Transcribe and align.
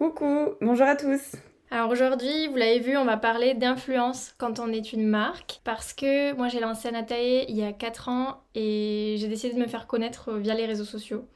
Coucou, 0.00 0.54
bonjour 0.62 0.86
à 0.86 0.96
tous. 0.96 1.36
Alors 1.70 1.90
aujourd'hui, 1.90 2.46
vous 2.48 2.56
l'avez 2.56 2.78
vu, 2.78 2.96
on 2.96 3.04
va 3.04 3.18
parler 3.18 3.52
d'influence 3.52 4.34
quand 4.38 4.58
on 4.58 4.72
est 4.72 4.94
une 4.94 5.06
marque 5.06 5.60
parce 5.62 5.92
que 5.92 6.34
moi 6.36 6.48
j'ai 6.48 6.58
lancé 6.58 6.88
Anatae 6.88 7.44
il 7.48 7.54
y 7.54 7.62
a 7.62 7.74
4 7.74 8.08
ans 8.08 8.42
et 8.54 9.16
j'ai 9.18 9.28
décidé 9.28 9.52
de 9.52 9.60
me 9.60 9.66
faire 9.66 9.86
connaître 9.86 10.32
via 10.38 10.54
les 10.54 10.64
réseaux 10.64 10.86
sociaux. 10.86 11.28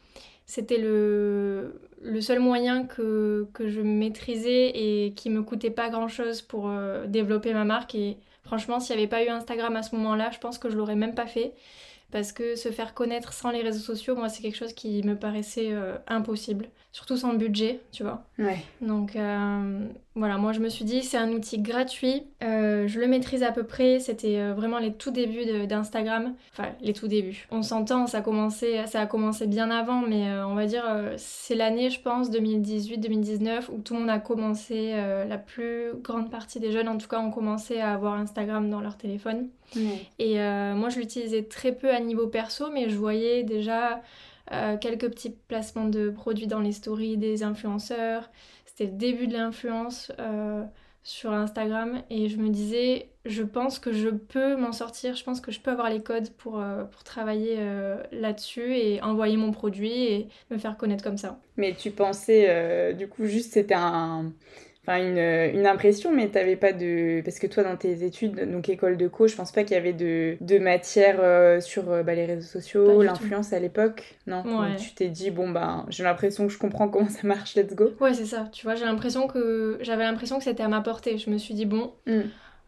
C'était 0.46 0.78
le, 0.78 1.78
seul 2.22 2.38
moyen 2.38 2.86
que, 2.86 3.46
que, 3.52 3.68
je 3.68 3.82
maîtrisais 3.82 4.70
et 4.74 5.12
qui 5.12 5.28
me 5.28 5.42
coûtait 5.42 5.68
pas 5.68 5.90
grand 5.90 6.08
chose 6.08 6.40
pour 6.40 6.70
euh, 6.70 7.06
développer 7.06 7.52
ma 7.52 7.66
marque 7.66 7.94
et 7.94 8.16
franchement 8.44 8.80
s'il 8.80 8.96
n'y 8.96 9.02
avait 9.02 9.10
pas 9.10 9.22
eu 9.22 9.28
Instagram 9.28 9.76
à 9.76 9.82
ce 9.82 9.94
moment-là, 9.96 10.30
je 10.30 10.38
pense 10.38 10.56
que 10.56 10.70
je 10.70 10.78
l'aurais 10.78 10.96
même 10.96 11.14
pas 11.14 11.26
fait 11.26 11.52
parce 12.10 12.32
que 12.32 12.56
se 12.56 12.70
faire 12.70 12.94
connaître 12.94 13.32
sans 13.32 13.50
les 13.50 13.62
réseaux 13.62 13.80
sociaux, 13.80 14.16
moi, 14.16 14.28
c'est 14.28 14.42
quelque 14.42 14.56
chose 14.56 14.72
qui 14.72 15.02
me 15.02 15.16
paraissait 15.16 15.72
euh, 15.72 15.96
impossible, 16.06 16.68
surtout 16.92 17.16
sans 17.16 17.34
budget, 17.34 17.80
tu 17.92 18.02
vois. 18.02 18.24
Ouais. 18.38 18.62
Donc 18.80 19.16
euh, 19.16 19.88
voilà, 20.14 20.38
moi 20.38 20.52
je 20.52 20.60
me 20.60 20.68
suis 20.68 20.84
dit, 20.84 21.02
c'est 21.02 21.16
un 21.16 21.32
outil 21.32 21.58
gratuit, 21.60 22.22
euh, 22.42 22.86
je 22.86 23.00
le 23.00 23.06
maîtrise 23.06 23.42
à 23.42 23.52
peu 23.52 23.64
près, 23.64 23.98
c'était 24.00 24.52
vraiment 24.52 24.78
les 24.78 24.92
tout 24.92 25.10
débuts 25.10 25.66
d'Instagram, 25.66 26.34
enfin 26.52 26.70
les 26.80 26.92
tout 26.92 27.08
débuts. 27.08 27.46
On 27.50 27.62
s'entend, 27.62 28.06
ça 28.06 28.18
a 28.18 28.22
commencé, 28.22 28.80
ça 28.86 29.00
a 29.00 29.06
commencé 29.06 29.46
bien 29.46 29.70
avant, 29.70 30.00
mais 30.00 30.30
on 30.44 30.54
va 30.54 30.66
dire 30.66 30.84
c'est 31.16 31.54
l'année, 31.54 31.90
je 31.90 32.00
pense, 32.00 32.30
2018-2019 32.30 33.70
où 33.72 33.80
tout 33.80 33.94
le 33.94 34.00
monde 34.00 34.10
a 34.10 34.18
commencé, 34.18 34.92
la 34.92 35.38
plus 35.38 35.92
grande 36.02 36.30
partie 36.30 36.60
des 36.60 36.72
jeunes 36.72 36.88
en 36.88 36.98
tout 36.98 37.08
cas 37.08 37.18
ont 37.18 37.30
commencé 37.30 37.80
à 37.80 37.92
avoir 37.92 38.14
Instagram 38.14 38.70
dans 38.70 38.80
leur 38.80 38.96
téléphone. 38.96 39.48
Et 40.18 40.40
euh, 40.40 40.74
moi, 40.74 40.88
je 40.88 40.98
l'utilisais 40.98 41.44
très 41.44 41.72
peu 41.72 41.90
à 41.90 42.00
niveau 42.00 42.26
perso, 42.26 42.70
mais 42.72 42.88
je 42.88 42.96
voyais 42.96 43.42
déjà 43.42 44.02
euh, 44.52 44.76
quelques 44.76 45.08
petits 45.10 45.34
placements 45.48 45.88
de 45.88 46.10
produits 46.10 46.46
dans 46.46 46.60
les 46.60 46.72
stories 46.72 47.16
des 47.16 47.42
influenceurs. 47.42 48.30
C'était 48.74 48.90
le 48.90 48.96
début 48.96 49.26
de 49.26 49.34
l'influence 49.34 50.10
euh, 50.18 50.64
sur 51.02 51.32
Instagram 51.32 52.02
et 52.10 52.28
je 52.28 52.38
me 52.38 52.48
disais, 52.48 53.10
je 53.24 53.42
pense 53.42 53.78
que 53.78 53.92
je 53.92 54.08
peux 54.08 54.56
m'en 54.56 54.72
sortir, 54.72 55.14
je 55.14 55.22
pense 55.22 55.40
que 55.40 55.52
je 55.52 55.60
peux 55.60 55.70
avoir 55.70 55.90
les 55.90 56.02
codes 56.02 56.30
pour, 56.30 56.62
pour 56.90 57.04
travailler 57.04 57.58
là-dessus 58.10 58.74
et 58.74 59.02
envoyer 59.02 59.36
mon 59.36 59.52
produit 59.52 59.92
et 59.92 60.28
me 60.50 60.58
faire 60.58 60.76
connaître 60.76 61.04
comme 61.04 61.18
ça. 61.18 61.38
Mais 61.56 61.74
tu 61.74 61.90
pensais, 61.90 62.94
du 62.94 63.06
coup, 63.06 63.26
juste 63.26 63.52
c'était 63.52 63.74
un 63.74 64.32
enfin 64.86 64.98
une, 64.98 65.58
une, 65.58 65.66
impression, 65.66 66.12
mais 66.12 66.28
t'avais 66.28 66.56
pas 66.56 66.72
de... 66.72 67.22
Parce 67.24 67.38
que 67.38 67.46
toi, 67.46 67.62
dans 67.62 67.76
tes 67.76 68.04
études, 68.04 68.50
donc 68.50 68.68
école 68.68 68.96
de 68.96 69.08
co, 69.08 69.26
je 69.26 69.34
pense 69.34 69.50
pas 69.50 69.64
qu'il 69.64 69.74
y 69.74 69.78
avait 69.78 69.92
de, 69.92 70.36
de 70.40 70.58
matière 70.58 71.16
euh, 71.20 71.60
sur 71.60 71.90
euh, 71.90 72.02
bah, 72.02 72.14
les 72.14 72.26
réseaux 72.26 72.46
sociaux, 72.46 73.02
l'influence 73.02 73.52
à 73.52 73.58
l'époque, 73.58 74.16
non? 74.26 74.42
Ouais. 74.44 74.76
Tu 74.76 74.92
t'es 74.94 75.08
dit, 75.08 75.30
bon, 75.30 75.50
bah, 75.50 75.86
j'ai 75.88 76.04
l'impression 76.04 76.46
que 76.46 76.52
je 76.52 76.58
comprends 76.58 76.88
comment 76.88 77.08
ça 77.08 77.26
marche, 77.26 77.54
let's 77.54 77.74
go. 77.74 77.92
Ouais, 78.00 78.14
c'est 78.14 78.26
ça, 78.26 78.48
tu 78.52 78.64
vois, 78.64 78.74
j'ai 78.74 78.84
l'impression 78.84 79.26
que... 79.26 79.78
J'avais 79.80 80.04
l'impression 80.04 80.38
que 80.38 80.44
c'était 80.44 80.62
à 80.62 80.68
ma 80.68 80.80
portée, 80.80 81.18
je 81.18 81.30
me 81.30 81.38
suis 81.38 81.54
dit, 81.54 81.66
bon... 81.66 81.92
Mm. 82.06 82.20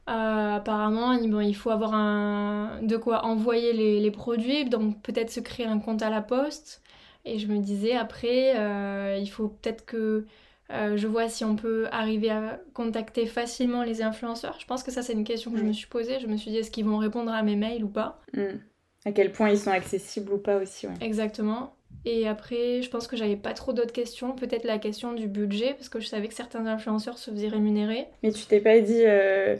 Euh, 0.09 0.54
apparemment, 0.54 1.16
bon, 1.16 1.41
il 1.41 1.56
faut 1.56 1.71
avoir 1.71 1.93
un... 1.93 2.78
de 2.81 2.97
quoi 2.97 3.25
envoyer 3.25 3.72
les, 3.72 3.98
les 3.98 4.10
produits, 4.12 4.65
donc 4.65 5.03
peut-être 5.03 5.31
se 5.31 5.41
créer 5.41 5.66
un 5.66 5.81
compte 5.81 6.00
à 6.00 6.10
la 6.10 6.22
poste. 6.22 6.81
Et 7.27 7.41
je 7.41 7.48
me 7.48 7.59
disais, 7.59 7.97
après, 7.97 8.54
euh, 8.56 9.19
il 9.21 9.27
faut 9.27 9.48
peut-être 9.48 9.84
que 9.84 10.25
euh, 10.72 10.97
je 10.97 11.06
vois 11.06 11.28
si 11.28 11.44
on 11.44 11.56
peut 11.56 11.87
arriver 11.91 12.31
à 12.31 12.60
contacter 12.75 13.27
facilement 13.27 13.82
les 13.82 14.03
influenceurs. 14.03 14.59
Je 14.60 14.66
pense 14.66 14.82
que 14.82 14.91
ça, 14.91 15.03
c'est 15.03 15.12
une 15.12 15.25
question 15.25 15.50
que 15.50 15.59
je 15.59 15.65
me 15.65 15.72
suis 15.72 15.87
posée. 15.87 16.19
Je 16.21 16.27
me 16.27 16.37
suis 16.37 16.50
dit, 16.50 16.59
est-ce 16.59 16.71
qu'ils 16.71 16.84
vont 16.84 16.99
répondre 16.99 17.31
à 17.31 17.43
mes 17.43 17.56
mails 17.56 17.84
ou 17.84 17.88
pas? 17.88 18.21
Hmm. 18.32 18.59
À 19.04 19.12
quel 19.12 19.31
point 19.31 19.50
ils 19.50 19.59
sont 19.59 19.71
accessibles 19.71 20.32
ou 20.32 20.38
pas 20.38 20.56
aussi. 20.56 20.88
Exactement. 21.00 21.77
Et 22.04 22.28
après, 22.28 22.82
je 22.82 22.91
pense 22.91 23.06
que 23.06 23.16
j'avais 23.16 23.37
pas 23.37 23.53
trop 23.53 23.72
d'autres 23.72 23.93
questions. 23.93 24.32
Peut-être 24.32 24.65
la 24.65 24.78
question 24.78 25.12
du 25.12 25.28
budget, 25.28 25.75
parce 25.75 25.88
que 25.88 26.00
je 26.00 26.06
savais 26.06 26.28
que 26.28 26.34
certains 26.34 26.66
influenceurs 26.66 27.19
se 27.19 27.31
faisaient 27.31 27.48
rémunérer. 27.48 28.06
Mais 28.22 28.33
tu 28.33 28.47
t'es 28.47 28.60
pas 28.60 28.81
dit, 28.81 29.03
euh, 29.04 29.56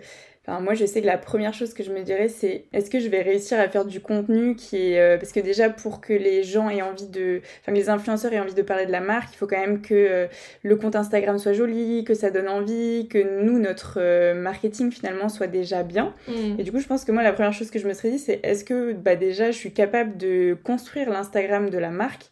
moi, 0.49 0.75
je 0.75 0.87
sais 0.87 1.01
que 1.01 1.07
la 1.07 1.19
première 1.19 1.53
chose 1.53 1.75
que 1.75 1.83
je 1.83 1.91
me 1.91 2.03
dirais, 2.03 2.29
c'est 2.29 2.65
est-ce 2.73 2.89
que 2.89 3.01
je 3.01 3.09
vais 3.09 3.21
réussir 3.23 3.59
à 3.59 3.69
faire 3.69 3.85
du 3.85 4.01
contenu 4.01 4.55
qui 4.55 4.93
est. 4.93 5.01
Euh, 5.01 5.19
parce 5.19 5.33
que 5.33 5.41
déjà, 5.41 5.71
pour 5.71 6.01
que 6.01 6.13
les 6.13 6.45
gens 6.45 6.71
aient 6.71 6.83
envie 6.83 7.09
de. 7.09 7.41
Enfin, 7.61 7.73
les 7.73 7.89
influenceurs 7.89 8.33
aient 8.33 8.39
envie 8.39 8.55
de 8.55 8.63
parler 8.63 8.87
de 8.87 8.93
la 8.93 9.01
marque, 9.01 9.35
il 9.35 9.37
faut 9.37 9.49
quand 9.49 9.59
même 9.59 9.83
que 9.83 9.95
euh, 9.95 10.27
le 10.63 10.77
compte 10.77 10.95
Instagram 10.95 11.39
soit 11.39 11.53
joli, 11.53 12.05
que 12.05 12.15
ça 12.15 12.31
donne 12.31 12.49
envie, 12.49 13.09
que 13.09 13.43
nous, 13.43 13.59
notre 13.59 13.99
euh, 13.99 14.35
marketing 14.35 14.93
finalement 14.93 15.29
soit 15.29 15.49
déjà 15.49 15.83
bien. 15.83 16.15
Mm. 16.29 16.61
Et 16.61 16.63
du 16.63 16.71
coup, 16.71 16.79
je 16.79 16.87
pense 16.87 17.05
que 17.05 17.11
moi, 17.11 17.25
la 17.25 17.33
première 17.33 17.53
chose 17.53 17.71
que 17.71 17.81
je 17.81 17.89
me 17.89 17.93
serais 17.93 18.11
dit, 18.11 18.21
c'est 18.21 18.39
est-ce 18.45 18.65
que 18.65 18.93
bah, 18.93 19.17
déjà, 19.17 19.51
je 19.51 19.57
suis 19.57 19.73
capable 19.73 20.17
de 20.17 20.57
construire 20.63 21.11
l'Instagram 21.11 21.71
de 21.71 21.79
la 21.79 21.91
marque 21.91 22.31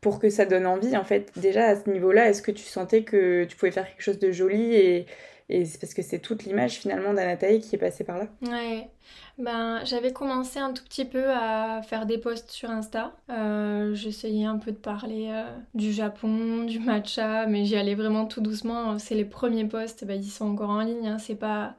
pour 0.00 0.20
que 0.20 0.30
ça 0.30 0.44
donne 0.44 0.66
envie 0.66 0.96
en 0.96 1.04
fait 1.04 1.32
déjà 1.36 1.66
à 1.66 1.76
ce 1.76 1.90
niveau-là 1.90 2.28
est-ce 2.28 2.40
que 2.40 2.52
tu 2.52 2.62
sentais 2.62 3.02
que 3.02 3.42
tu 3.42 3.56
pouvais 3.56 3.72
faire 3.72 3.88
quelque 3.88 4.02
chose 4.02 4.20
de 4.20 4.30
joli 4.30 4.76
et 4.76 5.06
et 5.52 5.66
c'est 5.66 5.78
parce 5.78 5.92
que 5.92 6.00
c'est 6.00 6.18
toute 6.18 6.44
l'image 6.44 6.78
finalement 6.78 7.12
d'Anataï 7.12 7.60
qui 7.60 7.74
est 7.74 7.78
passée 7.78 8.04
par 8.04 8.16
là. 8.16 8.26
Ouais. 8.40 8.88
Ben, 9.36 9.84
j'avais 9.84 10.10
commencé 10.10 10.58
un 10.58 10.72
tout 10.72 10.82
petit 10.82 11.04
peu 11.04 11.30
à 11.30 11.82
faire 11.82 12.06
des 12.06 12.16
posts 12.16 12.50
sur 12.50 12.70
Insta. 12.70 13.12
Euh, 13.28 13.94
j'essayais 13.94 14.46
un 14.46 14.56
peu 14.56 14.72
de 14.72 14.78
parler 14.78 15.28
euh, 15.30 15.44
du 15.74 15.92
Japon, 15.92 16.64
du 16.64 16.78
matcha, 16.78 17.46
mais 17.46 17.66
j'y 17.66 17.76
allais 17.76 17.94
vraiment 17.94 18.24
tout 18.24 18.40
doucement. 18.40 18.98
C'est 18.98 19.14
les 19.14 19.26
premiers 19.26 19.66
posts, 19.66 20.06
ben, 20.06 20.18
ils 20.18 20.30
sont 20.30 20.46
encore 20.46 20.70
en 20.70 20.80
ligne. 20.80 21.06
Hein. 21.06 21.18
C'est 21.18 21.34
pas, 21.34 21.74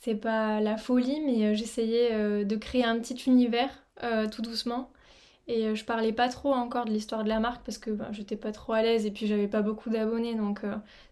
c'est 0.00 0.16
pas 0.16 0.60
la 0.60 0.76
folie, 0.76 1.20
mais 1.24 1.46
euh, 1.46 1.54
j'essayais 1.54 2.44
de 2.44 2.56
créer 2.56 2.84
un 2.84 2.98
petit 2.98 3.14
univers 3.28 3.70
tout 4.32 4.42
doucement. 4.42 4.90
Et 5.46 5.74
je 5.74 5.84
parlais 5.84 6.12
pas 6.12 6.28
trop 6.28 6.52
encore 6.52 6.86
de 6.86 6.90
l'histoire 6.90 7.22
de 7.22 7.28
la 7.28 7.38
marque 7.38 7.64
parce 7.64 7.76
que 7.78 7.90
ben, 7.90 8.08
j'étais 8.12 8.36
pas 8.36 8.50
trop 8.50 8.72
à 8.72 8.82
l'aise 8.82 9.04
et 9.04 9.10
puis 9.10 9.26
j'avais 9.26 9.46
pas 9.46 9.60
beaucoup 9.60 9.90
d'abonnés 9.90 10.34
donc 10.34 10.60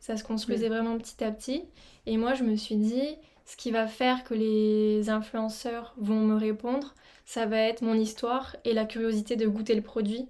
ça 0.00 0.16
se 0.16 0.24
construisait 0.24 0.68
vraiment 0.68 0.96
petit 0.96 1.22
à 1.22 1.30
petit. 1.30 1.64
Et 2.06 2.16
moi, 2.16 2.32
je 2.34 2.42
me 2.42 2.56
suis 2.56 2.76
dit, 2.76 3.16
ce 3.44 3.56
qui 3.56 3.70
va 3.70 3.86
faire 3.86 4.24
que 4.24 4.34
les 4.34 5.10
influenceurs 5.10 5.94
vont 5.98 6.20
me 6.20 6.36
répondre, 6.36 6.94
ça 7.24 7.46
va 7.46 7.58
être 7.58 7.82
mon 7.82 7.94
histoire 7.94 8.56
et 8.64 8.72
la 8.72 8.84
curiosité 8.84 9.36
de 9.36 9.46
goûter 9.46 9.74
le 9.74 9.82
produit. 9.82 10.28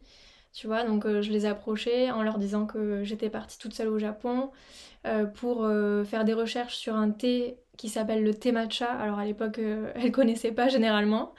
Tu 0.53 0.67
vois, 0.67 0.85
donc 0.85 1.07
euh, 1.07 1.23
je 1.23 1.31
les 1.33 1.47
ai 1.47 1.49
approchés 1.49 2.11
en 2.11 2.23
leur 2.23 2.39
disant 2.39 2.67
que 2.67 3.05
j'étais 3.05 3.31
partie 3.31 3.59
toute 3.59 3.73
seule 3.73 3.89
au 3.89 3.99
Japon 3.99 4.51
euh, 5.07 5.25
pour 5.25 5.65
euh, 5.65 6.05
faire 6.05 6.25
des 6.25 6.35
recherches 6.35 6.77
sur 6.77 6.95
un 6.95 7.11
thé 7.11 7.57
qui 7.79 7.89
s'appelle 7.89 8.23
le 8.23 8.35
thé 8.35 8.53
matcha. 8.53 8.87
Alors 8.87 9.19
à 9.19 9.25
l'époque, 9.25 9.59
elles 9.95 10.13
connaissaient 10.13 10.53
pas 10.53 10.69
généralement. 10.69 11.33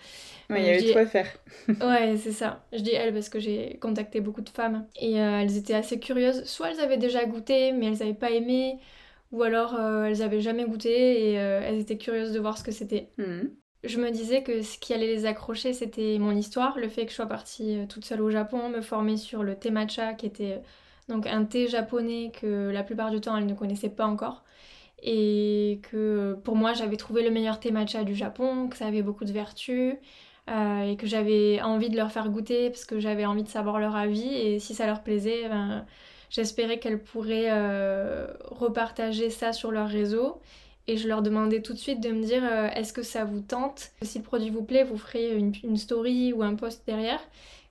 Oui, 0.49 0.57
il 0.59 0.65
y 0.65 0.69
avait 0.69 0.91
tout 0.91 0.97
à 0.97 1.05
faire. 1.05 1.27
ouais, 1.67 2.17
c'est 2.17 2.31
ça. 2.31 2.65
Je 2.73 2.79
dis 2.79 2.91
elles 2.91 3.13
parce 3.13 3.29
que 3.29 3.39
j'ai 3.39 3.77
contacté 3.79 4.19
beaucoup 4.19 4.41
de 4.41 4.49
femmes 4.49 4.87
et 4.99 5.13
elles 5.13 5.57
étaient 5.57 5.75
assez 5.75 5.99
curieuses. 5.99 6.43
Soit 6.45 6.71
elles 6.71 6.79
avaient 6.79 6.97
déjà 6.97 7.23
goûté, 7.25 7.71
mais 7.71 7.85
elles 7.87 7.99
n'avaient 7.99 8.13
pas 8.15 8.31
aimé, 8.31 8.79
ou 9.31 9.43
alors 9.43 9.79
elles 9.79 10.23
avaient 10.23 10.41
jamais 10.41 10.65
goûté 10.65 11.29
et 11.29 11.33
elles 11.33 11.79
étaient 11.79 11.97
curieuses 11.99 12.33
de 12.33 12.39
voir 12.39 12.57
ce 12.57 12.63
que 12.63 12.71
c'était. 12.71 13.09
Mhm. 13.17 13.62
Je 13.83 13.99
me 13.99 14.11
disais 14.11 14.43
que 14.43 14.61
ce 14.61 14.77
qui 14.77 14.93
allait 14.93 15.07
les 15.07 15.25
accrocher, 15.25 15.73
c'était 15.73 16.17
mon 16.19 16.31
histoire, 16.31 16.77
le 16.77 16.87
fait 16.87 17.05
que 17.05 17.11
je 17.11 17.15
sois 17.15 17.25
partie 17.25 17.79
euh, 17.79 17.85
toute 17.85 18.05
seule 18.05 18.21
au 18.21 18.29
Japon, 18.29 18.69
me 18.69 18.81
former 18.81 19.17
sur 19.17 19.43
le 19.43 19.55
thé 19.55 19.71
matcha, 19.71 20.13
qui 20.13 20.25
était 20.25 20.61
donc 21.09 21.27
un 21.27 21.43
thé 21.43 21.67
japonais 21.67 22.31
que 22.39 22.69
la 22.71 22.83
plupart 22.83 23.11
du 23.11 23.19
temps 23.19 23.35
elles 23.35 23.45
ne 23.45 23.53
connaissaient 23.53 23.89
pas 23.89 24.05
encore. 24.05 24.43
Et 25.03 25.81
que 25.91 26.37
pour 26.45 26.55
moi, 26.55 26.73
j'avais 26.73 26.97
trouvé 26.97 27.23
le 27.23 27.31
meilleur 27.31 27.59
thé 27.59 27.71
matcha 27.71 28.03
du 28.05 28.15
Japon, 28.15 28.69
que 28.69 28.77
ça 28.77 28.87
avait 28.87 29.01
beaucoup 29.03 29.25
de 29.25 29.33
vertus. 29.33 29.95
et 30.49 30.97
que 30.97 31.07
j'avais 31.07 31.61
envie 31.61 31.89
de 31.89 31.97
leur 31.97 32.11
faire 32.11 32.29
goûter 32.29 32.69
parce 32.69 32.85
que 32.85 32.99
j'avais 32.99 33.25
envie 33.25 33.43
de 33.43 33.49
savoir 33.49 33.79
leur 33.79 33.95
avis 33.95 34.33
et 34.33 34.59
si 34.59 34.73
ça 34.75 34.85
leur 34.87 35.03
plaisait, 35.03 35.49
ben, 35.49 35.85
J'espérais 36.33 36.79
qu'elles 36.79 37.03
pourraient 37.03 37.51
euh, 37.51 38.25
repartager 38.45 39.29
ça 39.29 39.53
sur 39.53 39.69
leur 39.69 39.87
réseau 39.87 40.41
et 40.87 40.97
je 40.97 41.07
leur 41.07 41.21
demandais 41.21 41.61
tout 41.61 41.73
de 41.73 41.77
suite 41.77 42.01
de 42.01 42.09
me 42.09 42.23
dire 42.23 42.43
euh, 42.43 42.67
est-ce 42.75 42.91
que 42.91 43.03
ça 43.03 43.23
vous 43.23 43.39
tente? 43.39 43.91
Si 44.01 44.17
le 44.17 44.23
produit 44.23 44.49
vous 44.49 44.63
plaît, 44.63 44.83
vous 44.83 44.97
ferez 44.97 45.37
une, 45.37 45.77
story 45.77 46.33
ou 46.33 46.43
un 46.43 46.55
post 46.55 46.83
derrière. 46.85 47.21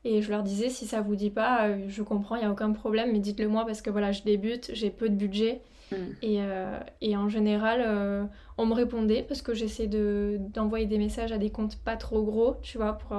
Et 0.04 0.22
je 0.22 0.30
leur 0.30 0.42
disais 0.42 0.68
si 0.68 0.86
ça 0.86 1.00
vous 1.00 1.14
dit 1.14 1.30
pas, 1.30 1.68
euh, 1.68 1.84
je 1.88 2.02
comprends, 2.02 2.36
il 2.36 2.40
n'y 2.40 2.46
a 2.46 2.50
aucun 2.50 2.72
problème, 2.72 3.12
mais 3.12 3.20
dites-le 3.20 3.48
moi 3.48 3.64
parce 3.66 3.82
que 3.82 3.90
voilà, 3.90 4.12
je 4.12 4.22
débute, 4.22 4.70
j'ai 4.72 4.90
peu 4.90 5.08
de 5.08 5.14
budget. 5.14 5.60
Mm. 5.92 5.96
Et, 6.22 6.36
euh, 6.40 6.78
et, 7.02 7.16
en 7.16 7.28
général, 7.28 8.28
on 8.56 8.66
me 8.66 8.74
répondait 8.74 9.22
parce 9.22 9.42
que 9.42 9.52
j'essaie 9.52 9.88
d'envoyer 9.88 10.86
des 10.86 10.98
messages 10.98 11.32
à 11.32 11.38
des 11.38 11.50
comptes 11.50 11.76
pas 11.76 11.96
trop 11.96 12.22
gros, 12.22 12.56
tu 12.62 12.78
vois, 12.78 12.94
pour 12.94 13.16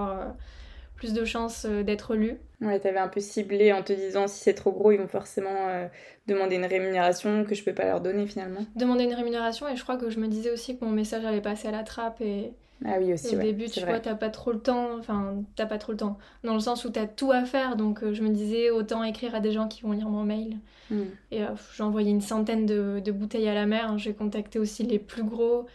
plus 0.95 1.13
de 1.13 1.25
chances 1.25 1.65
d'être 1.65 2.15
lu. 2.15 2.37
Ouais, 2.63 2.79
t'avais 2.79 2.99
un 2.99 3.07
peu 3.07 3.19
ciblé 3.19 3.73
en 3.73 3.83
te 3.83 3.91
disant 3.91 4.27
si 4.27 4.39
c'est 4.39 4.53
trop 4.53 4.71
gros, 4.71 4.91
ils 4.91 4.97
vont 4.97 5.07
forcément 5.07 5.67
euh, 5.67 5.87
demander 6.27 6.55
une 6.55 6.65
rémunération 6.65 7.43
que 7.43 7.55
je 7.55 7.63
peux 7.63 7.73
pas 7.73 7.85
leur 7.85 7.99
donner 7.99 8.25
finalement. 8.25 8.65
Demander 8.75 9.03
une 9.03 9.13
rémunération 9.13 9.67
et 9.67 9.75
je 9.75 9.83
crois 9.83 9.97
que 9.97 10.09
je 10.09 10.19
me 10.19 10.27
disais 10.27 10.51
aussi 10.51 10.77
que 10.77 10.85
mon 10.85 10.91
message 10.91 11.25
allait 11.25 11.41
passer 11.41 11.67
à 11.67 11.71
la 11.71 11.83
trappe 11.83 12.21
et. 12.21 12.53
Ah 12.85 12.95
oui, 12.99 13.13
aussi. 13.13 13.35
Au 13.35 13.39
début, 13.39 13.69
tu 13.69 13.79
vois, 13.81 13.99
t'as 13.99 14.15
pas 14.15 14.29
trop 14.29 14.51
le 14.51 14.59
temps, 14.59 14.97
enfin, 14.99 15.43
t'as 15.55 15.65
pas 15.65 15.77
trop 15.77 15.93
le 15.93 15.97
temps, 15.97 16.17
dans 16.43 16.53
le 16.53 16.59
sens 16.59 16.83
où 16.83 16.89
t'as 16.89 17.05
tout 17.05 17.31
à 17.31 17.45
faire, 17.45 17.77
donc 17.77 18.03
euh, 18.03 18.13
je 18.13 18.21
me 18.23 18.29
disais 18.29 18.71
autant 18.71 19.03
écrire 19.03 19.35
à 19.35 19.39
des 19.39 19.53
gens 19.53 19.69
qui 19.69 19.83
vont 19.83 19.93
lire 19.93 20.09
mon 20.09 20.23
mail. 20.23 20.57
Hmm. 20.89 21.03
Et 21.31 21.43
euh, 21.43 21.47
j'ai 21.77 21.83
envoyé 21.83 22.11
une 22.11 22.19
centaine 22.19 22.65
de, 22.65 23.01
de, 23.03 23.11
bouteilles 23.13 23.47
à 23.47 23.53
la 23.53 23.65
mer, 23.65 23.91
hein. 23.91 23.97
j'ai 23.97 24.13
contacté 24.13 24.59
aussi 24.59 24.83
les 24.83 24.99
plus 24.99 25.23
gros, 25.23 25.65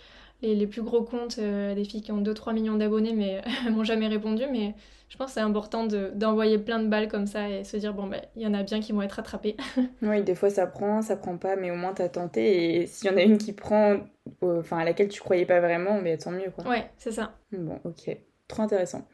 les, 0.43 0.55
les 0.55 0.67
plus 0.67 0.83
gros 0.83 1.03
comptes, 1.03 1.41
des 1.41 1.85
filles 1.85 2.03
qui 2.03 2.13
ont 2.13 2.21
2-3 2.21 2.53
millions 2.53 2.77
d'abonnés, 2.77 3.15
mais 3.15 3.41
elles 3.67 3.73
m'ont 3.73 3.85
jamais 3.85 4.09
répondu, 4.09 4.43
mais 4.53 4.75
je 5.09 5.17
pense 5.17 5.29
que 5.29 5.35
c'est 5.35 5.41
important 5.41 5.87
d'envoyer 5.87 6.59
plein 6.59 6.79
de 6.81 6.89
balles 6.89 7.09
comme 7.09 7.27
ça 7.27 7.49
et 7.49 7.65
se 7.65 7.77
dire, 7.77 7.95
bon, 7.95 8.07
ben, 8.07 8.21
il 8.37 8.43
y 8.43 8.47
en 8.47 8.55
a 8.55 8.63
bien 8.63 8.81
qui 8.81 8.93
vont 8.93 9.03
être 9.03 9.19
attrapés. 9.19 9.57
oui, 10.03 10.23
des 10.23 10.35
fois 10.35 10.51
ça 10.51 10.67
prend, 10.67 11.01
ça 11.01 11.17
prend 11.17 11.39
pas, 11.39 11.57
mais 11.57 11.71
au 11.71 11.77
moins 11.77 11.95
t'as 11.95 12.09
tenté. 12.09 12.77
Et 12.77 12.87
s'il 12.87 13.11
y 13.11 13.15
en 13.15 13.17
a 13.17 13.23
une 13.23 13.39
qui 13.39 13.53
prend, 13.53 13.97
enfin, 14.43 14.79
à 14.79 14.85
laquelle 14.85 15.09
tu 15.09 15.21
croyais 15.21 15.47
pas 15.47 15.61
vraiment, 15.61 16.01
mais 16.01 16.19
tant 16.19 16.31
mieux, 16.31 16.51
quoi. 16.51 16.69
Ouais, 16.69 16.91
c'est 16.99 17.13
ça. 17.13 17.35
Bon, 17.53 17.81
ok. 17.85 18.17
Trop 18.49 18.63
intéressant. 18.63 19.07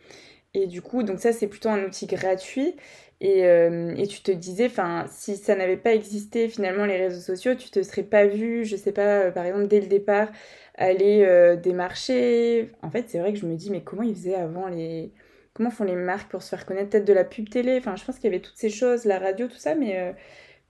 Et 0.54 0.66
du 0.66 0.82
coup, 0.82 1.02
donc 1.02 1.18
ça, 1.18 1.32
c'est 1.32 1.48
plutôt 1.48 1.68
un 1.68 1.84
outil 1.84 2.06
gratuit. 2.06 2.76
Et, 3.20 3.44
euh, 3.44 3.94
et 3.96 4.06
tu 4.06 4.22
te 4.22 4.30
disais, 4.30 4.66
enfin, 4.66 5.06
si 5.08 5.36
ça 5.36 5.54
n'avait 5.56 5.76
pas 5.76 5.94
existé, 5.94 6.48
finalement, 6.48 6.84
les 6.84 6.96
réseaux 6.96 7.20
sociaux, 7.20 7.54
tu 7.54 7.70
te 7.70 7.82
serais 7.82 8.02
pas 8.02 8.26
vu, 8.26 8.64
je 8.64 8.76
sais 8.76 8.92
pas, 8.92 9.26
euh, 9.26 9.30
par 9.30 9.44
exemple, 9.44 9.66
dès 9.66 9.80
le 9.80 9.86
départ, 9.86 10.28
aller 10.76 11.24
euh, 11.24 11.56
démarcher. 11.56 12.70
En 12.82 12.90
fait, 12.90 13.06
c'est 13.08 13.18
vrai 13.18 13.32
que 13.32 13.38
je 13.38 13.46
me 13.46 13.54
dis, 13.56 13.70
mais 13.70 13.82
comment 13.82 14.02
ils 14.02 14.14
faisaient 14.14 14.34
avant 14.34 14.68
les 14.68 15.12
comment 15.54 15.70
font 15.70 15.84
les 15.84 15.96
marques 15.96 16.30
pour 16.30 16.42
se 16.42 16.50
faire 16.50 16.66
connaître? 16.66 16.90
Peut-être 16.90 17.06
de 17.06 17.12
la 17.12 17.24
pub 17.24 17.48
télé. 17.48 17.78
Enfin, 17.78 17.96
je 17.96 18.04
pense 18.04 18.16
qu'il 18.16 18.24
y 18.26 18.34
avait 18.34 18.42
toutes 18.42 18.56
ces 18.56 18.70
choses, 18.70 19.04
la 19.04 19.18
radio, 19.18 19.48
tout 19.48 19.56
ça, 19.56 19.74
mais, 19.74 19.98
euh, 19.98 20.12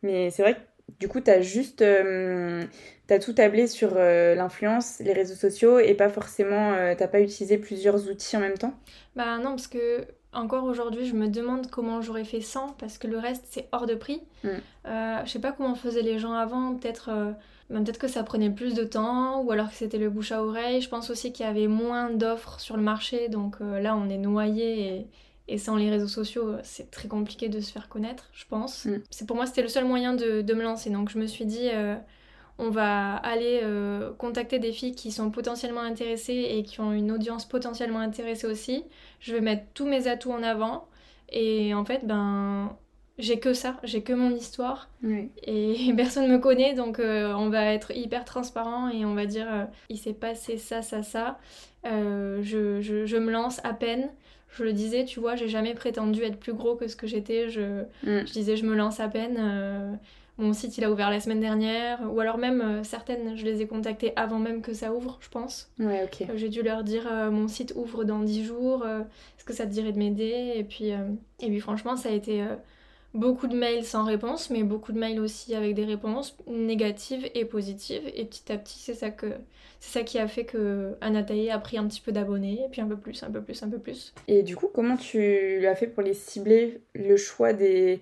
mais 0.03 0.31
c'est 0.31 0.43
vrai 0.43 0.55
que 0.55 0.61
du 1.01 1.09
coup, 1.09 1.21
tu 1.21 1.31
juste. 1.43 1.83
Euh, 1.83 2.65
as 3.11 3.19
tout 3.19 3.35
tablé 3.35 3.67
sur 3.67 3.93
euh, 3.97 4.35
l'influence, 4.35 4.99
les 5.01 5.13
réseaux 5.13 5.35
sociaux 5.35 5.79
et 5.79 5.95
pas 5.95 6.09
forcément. 6.09 6.75
t'as 6.97 7.09
pas 7.09 7.21
utilisé 7.21 7.59
plusieurs 7.59 8.09
outils 8.09 8.37
en 8.37 8.41
même 8.41 8.57
temps? 8.57 8.75
Bah 9.17 9.39
non, 9.39 9.51
parce 9.51 9.69
que 9.69 10.07
encore 10.35 10.65
aujourd'hui, 10.65 11.07
je 11.07 11.15
me 11.15 11.29
demande 11.29 11.71
comment 11.71 12.01
j'aurais 12.03 12.25
fait 12.25 12.41
sans, 12.41 12.69
parce 12.79 12.99
que 12.99 13.07
le 13.07 13.19
reste, 13.19 13.45
c'est 13.51 13.69
hors 13.73 13.87
de 13.87 13.95
prix. 13.95 14.23
Mm. 14.43 14.49
je 14.85 15.31
sais 15.31 15.39
pas 15.39 15.53
comment 15.53 15.75
faisaient 15.75 16.03
les 16.03 16.19
gens 16.19 16.33
avant, 16.33 16.75
peut-être 16.75 17.11
peut-être 17.69 17.99
que 17.99 18.09
ça 18.09 18.23
prenait 18.23 18.51
plus 18.51 18.75
de 18.75 18.85
temps 18.85 19.43
ou 19.43 19.51
alors 19.51 19.71
que 19.71 19.75
c'était 19.75 19.99
le 19.99 20.11
bouche 20.11 20.33
à 20.33 20.43
oreille. 20.45 20.81
Je 20.81 20.89
pense 20.89 21.11
aussi 21.11 21.33
qu'il 21.33 21.47
y 21.47 21.49
avait 21.49 21.67
moins 21.67 22.11
d'offres 22.11 22.61
sur 22.61 22.77
le 22.77 22.83
marché, 22.83 23.29
donc 23.29 23.57
euh, 23.61 23.81
là 23.81 23.97
on 23.97 24.09
est 24.09 24.19
noyé 24.19 25.09
et, 25.49 25.59
sans 25.59 25.77
les 25.77 25.91
réseaux 25.91 26.09
sociaux 26.09 26.57
c'est 26.63 26.91
très 26.91 27.09
compliqué 27.09 27.49
de 27.49 27.61
se 27.61 27.73
faire 27.73 27.89
connaître, 27.89 28.31
je 28.33 28.45
pense. 28.49 28.85
Mm. 28.85 29.03
C'est 29.11 29.27
pour 29.27 29.37
moi 29.37 29.47
c'était 29.47 29.63
le 29.63 29.69
seul 29.69 29.85
moyen 29.85 30.15
de, 30.15 30.55
me 30.55 30.63
lancer, 30.63 30.91
donc 30.91 31.11
je 31.11 31.19
me 31.19 31.27
suis 31.27 31.47
dit 31.47 31.69
euh, 31.73 31.97
on 32.59 32.71
va 32.71 33.17
aller 33.17 33.61
euh, 33.63 34.13
contacter 34.15 34.59
des 34.59 34.73
filles 34.73 34.95
qui 34.95 35.11
sont 35.11 35.31
potentiellement 35.31 35.81
intéressées 35.81 36.47
et 36.51 36.63
qui 36.63 36.81
ont 36.81 36.93
une 36.93 37.11
audience 37.11 37.47
potentiellement 37.47 37.99
intéressée 37.99 38.47
aussi. 38.47 38.85
Je 39.21 39.35
vais 39.35 39.41
mettre 39.41 39.65
tous 39.75 39.87
mes 39.87 40.07
atouts 40.07 40.33
en 40.33 40.43
avant 40.43 40.87
et 41.31 41.75
en 41.75 41.85
fait 41.85 42.07
ben 42.07 42.77
j'ai 43.19 43.39
que 43.39 43.55
ça, 43.55 43.77
j'ai 43.85 44.03
que 44.03 44.13
mon 44.13 44.35
histoire. 44.35 44.91
Et 45.45 45.93
personne 45.97 46.31
me 46.31 46.39
connaît, 46.39 46.75
donc 46.75 46.99
euh, 46.99 47.33
on 47.35 47.49
va 47.49 47.73
être 47.73 47.93
hyper 47.93 48.25
transparent 48.25 48.89
et 48.89 49.05
on 49.05 49.15
va 49.15 49.27
dire 49.27 49.47
euh, 49.51 49.65
il 49.89 49.99
s'est 49.99 50.15
passé 50.15 50.59
ça, 50.59 50.83
ça, 50.83 51.03
ça. 51.03 51.39
Euh, 51.87 52.41
je, 52.43 52.81
je, 52.81 53.17
me 53.17 53.31
lance 53.31 53.61
à 53.63 53.73
peine. 53.73 54.11
Je 54.51 54.65
le 54.65 54.73
disais, 54.73 55.05
tu 55.05 55.21
vois, 55.21 55.37
j'ai 55.37 55.49
jamais 55.49 55.75
prétendu 55.75 56.23
être 56.23 56.39
plus 56.39 56.55
gros 56.55 56.77
que 56.77 56.89
ce 56.89 56.97
que 56.97 57.07
j'étais. 57.07 57.51
Je, 57.51 57.83
mm. 58.05 58.27
je 58.27 58.33
disais, 58.33 58.57
je 58.57 58.65
me 58.65 58.75
lance 58.75 59.01
à 59.01 59.09
peine. 59.09 59.99
Mon 60.39 60.53
site, 60.53 60.79
il 60.79 60.85
a 60.85 60.91
ouvert 60.91 61.11
la 61.11 61.21
semaine 61.21 61.41
dernière. 61.41 62.01
Ou 62.13 62.21
alors 62.21 62.39
même, 62.39 62.83
certaines, 62.85 63.37
je 63.37 63.45
les 63.45 63.63
ai 63.63 63.67
contactées 63.67 64.13
avant 64.17 64.39
même 64.39 64.63
que 64.63 64.73
ça 64.73 64.93
ouvre, 64.93 65.19
je 65.21 65.29
pense. 65.29 65.71
Ouais, 65.79 66.05
ok. 66.05 66.29
j'ai 66.35 66.49
dû 66.49 66.63
leur 66.63 66.85
dire, 66.85 67.09
mon 67.31 67.49
site 67.49 67.73
ouvre 67.77 68.05
dans 68.05 68.21
10 68.21 68.45
jours. 68.45 68.85
Est-ce 68.87 69.45
que 69.45 69.53
ça 69.53 69.67
te 69.67 69.71
dirait 69.71 69.93
de 69.93 69.99
m'aider? 69.99 70.53
Et 70.57 70.65
puis, 70.65 70.89
et 70.89 71.49
puis 71.49 71.61
franchement, 71.61 71.97
ça 71.97 72.09
a 72.09 72.13
été 72.13 72.45
beaucoup 73.15 73.47
de 73.47 73.57
mails 73.57 73.85
sans 73.85 74.05
réponse, 74.05 74.51
mais 74.51 74.65
beaucoup 74.65 74.93
de 74.93 74.99
mails 74.99 75.21
aussi 75.21 75.55
avec 75.55 75.75
des 75.75 75.85
réponses 75.85 76.37
négatives 76.49 77.31
et 77.35 77.45
positives. 77.45 78.03
Et 78.15 78.25
petit 78.25 78.53
à 78.53 78.59
petit, 78.59 78.79
c'est 78.79 78.95
ça 78.95 79.11
que 79.11 79.27
c'est 79.79 79.99
ça 79.99 80.05
qui 80.05 80.19
a 80.19 80.27
fait 80.27 80.45
que 80.45 80.95
Anataï 81.01 81.51
a 81.51 81.59
pris 81.59 81.77
un 81.79 81.87
petit 81.87 82.01
peu 82.01 82.11
d'abonnés, 82.11 82.61
et 82.65 82.69
puis 82.71 82.81
un 82.81 82.87
peu 82.87 82.97
plus, 82.97 83.23
un 83.23 83.31
peu 83.31 83.43
plus, 83.43 83.63
un 83.63 83.69
peu 83.69 83.79
plus. 83.79 84.15
Et 84.29 84.43
du 84.43 84.57
coup, 84.57 84.69
comment 84.73 84.97
tu 84.97 85.61
l'as 85.61 85.75
fait 85.75 85.87
pour 85.87 86.03
les 86.03 86.15
cibler 86.15 86.81
le 86.95 87.17
choix 87.17 87.53
des 87.53 88.01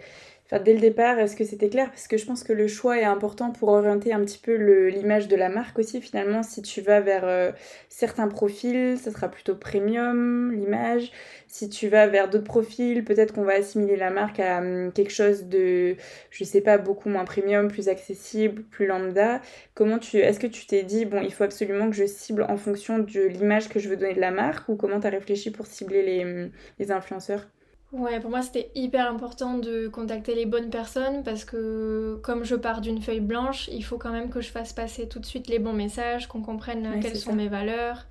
dès 0.58 0.74
le 0.74 0.80
départ, 0.80 1.18
est-ce 1.18 1.34
que 1.34 1.44
c'était 1.44 1.68
clair? 1.70 1.88
Parce 1.90 2.06
que 2.08 2.16
je 2.16 2.26
pense 2.26 2.44
que 2.44 2.52
le 2.52 2.68
choix 2.68 2.98
est 2.98 3.04
important 3.04 3.50
pour 3.52 3.70
orienter 3.70 4.12
un 4.12 4.20
petit 4.20 4.38
peu 4.38 4.54
l'image 4.88 5.28
de 5.28 5.36
la 5.36 5.48
marque 5.48 5.78
aussi. 5.78 6.00
Finalement, 6.00 6.42
si 6.42 6.60
tu 6.60 6.80
vas 6.82 7.00
vers 7.00 7.24
euh, 7.24 7.52
certains 7.88 8.28
profils, 8.28 8.98
ça 8.98 9.10
sera 9.10 9.28
plutôt 9.28 9.54
premium, 9.54 10.52
l'image. 10.52 11.10
Si 11.48 11.68
tu 11.68 11.88
vas 11.88 12.06
vers 12.06 12.28
d'autres 12.28 12.44
profils, 12.44 13.04
peut-être 13.04 13.32
qu'on 13.32 13.44
va 13.44 13.54
assimiler 13.54 13.96
la 13.96 14.10
marque 14.10 14.40
à 14.40 14.58
hum, 14.58 14.92
quelque 14.92 15.12
chose 15.12 15.44
de, 15.44 15.96
je 16.30 16.44
sais 16.44 16.60
pas, 16.60 16.78
beaucoup 16.78 17.08
moins 17.08 17.24
premium, 17.24 17.68
plus 17.68 17.88
accessible, 17.88 18.62
plus 18.64 18.86
lambda. 18.86 19.40
Comment 19.74 19.98
tu, 19.98 20.18
est-ce 20.18 20.40
que 20.40 20.46
tu 20.46 20.66
t'es 20.66 20.82
dit, 20.82 21.04
bon, 21.06 21.22
il 21.22 21.32
faut 21.32 21.44
absolument 21.44 21.88
que 21.88 21.96
je 21.96 22.06
cible 22.06 22.44
en 22.48 22.56
fonction 22.56 22.98
de 22.98 23.20
l'image 23.26 23.68
que 23.68 23.80
je 23.80 23.88
veux 23.88 23.96
donner 23.96 24.14
de 24.14 24.20
la 24.20 24.30
marque? 24.30 24.68
Ou 24.68 24.76
comment 24.76 25.00
tu 25.00 25.06
as 25.06 25.10
réfléchi 25.10 25.50
pour 25.50 25.66
cibler 25.66 26.02
les, 26.02 26.24
hum, 26.24 26.50
les 26.78 26.90
influenceurs? 26.92 27.46
Ouais, 27.92 28.20
pour 28.20 28.30
moi 28.30 28.40
c'était 28.40 28.70
hyper 28.74 29.06
important 29.10 29.58
de 29.58 29.86
contacter 29.86 30.34
les 30.34 30.46
bonnes 30.46 30.70
personnes 30.70 31.22
parce 31.22 31.44
que 31.44 32.18
comme 32.22 32.42
je 32.42 32.56
pars 32.56 32.80
d'une 32.80 33.02
feuille 33.02 33.20
blanche, 33.20 33.68
il 33.70 33.84
faut 33.84 33.98
quand 33.98 34.10
même 34.10 34.30
que 34.30 34.40
je 34.40 34.50
fasse 34.50 34.72
passer 34.72 35.06
tout 35.08 35.18
de 35.18 35.26
suite 35.26 35.46
les 35.48 35.58
bons 35.58 35.74
messages, 35.74 36.26
qu'on 36.26 36.40
comprenne 36.40 37.00
quelles 37.00 37.16
sont 37.16 37.34
mes 37.34 37.48
valeurs. 37.48 38.06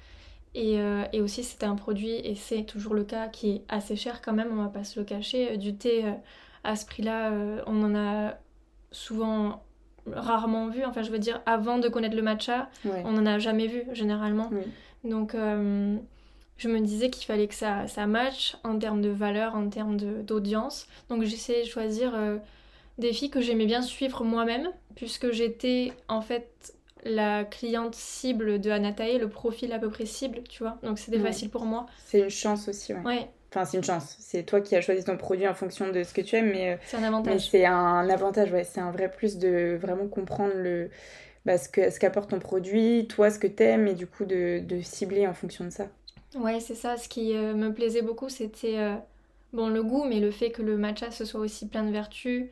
Et, 0.53 0.79
euh, 0.79 1.03
et 1.13 1.21
aussi 1.21 1.43
c'était 1.43 1.65
un 1.65 1.75
produit, 1.75 2.11
et 2.11 2.35
c'est 2.35 2.63
toujours 2.63 2.93
le 2.93 3.05
cas, 3.05 3.27
qui 3.27 3.51
est 3.51 3.61
assez 3.69 3.95
cher 3.95 4.21
quand 4.21 4.33
même, 4.33 4.49
on 4.51 4.61
va 4.61 4.69
pas 4.69 4.83
se 4.83 4.99
le 4.99 5.05
cacher. 5.05 5.57
Du 5.57 5.75
thé 5.75 6.05
euh, 6.05 6.11
à 6.63 6.75
ce 6.75 6.85
prix-là, 6.85 7.31
euh, 7.31 7.61
on 7.65 7.81
en 7.83 7.95
a 7.95 8.35
souvent 8.91 9.63
rarement 10.11 10.67
vu, 10.67 10.83
enfin 10.83 11.03
je 11.03 11.11
veux 11.11 11.19
dire 11.19 11.41
avant 11.45 11.77
de 11.79 11.87
connaître 11.87 12.15
le 12.15 12.21
matcha, 12.21 12.69
on 12.85 13.13
n'en 13.13 13.25
a 13.25 13.39
jamais 13.39 13.67
vu 13.67 13.83
généralement. 13.93 14.51
Donc 15.03 15.35
je 16.61 16.69
me 16.69 16.79
disais 16.79 17.09
qu'il 17.09 17.25
fallait 17.25 17.47
que 17.47 17.55
ça, 17.55 17.87
ça 17.87 18.05
match 18.05 18.55
en 18.63 18.77
termes 18.77 19.01
de 19.01 19.09
valeur, 19.09 19.55
en 19.55 19.67
termes 19.67 19.97
d'audience. 19.97 20.85
Donc 21.09 21.23
j'essayais 21.23 21.63
de 21.63 21.67
choisir 21.67 22.13
euh, 22.13 22.37
des 22.99 23.13
filles 23.13 23.31
que 23.31 23.41
j'aimais 23.41 23.65
bien 23.65 23.81
suivre 23.81 24.23
moi-même, 24.23 24.69
puisque 24.95 25.31
j'étais 25.31 25.91
en 26.07 26.21
fait 26.21 26.75
la 27.03 27.45
cliente 27.45 27.95
cible 27.95 28.61
de 28.61 28.69
Anatae, 28.69 29.17
le 29.17 29.27
profil 29.27 29.73
à 29.73 29.79
peu 29.79 29.89
près 29.89 30.05
cible, 30.05 30.43
tu 30.47 30.61
vois. 30.61 30.77
Donc 30.83 30.99
c'était 30.99 31.19
facile 31.19 31.49
pour 31.49 31.65
moi. 31.65 31.87
C'est 32.05 32.19
une 32.19 32.29
chance 32.29 32.67
aussi, 32.67 32.93
ouais. 32.93 33.01
ouais. 33.01 33.27
Enfin, 33.49 33.65
c'est 33.65 33.77
une 33.77 33.83
chance. 33.83 34.15
C'est 34.19 34.43
toi 34.43 34.61
qui 34.61 34.75
as 34.75 34.81
choisi 34.81 35.03
ton 35.03 35.17
produit 35.17 35.47
en 35.47 35.55
fonction 35.55 35.89
de 35.91 36.03
ce 36.03 36.13
que 36.13 36.21
tu 36.21 36.35
aimes, 36.35 36.51
mais, 36.51 36.73
euh, 36.73 36.77
c'est 36.85 36.97
un 36.97 37.03
avantage. 37.03 37.49
c'est 37.49 37.65
un 37.65 38.07
avantage, 38.07 38.51
ouais. 38.51 38.63
C'est 38.63 38.81
un 38.81 38.91
vrai 38.91 39.09
plus 39.09 39.39
de 39.39 39.79
vraiment 39.81 40.07
comprendre 40.07 40.53
le, 40.55 40.91
bah, 41.45 41.57
ce 41.57 41.67
qu'apporte 41.69 42.29
ce 42.29 42.35
ton 42.35 42.39
produit, 42.39 43.07
toi, 43.07 43.31
ce 43.31 43.39
que 43.39 43.47
tu 43.47 43.63
aimes, 43.63 43.87
et 43.87 43.93
du 43.95 44.05
coup 44.05 44.25
de, 44.25 44.59
de 44.59 44.81
cibler 44.81 45.25
en 45.25 45.33
fonction 45.33 45.65
de 45.65 45.71
ça. 45.71 45.87
Ouais, 46.35 46.59
c'est 46.61 46.75
ça. 46.75 46.97
Ce 46.97 47.09
qui 47.09 47.35
euh, 47.35 47.53
me 47.53 47.73
plaisait 47.73 48.01
beaucoup, 48.01 48.29
c'était 48.29 48.77
euh, 48.79 48.95
bon 49.53 49.67
le 49.69 49.83
goût, 49.83 50.05
mais 50.05 50.19
le 50.19 50.31
fait 50.31 50.51
que 50.51 50.61
le 50.61 50.77
matcha 50.77 51.11
ce 51.11 51.25
soit 51.25 51.41
aussi 51.41 51.67
plein 51.67 51.83
de 51.83 51.91
vertus, 51.91 52.45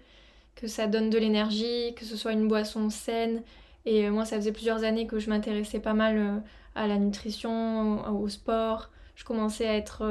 que 0.56 0.68
ça 0.68 0.88
donne 0.88 1.10
de 1.10 1.18
l'énergie, 1.18 1.94
que 1.96 2.04
ce 2.06 2.18
soit 2.18 2.34
une 2.34 2.48
boisson 2.48 2.90
saine. 2.90 3.42
Et 3.86 4.06
euh, 4.08 4.12
moi, 4.12 4.26
ça 4.26 4.36
faisait 4.38 4.52
plusieurs 4.52 4.84
années 4.84 5.08
que 5.08 5.20
je 5.20 5.30
m'intéressais 5.30 5.80
pas 5.80 5.94
mal 5.94 6.44
à 6.76 6.88
la 6.88 6.98
nutrition, 6.98 8.06
au, 8.22 8.28
sport. 8.30 8.90
Je 9.16 9.24
commençais 9.26 9.68
à 9.68 9.76
être 9.76 10.04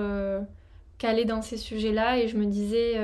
calée 0.99 1.25
dans 1.25 1.43
ces 1.43 1.57
sujets-là 1.57 2.19
et 2.19 2.29
je 2.29 2.37
me 2.37 2.47
disais, 2.47 2.95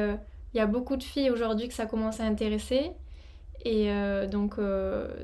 il 0.55 0.57
y 0.57 0.61
a 0.61 0.67
beaucoup 0.67 0.97
de 0.97 1.03
filles 1.03 1.31
aujourd'hui 1.31 1.69
que 1.69 1.75
ça 1.75 1.87
commence 1.87 2.21
à 2.21 2.25
intéresser. 2.25 2.93
Et 3.65 3.89
donc, 4.31 4.57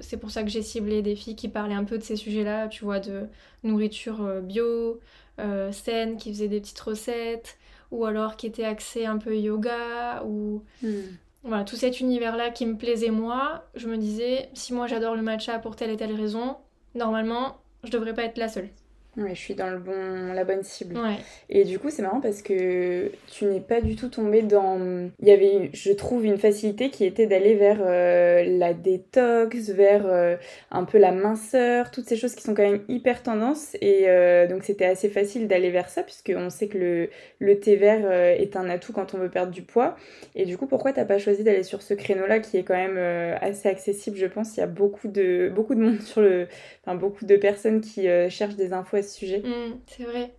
c'est 0.00 0.16
pour 0.16 0.30
ça 0.30 0.42
que 0.42 0.48
j'ai 0.48 0.62
ciblé 0.62 1.02
des 1.02 1.14
filles 1.14 1.36
qui 1.36 1.48
parlaient 1.48 1.74
un 1.74 1.84
peu 1.84 1.98
de 1.98 2.02
ces 2.02 2.16
sujets-là, 2.16 2.68
tu 2.68 2.84
vois, 2.84 2.98
de 2.98 3.26
nourriture 3.64 4.40
bio, 4.42 4.98
euh, 5.40 5.72
saines, 5.72 6.16
qui 6.16 6.32
faisaient 6.32 6.48
des 6.48 6.60
petites 6.60 6.80
recettes, 6.80 7.56
ou 7.90 8.04
alors 8.04 8.36
qui 8.36 8.46
étaient 8.46 8.64
axées 8.64 9.06
un 9.06 9.18
peu 9.18 9.36
yoga, 9.36 10.22
ou... 10.24 10.62
Hmm. 10.82 11.02
Voilà, 11.42 11.64
tout 11.64 11.76
cet 11.76 12.00
univers-là 12.00 12.50
qui 12.50 12.66
me 12.66 12.76
plaisait 12.76 13.10
moi, 13.10 13.64
je 13.74 13.88
me 13.88 13.96
disais, 13.96 14.50
si 14.52 14.74
moi 14.74 14.86
j'adore 14.86 15.16
le 15.16 15.22
matcha 15.22 15.58
pour 15.58 15.74
telle 15.74 15.88
et 15.88 15.96
telle 15.96 16.14
raison, 16.14 16.58
normalement, 16.94 17.56
je 17.82 17.90
devrais 17.90 18.12
pas 18.12 18.24
être 18.24 18.36
la 18.36 18.48
seule. 18.48 18.68
Ouais, 19.16 19.34
je 19.34 19.40
suis 19.40 19.54
dans 19.54 19.68
le 19.68 19.78
bon, 19.78 20.32
la 20.32 20.44
bonne 20.44 20.62
cible. 20.62 20.96
Ouais. 20.96 21.16
Et 21.48 21.64
du 21.64 21.80
coup, 21.80 21.90
c'est 21.90 22.00
marrant 22.00 22.20
parce 22.20 22.42
que 22.42 23.10
tu 23.26 23.44
n'es 23.44 23.58
pas 23.58 23.80
du 23.80 23.96
tout 23.96 24.08
tombée 24.08 24.42
dans. 24.42 25.10
Il 25.20 25.28
y 25.28 25.32
avait, 25.32 25.70
je 25.72 25.90
trouve, 25.90 26.24
une 26.24 26.38
facilité 26.38 26.90
qui 26.90 27.04
était 27.04 27.26
d'aller 27.26 27.56
vers 27.56 27.78
euh, 27.80 28.44
la 28.44 28.72
détox, 28.72 29.70
vers 29.70 30.06
euh, 30.06 30.36
un 30.70 30.84
peu 30.84 30.98
la 30.98 31.10
minceur, 31.10 31.90
toutes 31.90 32.06
ces 32.06 32.14
choses 32.14 32.36
qui 32.36 32.44
sont 32.44 32.54
quand 32.54 32.62
même 32.62 32.82
hyper 32.88 33.24
tendances. 33.24 33.74
Et 33.80 34.04
euh, 34.06 34.46
donc, 34.46 34.62
c'était 34.62 34.84
assez 34.84 35.08
facile 35.08 35.48
d'aller 35.48 35.70
vers 35.70 35.88
ça, 35.88 36.04
puisqu'on 36.04 36.48
sait 36.48 36.68
que 36.68 36.78
le, 36.78 37.10
le 37.40 37.58
thé 37.58 37.74
vert 37.74 38.08
est 38.12 38.54
un 38.54 38.70
atout 38.70 38.92
quand 38.92 39.14
on 39.14 39.18
veut 39.18 39.28
perdre 39.28 39.50
du 39.50 39.62
poids. 39.62 39.96
Et 40.36 40.44
du 40.44 40.56
coup, 40.56 40.68
pourquoi 40.68 40.92
t'as 40.92 41.04
pas 41.04 41.18
choisi 41.18 41.42
d'aller 41.42 41.64
sur 41.64 41.82
ce 41.82 41.94
créneau-là 41.94 42.38
qui 42.38 42.58
est 42.58 42.62
quand 42.62 42.76
même 42.76 42.98
assez 43.40 43.68
accessible, 43.68 44.16
je 44.16 44.26
pense? 44.26 44.56
Il 44.56 44.60
y 44.60 44.62
a 44.62 44.68
beaucoup 44.68 45.08
de, 45.08 45.50
beaucoup 45.52 45.74
de 45.74 45.80
monde 45.80 46.00
sur 46.00 46.20
le. 46.20 46.46
Enfin, 46.86 46.96
beaucoup 46.96 47.26
de 47.26 47.36
personnes 47.36 47.80
qui 47.80 48.06
cherchent 48.28 48.56
des 48.56 48.72
infos 48.72 48.99
à 49.00 49.02
ce 49.02 49.18
sujet. 49.18 49.40
Mm, 49.40 49.78
c'est 49.86 50.04
vrai. 50.04 50.34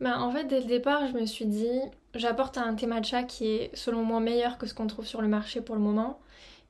Ben, 0.00 0.20
en 0.20 0.30
fait, 0.30 0.44
dès 0.44 0.60
le 0.60 0.66
départ, 0.66 1.08
je 1.08 1.18
me 1.18 1.26
suis 1.26 1.46
dit, 1.46 1.80
j'apporte 2.14 2.56
un 2.58 2.74
thé 2.74 2.86
matcha 2.86 3.24
qui 3.24 3.48
est 3.48 3.70
selon 3.74 4.04
moi 4.04 4.20
meilleur 4.20 4.58
que 4.58 4.66
ce 4.66 4.74
qu'on 4.74 4.86
trouve 4.86 5.06
sur 5.06 5.22
le 5.22 5.28
marché 5.28 5.60
pour 5.60 5.74
le 5.74 5.80
moment. 5.80 6.20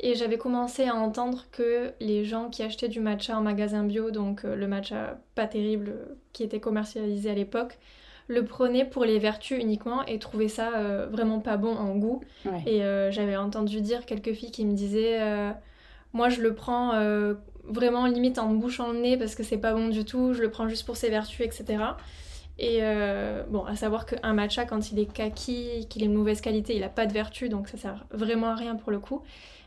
Et 0.01 0.15
j'avais 0.15 0.39
commencé 0.39 0.87
à 0.87 0.95
entendre 0.95 1.47
que 1.51 1.93
les 2.01 2.25
gens 2.25 2.51
qui 2.51 2.63
achetaient 2.63 2.89
du 2.89 3.01
matcha 3.01 3.37
en 3.37 3.43
magasin 3.43 3.83
bio, 3.83 4.11
donc 4.11 4.45
euh, 4.45 4.55
le 4.55 4.69
matcha 4.69 5.19
pas 5.35 5.47
terrible 5.47 5.89
euh, 5.89 6.05
qui 6.33 6.45
était 6.45 6.61
commercialisé 6.61 7.31
à 7.31 7.35
l'époque, 7.35 7.79
le 8.29 8.45
prenaient 8.45 8.85
pour 8.85 9.05
les 9.05 9.19
vertus 9.19 9.59
uniquement 9.61 10.05
et 10.07 10.21
trouvaient 10.21 10.49
ça 10.49 10.77
euh, 10.77 11.09
vraiment 11.11 11.41
pas 11.41 11.57
bon 11.57 11.75
en 11.75 11.97
goût. 11.97 12.23
Et 12.67 12.81
j'avais 13.11 13.37
entendu 13.37 13.81
dire 13.81 14.05
quelques 14.05 14.35
filles 14.35 14.51
qui 14.51 14.67
me 14.67 14.75
disaient 14.75 15.19
moi 16.13 16.29
je 16.29 16.43
le 16.43 16.55
prends 16.55 16.93
vraiment 17.69 18.07
limite 18.07 18.39
en 18.39 18.49
me 18.49 18.59
bouchant 18.59 18.93
le 18.93 18.99
nez 18.99 19.17
parce 19.17 19.35
que 19.35 19.43
c'est 19.43 19.59
pas 19.59 19.73
bon 19.73 19.89
du 19.89 20.05
tout, 20.05 20.35
je 20.35 20.43
le 20.43 20.51
prends 20.51 20.69
juste 20.69 20.87
pour 20.87 20.97
ses 20.97 21.11
vertus, 21.11 21.41
etc. 21.41 21.79
Et 22.59 22.79
euh, 22.83 23.45
bon, 23.49 23.65
à 23.65 23.77
savoir 23.77 24.05
qu'un 24.05 24.33
matcha, 24.33 24.65
quand 24.65 24.91
il 24.91 24.99
est 24.99 25.13
kaki, 25.13 25.87
qu'il 25.89 26.03
est 26.03 26.09
de 26.09 26.13
mauvaise 26.13 26.41
qualité, 26.41 26.75
il 26.75 26.83
a 26.83 26.89
pas 26.89 27.07
de 27.07 27.13
vertu, 27.13 27.49
donc 27.49 27.69
ça 27.69 27.77
sert 27.77 28.05
vraiment 28.11 28.49
à 28.49 28.55
rien 28.57 28.75
pour 28.75 28.91
le 28.91 28.99
coup. 28.99 29.23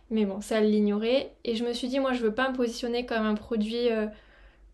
Mais 0.10 0.26
bon, 0.26 0.42
ça 0.42 0.60
l'ignorait. 0.60 1.34
Et 1.46 1.56
je 1.56 1.64
me 1.64 1.72
suis 1.72 1.88
dit, 1.88 2.00
moi, 2.00 2.12
je 2.12 2.22
veux 2.22 2.34
pas 2.34 2.50
me 2.50 2.56
positionner 2.56 3.06
comme 3.06 3.26
un 3.26 3.36
produit 3.36 3.90
euh, 3.90 4.08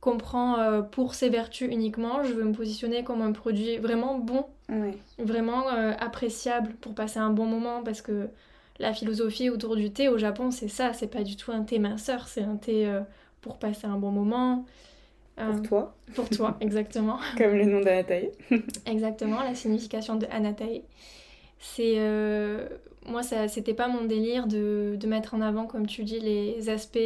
qu'on 0.01 0.17
prend 0.17 0.57
euh, 0.57 0.81
pour 0.81 1.13
ses 1.13 1.29
vertus 1.29 1.69
uniquement. 1.71 2.23
Je 2.23 2.33
veux 2.33 2.43
me 2.43 2.53
positionner 2.53 3.03
comme 3.03 3.21
un 3.21 3.33
produit 3.33 3.77
vraiment 3.77 4.17
bon, 4.17 4.47
vraiment 5.19 5.67
appréciable 5.67 6.73
pour 6.81 6.95
passer 6.95 7.19
un 7.19 7.29
bon 7.29 7.45
moment 7.45 7.83
parce 7.83 8.01
que 8.01 8.29
la 8.79 8.93
philosophie 8.93 9.49
autour 9.49 9.75
du 9.75 9.91
thé 9.91 10.07
au 10.07 10.17
Japon, 10.17 10.51
c'est 10.51 10.67
ça, 10.67 10.93
c'est 10.93 11.07
pas 11.07 11.23
du 11.23 11.35
tout 11.35 11.51
un 11.51 11.63
thé 11.63 11.79
minceur, 11.79 12.27
c'est 12.27 12.43
un 12.43 12.57
thé 12.57 12.87
euh, 12.87 13.01
pour 13.41 13.57
passer 13.57 13.87
un 13.87 13.97
bon 13.97 14.11
moment. 14.11 14.65
Euh, 15.39 15.51
pour 15.53 15.61
toi. 15.61 15.95
Pour 16.15 16.29
toi, 16.29 16.57
exactement. 16.61 17.19
Comme 17.37 17.53
le 17.53 17.65
nom 17.65 17.81
d'Anatae. 17.81 18.31
exactement, 18.85 19.41
la 19.41 19.55
signification 19.55 20.15
de 20.15 20.27
Anatae. 20.27 20.83
C'est. 21.59 21.95
Euh, 21.97 22.67
moi, 23.05 23.23
ça, 23.23 23.47
c'était 23.47 23.73
pas 23.73 23.87
mon 23.87 24.03
délire 24.03 24.47
de, 24.47 24.97
mettre 25.07 25.33
en 25.33 25.41
avant, 25.41 25.65
comme 25.65 25.87
tu 25.87 26.03
dis, 26.03 26.19
les 26.19 26.69
aspects 26.69 26.99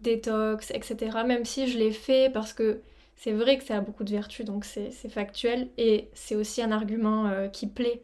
détox, 0.00 0.70
etc. 0.70 1.18
Même 1.26 1.44
si 1.44 1.68
je 1.68 1.78
l'ai 1.78 1.90
fait 1.92 2.32
parce 2.32 2.54
que 2.54 2.80
c'est 3.14 3.32
vrai 3.32 3.58
que 3.58 3.64
ça 3.64 3.76
a 3.76 3.80
beaucoup 3.80 4.04
de 4.04 4.10
vertus, 4.10 4.46
donc 4.46 4.64
c'est 4.64 4.90
factuel 5.10 5.68
et 5.76 6.08
c'est 6.14 6.34
aussi 6.34 6.62
un 6.62 6.72
argument 6.72 7.30
qui 7.52 7.66
plaît. 7.66 8.00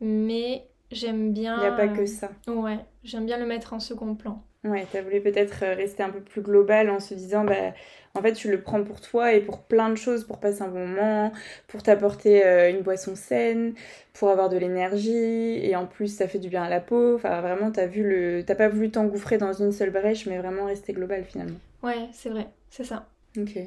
Mais 0.00 0.68
J'aime 0.90 1.32
bien. 1.32 1.56
Il 1.56 1.60
n'y 1.60 1.66
a 1.66 1.72
pas 1.72 1.88
que 1.88 2.06
ça. 2.06 2.30
Ouais, 2.46 2.78
j'aime 3.04 3.26
bien 3.26 3.38
le 3.38 3.46
mettre 3.46 3.72
en 3.72 3.80
second 3.80 4.14
plan. 4.14 4.42
Ouais, 4.64 4.86
tu 4.90 4.96
as 4.96 5.02
voulu 5.02 5.20
peut-être 5.20 5.62
euh, 5.62 5.74
rester 5.74 6.02
un 6.02 6.10
peu 6.10 6.20
plus 6.20 6.42
global 6.42 6.90
en 6.90 6.98
se 6.98 7.14
disant, 7.14 7.44
bah, 7.44 7.74
en 8.14 8.22
fait, 8.22 8.32
tu 8.32 8.50
le 8.50 8.60
prends 8.60 8.82
pour 8.82 9.00
toi 9.00 9.32
et 9.32 9.40
pour 9.40 9.62
plein 9.62 9.88
de 9.88 9.94
choses, 9.94 10.24
pour 10.24 10.40
passer 10.40 10.62
un 10.62 10.68
bon 10.68 10.84
moment, 10.86 11.32
pour 11.68 11.82
t'apporter 11.82 12.44
euh, 12.44 12.68
une 12.70 12.80
boisson 12.80 13.14
saine, 13.14 13.74
pour 14.14 14.30
avoir 14.30 14.48
de 14.48 14.56
l'énergie, 14.56 15.64
et 15.64 15.76
en 15.76 15.86
plus, 15.86 16.08
ça 16.08 16.26
fait 16.26 16.40
du 16.40 16.48
bien 16.48 16.64
à 16.64 16.68
la 16.68 16.80
peau. 16.80 17.14
Enfin, 17.14 17.40
vraiment, 17.40 17.70
t'as 17.70 17.86
vu 17.86 18.02
le, 18.02 18.42
t'as 18.44 18.56
pas 18.56 18.68
voulu 18.68 18.90
t'engouffrer 18.90 19.38
dans 19.38 19.52
une 19.52 19.70
seule 19.70 19.90
brèche, 19.90 20.26
mais 20.26 20.38
vraiment 20.38 20.64
rester 20.66 20.92
global 20.92 21.24
finalement. 21.24 21.58
Ouais, 21.82 22.08
c'est 22.12 22.28
vrai, 22.30 22.48
c'est 22.70 22.84
ça. 22.84 23.08
Ok, 23.36 23.58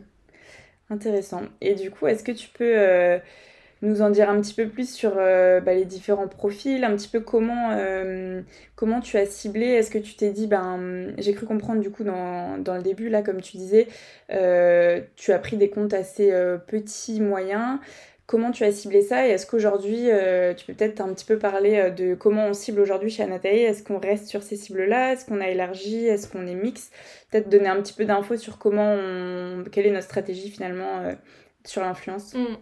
intéressant. 0.89 1.43
Et 1.61 1.75
du 1.75 1.91
coup, 1.91 2.07
est-ce 2.07 2.23
que 2.23 2.31
tu 2.31 2.49
peux 2.49 2.73
euh, 2.77 3.19
nous 3.81 4.01
en 4.01 4.11
dire 4.11 4.29
un 4.29 4.39
petit 4.39 4.53
peu 4.53 4.67
plus 4.67 4.89
sur 4.93 5.13
euh, 5.17 5.59
bah, 5.59 5.73
les 5.73 5.85
différents 5.85 6.27
profils, 6.27 6.83
un 6.83 6.95
petit 6.95 7.07
peu 7.07 7.19
comment, 7.19 7.71
euh, 7.71 8.41
comment 8.75 8.99
tu 8.99 9.17
as 9.17 9.25
ciblé 9.25 9.65
Est-ce 9.65 9.89
que 9.89 9.97
tu 9.97 10.15
t'es 10.15 10.31
dit, 10.31 10.47
ben, 10.47 11.13
j'ai 11.17 11.33
cru 11.33 11.47
comprendre 11.47 11.81
du 11.81 11.89
coup 11.89 12.03
dans, 12.03 12.57
dans, 12.59 12.75
le 12.75 12.83
début, 12.83 13.09
là, 13.09 13.23
comme 13.23 13.41
tu 13.41 13.57
disais, 13.57 13.87
euh, 14.31 15.01
tu 15.15 15.31
as 15.31 15.39
pris 15.39 15.57
des 15.57 15.69
comptes 15.69 15.93
assez 15.93 16.31
petits, 16.67 17.21
moyens. 17.21 17.79
Comment 18.27 18.51
tu 18.51 18.63
as 18.63 18.71
ciblé 18.71 19.01
ça 19.01 19.27
et 19.27 19.31
est-ce 19.31 19.45
qu'aujourd'hui, 19.45 20.07
tu 20.55 20.65
peux 20.65 20.73
peut-être 20.73 21.01
un 21.01 21.13
petit 21.13 21.25
peu 21.25 21.37
parler 21.37 21.91
de 21.91 22.15
comment 22.15 22.47
on 22.47 22.53
cible 22.53 22.79
aujourd'hui 22.79 23.09
chez 23.09 23.23
Anatae 23.23 23.63
Est-ce 23.63 23.83
qu'on 23.83 23.99
reste 23.99 24.27
sur 24.27 24.41
ces 24.41 24.55
cibles-là? 24.55 25.13
Est-ce 25.13 25.25
qu'on 25.25 25.41
a 25.41 25.49
élargi? 25.49 26.05
Est-ce 26.05 26.29
qu'on 26.29 26.47
est 26.47 26.55
mix 26.55 26.91
Peut-être 27.29 27.49
donner 27.49 27.67
un 27.67 27.81
petit 27.81 27.93
peu 27.93 28.05
d'infos 28.05 28.37
sur 28.37 28.57
comment 28.57 28.93
on... 28.93 29.65
quelle 29.69 29.87
est 29.87 29.91
notre 29.91 30.05
stratégie 30.05 30.49
finalement 30.49 31.11
sur 31.65 31.81
l'influence. 31.81 32.33
Mm. 32.33 32.55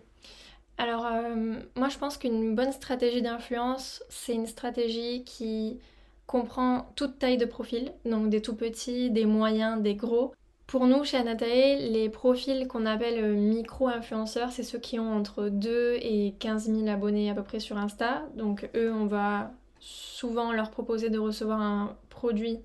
Alors, 0.80 1.06
euh, 1.06 1.60
moi 1.76 1.90
je 1.90 1.98
pense 1.98 2.18
qu'une 2.18 2.56
bonne 2.56 2.72
stratégie 2.72 3.22
d'influence, 3.22 4.02
c'est 4.08 4.34
une 4.34 4.48
stratégie 4.48 5.26
qui 5.26 5.78
comprend 6.26 6.90
toute 6.96 7.20
taille 7.20 7.38
de 7.38 7.44
profil, 7.46 7.92
donc 8.06 8.30
des 8.30 8.42
tout 8.42 8.56
petits, 8.56 9.12
des 9.12 9.26
moyens, 9.26 9.82
des 9.82 9.96
gros. 9.96 10.34
Pour 10.68 10.88
nous, 10.88 11.04
chez 11.04 11.18
Anatae, 11.18 11.76
les 11.92 12.08
profils 12.08 12.66
qu'on 12.70 12.86
appelle 12.86 13.34
micro-influenceurs, 13.36 14.52
c'est 14.54 14.64
ceux 14.64 14.80
qui 14.80 15.00
ont 15.00 15.12
entre 15.18 15.50
2 15.50 15.98
et 16.02 16.34
15 16.40 16.72
000 16.74 16.88
abonnés 16.88 17.30
à 17.30 17.34
peu 17.34 17.44
près 17.44 17.60
sur 17.60 17.76
Insta. 17.78 18.24
Donc 18.36 18.70
eux, 18.74 18.94
on 18.94 19.06
va 19.06 19.52
souvent 19.82 20.54
leur 20.54 20.72
proposer 20.72 21.10
de 21.10 21.20
recevoir 21.20 21.60
un 21.60 21.98
produit 22.10 22.60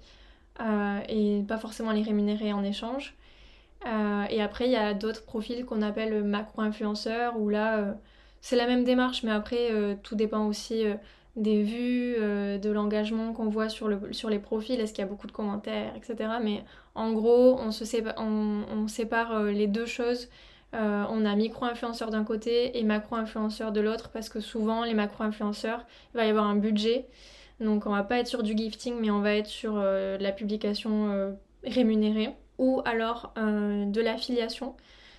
euh, 0.61 1.01
et 1.09 1.43
pas 1.49 1.59
forcément 1.59 1.91
les 1.91 2.03
rémunérer 2.03 2.53
en 2.53 2.63
échange. 2.63 3.17
Euh, 3.87 4.25
et 4.31 4.41
après, 4.43 4.67
il 4.67 4.73
y 4.73 4.77
a 4.77 4.95
d'autres 4.95 5.25
profils 5.25 5.65
qu'on 5.65 5.83
appelle 5.83 6.25
macro-influenceurs, 6.25 7.39
où 7.39 7.49
là, 7.49 7.79
euh, 7.79 7.93
c'est 8.41 8.57
la 8.57 8.67
même 8.67 8.85
démarche, 8.85 9.23
mais 9.23 9.31
après, 9.31 9.71
euh, 9.73 9.95
tout 10.03 10.17
dépend 10.17 10.47
aussi 10.47 10.85
des 11.37 11.63
vues, 11.63 12.17
de 12.17 12.71
l'engagement 12.71 13.33
qu'on 13.33 13.49
voit 13.49 13.69
sur, 13.69 13.89
le, 13.89 14.13
sur 14.13 14.31
les 14.31 14.39
profils, 14.39 14.81
est-ce 14.81 14.93
qu'il 14.93 15.03
y 15.03 15.07
a 15.07 15.11
beaucoup 15.11 15.27
de 15.27 15.33
commentaires, 15.33 15.93
etc. 15.97 16.31
Mais 16.43 16.65
en 16.95 17.13
gros, 17.13 17.59
on, 17.59 17.73
se 17.73 17.85
sépare, 17.85 18.15
on, 18.19 18.87
sépare 18.89 19.43
les 19.45 19.67
deux 19.67 19.87
choses. 19.87 20.29
on 20.73 21.25
a 21.25 21.35
micro-influenceurs 21.37 22.11
d'un 22.11 22.25
côté 22.25 22.79
et 22.79 22.85
macro-influenceurs 22.85 23.73
de 23.73 23.81
l'autre, 23.81 24.11
parce 24.11 24.29
que 24.29 24.41
souvent, 24.41 24.85
les 24.85 24.95
macro-influenceurs, 24.95 25.85
il 26.15 26.19
va 26.19 26.27
y 26.27 26.31
avoir 26.31 26.47
un 26.47 26.57
budget. 26.57 27.07
Donc, 27.61 27.87
on 27.87 27.91
va 27.91 28.05
pas 28.05 28.19
être 28.19 28.29
sur 28.29 28.43
du 28.45 28.57
gifting, 28.57 28.95
mais 29.01 29.11
on 29.11 29.21
va 29.21 29.35
être 29.35 29.49
sur 29.49 29.77
la 29.77 30.33
publication 30.33 31.37
rémunérée 31.65 32.37
ou 32.59 32.83
alors 32.85 33.33
euh, 33.39 33.85
de 33.87 34.01
l'affiliation. 34.01 34.75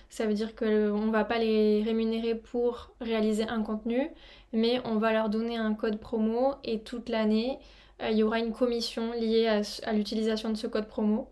Ça 0.08 0.26
veut 0.26 0.34
dire 0.34 0.54
qu'on 0.54 0.66
ne 0.66 1.10
va 1.10 1.24
pas 1.24 1.38
les 1.38 1.82
rémunérer 1.82 2.34
pour 2.34 2.90
réaliser 3.00 3.44
un 3.48 3.62
contenu, 3.62 4.08
mais 4.52 4.80
on 4.84 4.96
va 4.96 5.12
leur 5.12 5.28
donner 5.28 5.56
un 5.56 5.74
code 5.74 5.98
promo 5.98 6.54
et 6.64 6.80
toute 6.80 7.08
l'année, 7.08 7.58
euh, 8.02 8.10
il 8.10 8.18
y 8.18 8.22
aura 8.22 8.38
une 8.38 8.52
commission 8.52 9.12
liée 9.12 9.48
à, 9.48 9.92
l'utilisation 9.92 10.50
de 10.50 10.54
ce 10.54 10.66
code 10.66 10.86
promo. 10.86 11.28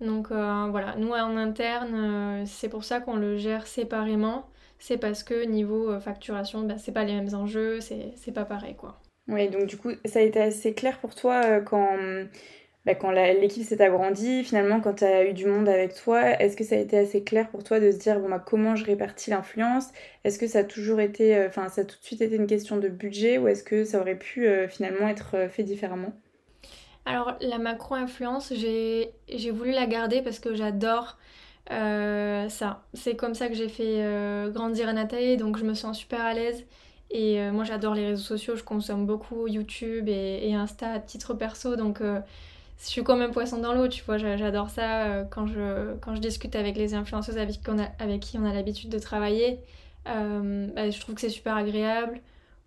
Donc 0.00 0.30
euh, 0.30 0.66
voilà, 0.70 0.96
nous 0.96 1.10
en 1.10 1.36
interne, 1.36 2.44
c'est 2.46 2.68
pour 2.68 2.84
ça 2.84 3.00
qu'on 3.00 3.16
le 3.16 3.36
gère 3.36 3.66
séparément. 3.66 4.46
C'est 4.78 4.96
parce 4.96 5.22
que 5.22 5.44
niveau 5.44 6.00
facturation, 6.00 6.62
bah, 6.62 6.78
c'est 6.78 6.92
pas 6.92 7.04
les 7.04 7.12
mêmes 7.12 7.34
enjeux, 7.34 7.80
c'est 7.80 8.32
pas 8.32 8.46
pareil. 8.46 8.74
Oui, 9.28 9.48
donc 9.50 9.66
du 9.66 9.76
coup, 9.76 9.90
ça 10.06 10.20
a 10.20 10.22
été 10.22 10.40
assez 10.40 10.72
clair 10.72 10.98
pour 10.98 11.14
toi 11.14 11.60
quand 11.60 11.98
bah, 12.90 12.96
quand 12.96 13.10
l'équipe 13.12 13.62
s'est 13.64 13.80
agrandie, 13.80 14.42
finalement, 14.42 14.80
quand 14.80 14.94
tu 14.94 15.04
as 15.04 15.24
eu 15.24 15.32
du 15.32 15.46
monde 15.46 15.68
avec 15.68 15.94
toi, 15.94 16.40
est-ce 16.40 16.56
que 16.56 16.64
ça 16.64 16.74
a 16.74 16.78
été 16.78 16.98
assez 16.98 17.22
clair 17.22 17.48
pour 17.48 17.62
toi 17.62 17.78
de 17.78 17.90
se 17.92 17.98
dire 17.98 18.18
bon, 18.18 18.28
bah, 18.28 18.42
comment 18.44 18.74
je 18.74 18.84
répartis 18.84 19.30
l'influence? 19.30 19.86
Est-ce 20.24 20.38
que 20.38 20.48
ça 20.48 20.60
a 20.60 20.64
toujours 20.64 20.98
été, 20.98 21.36
euh, 21.36 21.46
enfin, 21.46 21.68
ça 21.68 21.82
a 21.82 21.84
tout 21.84 21.96
de 21.96 22.04
suite 22.04 22.20
été 22.20 22.34
une 22.34 22.48
question 22.48 22.78
de 22.78 22.88
budget 22.88 23.38
ou 23.38 23.46
est-ce 23.46 23.62
que 23.62 23.84
ça 23.84 24.00
aurait 24.00 24.18
pu 24.18 24.46
euh, 24.46 24.66
finalement 24.66 25.06
être 25.06 25.36
euh, 25.36 25.48
fait 25.48 25.62
différemment? 25.62 26.12
Alors, 27.06 27.36
la 27.40 27.58
macro-influence, 27.58 28.52
j'ai 28.54 29.50
voulu 29.52 29.70
la 29.70 29.86
garder 29.86 30.20
parce 30.20 30.40
que 30.40 30.54
j'adore 30.54 31.16
ça. 31.68 32.82
C'est 32.94 33.14
comme 33.14 33.34
ça 33.34 33.48
que 33.48 33.54
j'ai 33.54 33.68
fait 33.68 34.04
grandir 34.52 34.88
Anatae, 34.88 35.36
donc 35.36 35.56
je 35.56 35.64
me 35.64 35.74
sens 35.74 35.98
super 35.98 36.20
à 36.20 36.34
l'aise. 36.34 36.66
Et 37.10 37.40
moi, 37.50 37.64
j'adore 37.64 37.94
les 37.94 38.06
réseaux 38.06 38.22
sociaux, 38.22 38.54
je 38.54 38.62
consomme 38.62 39.06
beaucoup 39.06 39.48
YouTube 39.48 40.08
et, 40.08 40.48
et 40.48 40.54
Insta 40.54 40.92
à 40.92 40.98
titre 40.98 41.32
perso, 41.32 41.74
donc 41.74 42.02
je 42.80 42.86
suis 42.86 43.04
comme 43.04 43.20
un 43.20 43.28
poisson 43.28 43.58
dans 43.58 43.74
l'eau, 43.74 43.88
tu 43.88 44.02
vois, 44.04 44.16
j'adore 44.16 44.70
ça 44.70 45.04
euh, 45.04 45.24
quand 45.24 45.46
je, 45.46 45.94
quand 46.00 46.14
je 46.14 46.20
discute 46.20 46.56
avec 46.56 46.76
les 46.76 46.94
influenceuses 46.94 47.36
avec, 47.36 47.62
qui 47.62 47.68
on 47.68 47.78
a, 47.78 47.88
avec 47.98 48.20
qui 48.20 48.38
on 48.38 48.44
a 48.46 48.54
l'habitude 48.54 48.88
de 48.88 48.98
travailler. 48.98 49.60
Euh, 50.08 50.68
bah, 50.74 50.88
je 50.88 50.98
trouve 50.98 51.14
que 51.14 51.20
c'est 51.20 51.28
super 51.28 51.56
agréable. 51.56 52.20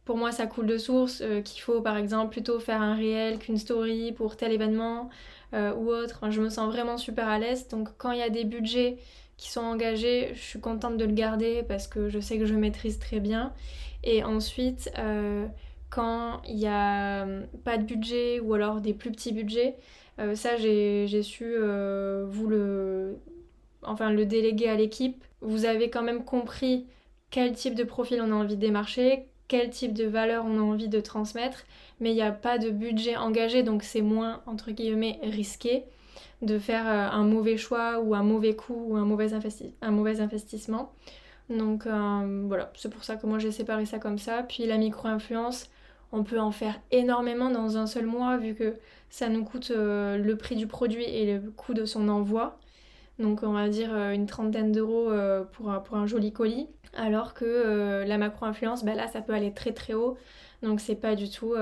Pour 0.05 0.17
moi, 0.17 0.31
ça 0.31 0.45
coule 0.45 0.67
de 0.67 0.77
source, 0.77 1.21
euh, 1.21 1.41
qu'il 1.41 1.61
faut 1.61 1.81
par 1.81 1.97
exemple 1.97 2.31
plutôt 2.31 2.59
faire 2.59 2.81
un 2.81 2.93
réel 2.93 3.39
qu'une 3.39 3.57
story 3.57 4.11
pour 4.11 4.37
tel 4.37 4.51
événement 4.51 5.09
ou 5.77 5.89
autre. 5.91 6.31
je 6.31 6.41
me 6.41 6.49
sens 6.49 6.73
vraiment 6.73 6.97
super 6.97 7.27
à 7.27 7.37
l'aise. 7.37 7.67
Donc 7.67 7.89
quand 7.99 8.11
il 8.11 8.17
y 8.17 8.23
a 8.23 8.29
des 8.31 8.43
budgets 8.43 8.97
qui 9.37 9.51
sont 9.51 9.61
engagés, 9.61 10.31
je 10.33 10.41
suis 10.41 10.59
contente 10.59 10.97
de 10.97 11.05
le 11.05 11.13
garder 11.13 11.61
parce 11.67 11.87
que 11.87 12.09
je 12.09 12.19
sais 12.19 12.39
que 12.39 12.45
je 12.47 12.55
maîtrise 12.55 12.97
très 12.97 13.19
bien. 13.19 13.53
Et 14.03 14.23
ensuite, 14.23 14.91
quand 15.91 16.41
il 16.47 16.55
n'y 16.55 16.65
a 16.65 17.27
pas 17.63 17.77
de 17.77 17.83
budget 17.83 18.39
ou 18.39 18.55
alors 18.55 18.81
des 18.81 18.95
plus 18.95 19.11
petits 19.11 19.31
budgets, 19.31 19.75
euh, 20.19 20.35
ça 20.35 20.57
j'ai 20.57 21.23
su 21.23 21.55
vous 22.25 22.47
le, 22.47 23.17
enfin, 23.83 24.11
le 24.11 24.25
déléguer 24.25 24.69
à 24.69 24.75
l'équipe. 24.75 25.23
Vous 25.41 25.65
avez 25.65 25.89
quand 25.89 26.03
même 26.03 26.23
compris 26.23 26.85
quel 27.29 27.53
type 27.53 27.75
de 27.75 27.83
profil 27.83 28.21
on 28.21 28.31
a 28.31 28.35
envie 28.35 28.55
de 28.55 28.61
démarcher, 28.61 29.25
quel 29.47 29.69
type 29.69 29.93
de 29.93 30.05
valeur 30.05 30.45
on 30.45 30.57
a 30.57 30.61
envie 30.61 30.87
de 30.87 30.99
transmettre, 30.99 31.63
mais 31.99 32.11
il 32.11 32.15
n'y 32.15 32.21
a 32.21 32.31
pas 32.31 32.57
de 32.57 32.69
budget 32.69 33.17
engagé, 33.17 33.63
donc 33.63 33.83
c'est 33.83 34.01
moins, 34.01 34.41
entre 34.45 34.71
guillemets, 34.71 35.19
risqué 35.23 35.83
de 36.41 36.59
faire 36.59 36.87
euh, 36.87 37.09
un 37.09 37.23
mauvais 37.23 37.57
choix 37.57 37.99
ou 37.99 38.15
un 38.15 38.23
mauvais 38.23 38.55
coup 38.55 38.85
ou 38.87 38.97
un 38.97 39.05
mauvais, 39.05 39.29
un 39.81 39.91
mauvais 39.91 40.21
investissement. 40.21 40.91
Donc 41.49 41.87
euh, 41.87 42.45
voilà, 42.47 42.71
c'est 42.75 42.89
pour 42.89 43.03
ça 43.03 43.15
que 43.15 43.25
moi 43.25 43.39
j'ai 43.39 43.51
séparé 43.51 43.85
ça 43.85 43.99
comme 43.99 44.17
ça. 44.17 44.43
Puis 44.43 44.65
la 44.65 44.77
micro-influence, 44.77 45.69
on 46.11 46.23
peut 46.23 46.39
en 46.39 46.51
faire 46.51 46.79
énormément 46.91 47.49
dans 47.49 47.77
un 47.77 47.87
seul 47.87 48.05
mois 48.05 48.37
vu 48.37 48.55
que 48.55 48.75
ça 49.13 49.29
nous 49.29 49.43
coûte 49.45 49.71
euh, 49.71 50.17
le 50.17 50.35
prix 50.37 50.55
du 50.55 50.65
produit 50.65 51.03
et 51.03 51.37
le 51.37 51.51
coût 51.51 51.75
de 51.75 51.85
son 51.85 52.09
envoi. 52.09 52.57
Donc 53.19 53.43
on 53.43 53.53
va 53.53 53.69
dire 53.69 53.95
une 53.95 54.25
trentaine 54.25 54.71
d'euros 54.71 55.11
pour, 55.51 55.71
pour, 55.83 55.97
un 55.97 56.07
joli 56.07 56.33
colis. 56.33 56.67
Alors 56.95 57.35
que 57.35 58.03
la 58.07 58.17
macro-influence, 58.17 58.83
bah 58.83 58.95
là 58.95 59.07
ça 59.07 59.21
peut 59.21 59.33
aller 59.33 59.53
très 59.53 59.71
très 59.71 59.93
haut. 59.93 60.17
Donc 60.63 60.81
c'est 60.81 60.95
pas 60.95 61.15
du 61.15 61.29
tout 61.29 61.53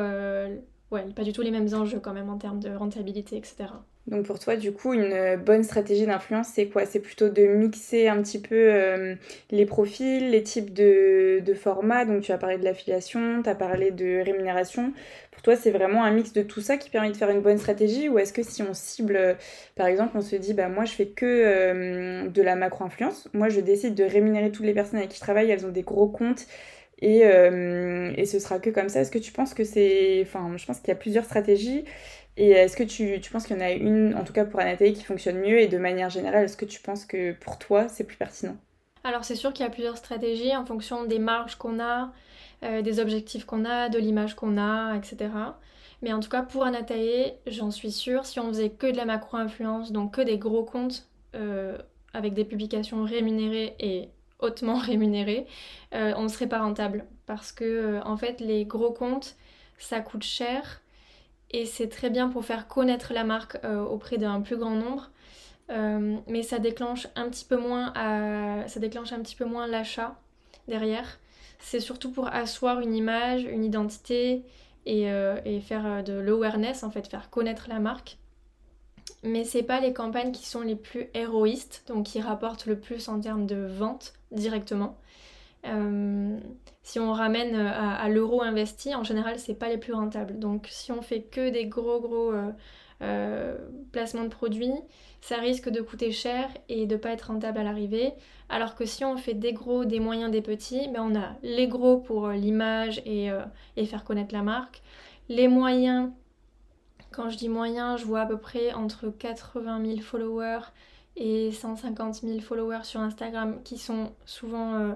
ouais, 0.91 1.03
pas 1.13 1.23
du 1.23 1.33
tout 1.33 1.41
les 1.41 1.51
mêmes 1.51 1.73
enjeux 1.73 1.99
quand 1.99 2.13
même 2.13 2.29
en 2.29 2.37
termes 2.37 2.61
de 2.61 2.69
rentabilité, 2.69 3.35
etc. 3.35 3.65
Donc 4.11 4.25
pour 4.25 4.39
toi, 4.39 4.57
du 4.57 4.73
coup, 4.73 4.93
une 4.93 5.37
bonne 5.37 5.63
stratégie 5.63 6.05
d'influence, 6.05 6.49
c'est 6.53 6.67
quoi? 6.67 6.85
C'est 6.85 6.99
plutôt 6.99 7.29
de 7.29 7.43
mixer 7.43 8.09
un 8.09 8.21
petit 8.21 8.39
peu 8.39 8.55
euh, 8.55 9.15
les 9.51 9.65
profils, 9.65 10.29
les 10.29 10.43
types 10.43 10.73
de, 10.73 11.41
formats. 11.55 12.03
Donc 12.03 12.21
tu 12.21 12.33
as 12.33 12.37
parlé 12.37 12.57
de 12.57 12.65
l'affiliation, 12.65 13.41
tu 13.41 13.49
as 13.49 13.55
parlé 13.55 13.91
de 13.91 14.21
rémunération. 14.21 14.91
Pour 15.31 15.41
toi, 15.41 15.55
c'est 15.55 15.71
vraiment 15.71 16.03
un 16.03 16.11
mix 16.11 16.33
de 16.33 16.43
tout 16.43 16.59
ça 16.59 16.75
qui 16.75 16.89
permet 16.89 17.09
de 17.11 17.15
faire 17.15 17.29
une 17.29 17.39
bonne 17.39 17.57
stratégie 17.57 18.09
Ou 18.09 18.19
est-ce 18.19 18.33
que 18.33 18.43
si 18.43 18.61
on 18.63 18.73
cible, 18.73 19.15
euh, 19.15 19.33
par 19.75 19.87
exemple, 19.87 20.17
on 20.17 20.21
se 20.21 20.35
dit, 20.35 20.53
bah 20.53 20.67
moi 20.67 20.83
je 20.83 20.91
fais 20.91 21.07
que 21.07 21.25
euh, 21.25 22.27
de 22.27 22.41
la 22.41 22.57
macro-influence, 22.57 23.29
moi 23.33 23.47
je 23.47 23.61
décide 23.61 23.95
de 23.95 24.03
rémunérer 24.03 24.51
toutes 24.51 24.65
les 24.65 24.73
personnes 24.73 24.99
avec 24.99 25.11
qui 25.11 25.15
je 25.15 25.21
travaille, 25.21 25.49
elles 25.49 25.65
ont 25.65 25.71
des 25.71 25.83
gros 25.83 26.07
comptes, 26.07 26.47
et, 27.03 27.21
et, 27.21 28.25
ce 28.27 28.37
sera 28.37 28.59
que 28.59 28.69
comme 28.69 28.87
ça. 28.87 29.01
Est-ce 29.01 29.09
que 29.09 29.17
tu 29.17 29.31
penses 29.31 29.55
que 29.55 29.63
c'est. 29.63 30.21
Enfin, 30.21 30.53
je 30.55 30.63
pense 30.67 30.79
qu'il 30.79 30.89
y 30.89 30.91
a 30.91 30.95
plusieurs 30.95 31.25
stratégies. 31.25 31.83
Et 32.37 32.51
est-ce 32.51 32.77
que 32.77 32.83
tu, 32.83 33.19
tu 33.21 33.31
penses 33.31 33.45
qu'il 33.45 33.57
y 33.57 33.59
en 33.59 33.65
a 33.65 33.71
une, 33.71 34.15
en 34.15 34.23
tout 34.23 34.33
cas 34.33 34.45
pour 34.45 34.59
Anathalie, 34.59 34.93
qui 34.93 35.03
fonctionne 35.03 35.39
mieux 35.39 35.59
Et 35.59 35.67
de 35.67 35.77
manière 35.77 36.09
générale, 36.09 36.45
est-ce 36.45 36.57
que 36.57 36.65
tu 36.65 36.81
penses 36.81 37.05
que 37.05 37.33
pour 37.33 37.59
toi, 37.59 37.87
c'est 37.89 38.05
plus 38.05 38.17
pertinent? 38.17 38.57
Alors 39.03 39.25
c'est 39.25 39.35
sûr 39.35 39.51
qu'il 39.53 39.65
y 39.65 39.67
a 39.67 39.71
plusieurs 39.71 39.97
stratégies 39.97 40.55
en 40.55 40.65
fonction 40.65 41.05
des 41.05 41.19
marges 41.19 41.55
qu'on 41.55 41.79
a, 41.79 42.11
euh, 42.63 42.81
des 42.81 42.99
objectifs 42.99 43.45
qu'on 43.45 43.65
a, 43.65 43.89
de 43.89 43.97
l'image 43.97 44.35
qu'on 44.35 44.57
a, 44.57 44.95
etc. 44.95 45.29
Mais 46.01 46.13
en 46.13 46.19
tout 46.19 46.29
cas 46.29 46.43
pour 46.43 46.63
Anathalie, 46.63 47.33
j'en 47.47 47.71
suis 47.71 47.91
sûre, 47.91 48.25
si 48.25 48.39
on 48.39 48.47
faisait 48.49 48.69
que 48.69 48.87
de 48.87 48.97
la 48.97 49.05
macro-influence, 49.05 49.91
donc 49.91 50.15
que 50.15 50.21
des 50.21 50.37
gros 50.37 50.63
comptes 50.63 51.07
euh, 51.35 51.77
avec 52.13 52.33
des 52.33 52.45
publications 52.45 53.03
rémunérées 53.03 53.75
et 53.79 54.09
hautement 54.39 54.77
rémunérées, 54.77 55.47
euh, 55.95 56.13
on 56.17 56.23
ne 56.23 56.27
serait 56.27 56.47
pas 56.47 56.59
rentable. 56.59 57.05
Parce 57.25 57.51
que 57.51 57.99
en 58.05 58.17
fait 58.17 58.39
les 58.39 58.65
gros 58.65 58.91
comptes, 58.91 59.35
ça 59.79 59.99
coûte 59.99 60.23
cher 60.23 60.81
et 61.51 61.65
c'est 61.65 61.89
très 61.89 62.09
bien 62.09 62.29
pour 62.29 62.45
faire 62.45 62.67
connaître 62.67 63.13
la 63.13 63.23
marque 63.23 63.57
euh, 63.63 63.81
auprès 63.83 64.17
d'un 64.17 64.41
plus 64.41 64.57
grand 64.57 64.75
nombre. 64.75 65.11
Euh, 65.69 66.17
mais 66.27 66.43
ça 66.43 66.59
déclenche 66.59 67.07
un 67.15 67.29
petit 67.29 67.45
peu 67.45 67.55
moins 67.55 67.93
ça 68.67 68.79
déclenche 68.79 69.13
un 69.13 69.19
petit 69.19 69.35
peu 69.35 69.45
moins 69.45 69.67
l'achat 69.67 70.19
derrière. 70.67 71.19
C'est 71.59 71.79
surtout 71.79 72.11
pour 72.11 72.27
asseoir 72.27 72.81
une 72.81 72.95
image, 72.95 73.43
une 73.43 73.63
identité 73.63 74.43
et, 74.85 75.11
euh, 75.11 75.59
faire 75.61 76.03
de 76.03 76.13
l'awareness 76.13 76.83
en 76.83 76.91
fait, 76.91 77.07
faire 77.07 77.29
connaître 77.29 77.67
la 77.69 77.79
marque. 77.79 78.17
Mais 79.23 79.43
c'est 79.43 79.63
pas 79.63 79.79
les 79.79 79.93
campagnes 79.93 80.31
qui 80.31 80.47
sont 80.47 80.61
les 80.61 80.75
plus 80.75 81.09
héroïstes, 81.13 81.83
donc 81.87 82.07
qui 82.07 82.21
rapportent 82.21 82.65
le 82.65 82.79
plus 82.79 83.07
en 83.07 83.19
termes 83.19 83.45
de 83.45 83.67
vente 83.67 84.13
directement. 84.31 84.97
Euh, 85.65 86.39
si 86.83 86.99
on 86.99 87.13
ramène 87.13 87.55
euh, 87.55 87.69
à, 87.69 88.09
l'euro 88.09 88.41
investi, 88.41 88.95
en 88.95 89.03
général, 89.03 89.39
c'est 89.39 89.53
pas 89.53 89.69
les 89.69 89.77
plus 89.77 89.93
rentables. 89.93 90.39
Donc, 90.39 90.67
si 90.69 90.91
on 90.91 91.01
fait 91.01 91.21
que 91.21 91.49
des 91.49 91.65
gros 91.65 91.99
gros 91.99 92.33
euh, 93.01 93.57
placements 93.91 94.23
de 94.23 94.29
produits, 94.29 94.73
ça 95.21 95.37
risque 95.37 95.69
de 95.69 95.81
coûter 95.81 96.11
cher 96.11 96.49
et 96.69 96.87
de 96.87 96.95
pas 96.95 97.11
être 97.11 97.27
rentable 97.27 97.59
à 97.59 97.63
l'arrivée. 97.63 98.13
Alors 98.49 98.75
que 98.75 98.85
si 98.85 99.05
on 99.05 99.17
fait 99.17 99.33
des 99.33 99.53
gros, 99.53 99.85
des 99.85 99.99
moyens, 99.99 100.31
des 100.31 100.41
petits, 100.41 100.87
ben 100.89 101.03
on 101.03 101.15
a 101.15 101.35
les 101.43 101.67
gros 101.67 101.97
pour 101.97 102.29
l'image 102.29 103.01
et, 103.05 103.29
et, 103.77 103.85
faire 103.85 104.03
connaître 104.03 104.33
la 104.33 104.41
marque. 104.41 104.81
Les 105.29 105.47
moyens, 105.47 106.11
quand 107.11 107.29
je 107.29 107.37
dis 107.37 107.49
moyens, 107.49 108.01
je 108.01 108.05
vois 108.05 108.21
à 108.21 108.25
peu 108.25 108.37
près 108.37 108.73
entre 108.73 109.09
80 109.09 109.85
000 109.85 109.99
followers 110.01 110.65
et 111.15 111.51
150 111.51 112.15
000 112.15 112.39
followers 112.39 112.83
sur 112.83 112.99
Instagram 112.99 113.61
qui 113.63 113.77
sont 113.77 114.11
souvent 114.25 114.95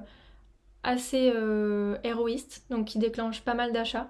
assez 0.86 1.32
euh, 1.36 1.98
héroïste, 2.04 2.64
donc 2.70 2.86
qui 2.86 3.00
déclenche 3.00 3.42
pas 3.42 3.56
mal 3.56 3.74
d'achats. 3.74 4.10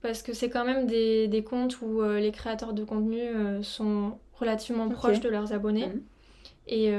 Parce 0.00 0.22
que 0.22 0.32
c'est 0.32 0.48
quand 0.48 0.64
même 0.64 0.86
des, 0.86 1.44
comptes 1.44 1.80
où 1.82 2.00
euh, 2.00 2.20
les 2.20 2.30
créateurs 2.30 2.72
de 2.72 2.84
contenu 2.84 3.20
euh, 3.20 3.62
sont 3.62 4.18
relativement 4.34 4.88
proches 4.88 5.20
de 5.20 5.28
leurs 5.28 5.52
abonnés. 5.52 5.88
Mhm. 5.88 6.02
Et, 6.68 6.92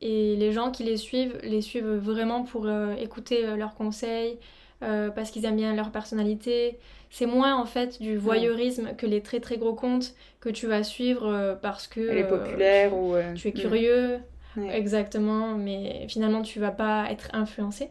et, 0.00 0.36
les 0.36 0.52
gens 0.52 0.70
qui 0.70 0.82
les 0.82 0.96
suivent, 0.96 1.38
les 1.42 1.60
suivent 1.60 1.96
vraiment 1.96 2.42
pour 2.42 2.66
écouter 2.98 3.54
leurs 3.54 3.74
conseils, 3.74 4.38
parce 4.80 5.30
qu'ils 5.30 5.44
aiment 5.44 5.56
bien 5.56 5.74
leur 5.74 5.90
personnalité. 5.90 6.78
C'est 7.10 7.26
moins 7.26 7.54
en 7.54 7.66
fait 7.66 8.00
du 8.00 8.16
voyeurisme 8.16 8.96
que 8.96 9.06
les 9.06 9.20
très 9.20 9.40
très 9.40 9.58
gros 9.58 9.74
comptes 9.74 10.14
que 10.40 10.48
tu 10.48 10.66
vas 10.66 10.82
suivre 10.82 11.58
parce 11.60 11.86
que... 11.86 12.00
Elle 12.00 12.18
est 12.18 12.26
populaire 12.26 12.96
ou... 12.96 13.14
Tu 13.34 13.48
es 13.48 13.52
curieux. 13.52 14.20
Exactement, 14.72 15.54
mais 15.54 16.06
finalement 16.08 16.40
tu 16.40 16.60
vas 16.60 16.72
pas 16.72 17.06
être 17.10 17.28
influencé. 17.34 17.90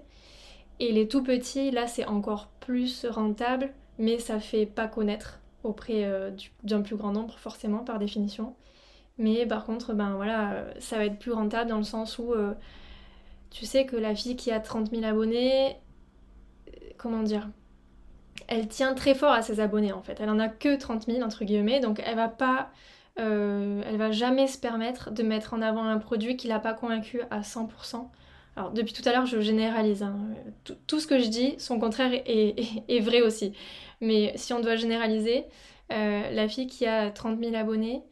Et 0.80 0.92
les 0.92 1.08
tout 1.08 1.24
petits, 1.24 1.72
là, 1.72 1.88
c'est 1.88 2.06
encore 2.06 2.48
plus 2.60 3.06
rentable, 3.06 3.72
mais 4.00 4.20
ça 4.20 4.40
fait 4.40 4.66
pas 4.66 4.88
connaître 4.88 5.40
auprès 5.64 6.04
euh, 6.04 6.32
d'un 6.64 6.82
plus 6.82 6.96
grand 6.96 7.12
nombre, 7.12 7.38
forcément, 7.38 7.80
par 7.80 8.00
définition. 8.00 8.56
Mais 9.18 9.46
par 9.46 9.66
contre, 9.66 9.94
ben 9.94 10.16
voilà, 10.16 10.66
ça 10.80 10.98
va 10.98 11.06
être 11.06 11.20
plus 11.20 11.32
rentable 11.32 11.70
dans 11.70 11.78
le 11.78 11.84
sens 11.84 12.18
où 12.18 12.34
euh, 12.34 12.54
tu 13.52 13.66
sais 13.66 13.86
que 13.86 13.96
la 13.96 14.16
fille 14.16 14.36
qui 14.36 14.52
a 14.52 14.60
30 14.60 14.90
000 14.90 15.04
abonnés, 15.06 15.76
euh, 16.68 16.72
comment 16.98 17.22
dire, 17.22 17.48
elle 18.48 18.68
tient 18.68 18.94
très 18.96 19.14
fort 19.14 19.32
à 19.32 19.44
ses 19.44 19.60
abonnés 19.60 19.94
en 19.94 20.02
fait. 20.02 20.20
Elle 20.20 20.30
en 20.30 20.40
a 20.40 20.50
que 20.50 20.76
30 20.76 21.06
000 21.06 21.22
entre 21.22 21.46
guillemets, 21.46 21.80
donc 21.80 22.02
elle 22.04 22.16
va 22.16 22.28
pas, 22.28 22.72
elle 23.16 23.98
va 23.98 24.12
jamais 24.12 24.48
se 24.48 24.58
permettre 24.58 25.12
de 25.12 25.22
mettre 25.22 25.54
en 25.54 25.62
avant 25.62 25.86
un 25.86 26.00
produit 26.00 26.36
qui 26.36 26.48
l'a 26.48 26.60
pas 26.60 26.74
convaincu 26.74 27.22
à 27.30 27.42
100%. 27.42 28.10
Depuis 28.74 28.94
tout 28.94 29.08
à 29.08 29.12
l'heure, 29.12 29.26
je 29.26 29.40
généralise. 29.42 30.04
Hein. 30.04 30.16
Tout, 30.88 31.00
ce 31.00 31.08
que 31.08 31.18
je 31.20 31.28
dis, 31.28 31.56
son 31.58 31.80
contraire 31.80 32.12
est, 32.14 33.00
vrai 33.00 33.22
aussi. 33.22 33.54
Mais 34.02 34.34
si 34.36 34.54
on 34.54 34.60
doit 34.60 34.76
généraliser, 34.76 35.46
euh, 35.92 36.30
la 36.32 36.48
fille 36.48 36.68
qui 36.68 36.86
a 36.86 37.10
30 37.10 37.40
000 37.40 37.56
abonnés, 37.56 38.04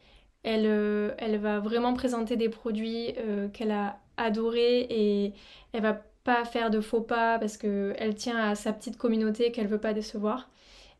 elle, 0.42 0.66
euh, 0.66 1.12
elle 1.18 1.38
va 1.38 1.60
vraiment 1.60 1.94
présenter 1.94 2.36
des 2.36 2.48
produits 2.48 3.14
euh, 3.18 3.48
qu'elle 3.48 3.70
a 3.70 3.98
adorés 4.16 4.80
et 4.90 5.32
elle 5.72 5.82
va 5.82 6.02
pas 6.24 6.44
faire 6.44 6.70
de 6.70 6.80
faux 6.80 7.00
pas 7.00 7.38
parce 7.38 7.56
qu'elle 7.56 8.14
tient 8.16 8.36
à 8.36 8.54
sa 8.54 8.72
petite 8.72 8.96
communauté 8.96 9.52
qu'elle 9.52 9.68
veut 9.68 9.80
pas 9.80 9.92
décevoir. 9.92 10.48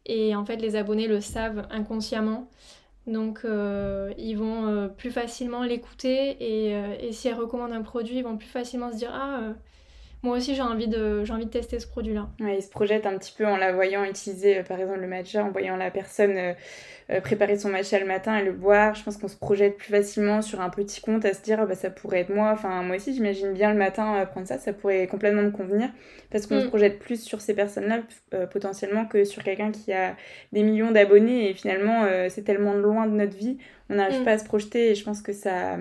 Et 0.07 0.35
en 0.35 0.44
fait, 0.44 0.57
les 0.57 0.76
abonnés 0.76 1.09
le 1.09 1.20
savent 1.20 1.66
inconsciemment. 1.70 2.48
Donc 3.07 3.41
euh, 3.45 4.12
ils 4.17 4.35
vont 4.35 4.67
euh, 4.67 4.88
plus 4.88 5.11
facilement 5.11 5.65
l'écouter 5.65 6.37
euh, 6.41 6.97
et, 7.01 7.12
si 7.12 7.29
elle 7.29 7.35
recommande 7.35 7.73
un 7.73 7.83
produit, 7.83 8.19
ils 8.19 8.23
vont 8.23 8.37
plus 8.37 8.49
facilement 8.49 8.93
se 8.93 8.97
dire 8.97 9.11
ah 9.12 9.55
moi 10.22 10.37
aussi 10.37 10.54
j'ai 10.54 10.62
envie 10.62 10.88
de 10.88 11.24
j'ai 11.24 11.32
envie 11.32 11.46
de 11.46 11.50
tester 11.50 11.80
ce 11.80 11.87
produit 11.87 12.14
là. 12.14 12.28
Ouais, 12.40 12.58
ils 12.58 12.62
se 12.62 12.70
projettent 12.70 13.06
un 13.06 13.16
petit 13.18 13.35
peu 13.37 13.46
en 13.46 13.56
la 13.56 13.72
voyant 13.72 14.04
utiliser 14.04 14.62
par 14.62 14.78
exemple 14.78 15.00
le 15.00 15.08
matcha, 15.08 15.44
en 15.44 15.50
voyant 15.50 15.76
la 15.76 15.90
personne 15.90 16.54
euh, 17.11 17.20
préparer 17.20 17.58
son 17.58 17.68
matcha 17.68 17.98
le 17.98 18.06
matin 18.06 18.38
et 18.38 18.44
le 18.44 18.52
boire. 18.52 18.94
Je 18.94 19.02
pense 19.02 19.16
qu'on 19.16 19.28
se 19.28 19.37
projette 19.37 19.76
plus 19.76 19.90
facilement 19.90 20.40
sur 20.40 20.61
un 20.61 20.70
petit 20.70 21.00
compte 21.00 21.24
à 21.24 21.35
se 21.35 21.42
dire 21.42 21.66
bah, 21.66 21.74
ça 21.74 21.90
pourrait 21.90 22.20
être 22.20 22.35
moi. 22.35 22.50
Enfin, 22.52 22.82
moi 22.82 22.96
aussi, 22.96 23.14
j'imagine 23.14 23.52
bien 23.52 23.72
le 23.72 23.78
matin 23.78 24.16
euh, 24.16 24.26
prendre 24.26 24.46
ça, 24.46 24.58
ça 24.58 24.72
pourrait 24.72 25.06
complètement 25.08 25.42
me 25.42 25.50
convenir 25.50 25.90
parce 26.30 26.46
qu'on 26.46 26.61
se 26.61 26.66
mm. 26.66 26.68
projette 26.68 26.98
plus 26.98 27.20
sur 27.20 27.40
ces 27.40 27.54
personnes-là 27.54 28.00
euh, 28.35 28.46
potentiellement 28.46 29.04
que 29.04 29.24
sur 29.24 29.42
quelqu'un 29.42 29.72
qui 29.72 29.92
a 29.92 30.16
des 30.52 30.62
millions 30.62 30.90
d'abonnés 30.92 31.50
et 31.50 31.54
finalement 31.54 32.06
c'est 32.28 32.42
tellement 32.42 32.74
loin 32.74 33.06
de 33.06 33.12
notre 33.12 33.37
vie, 33.37 33.58
on 33.90 33.96
n'arrive 33.96 34.20
mm. 34.20 34.24
pas 34.24 34.32
à 34.32 34.38
se 34.38 34.44
projeter 34.44 34.90
et 34.90 34.94
je 34.94 35.04
pense 35.04 35.20
que 35.20 35.32
ça, 35.32 35.76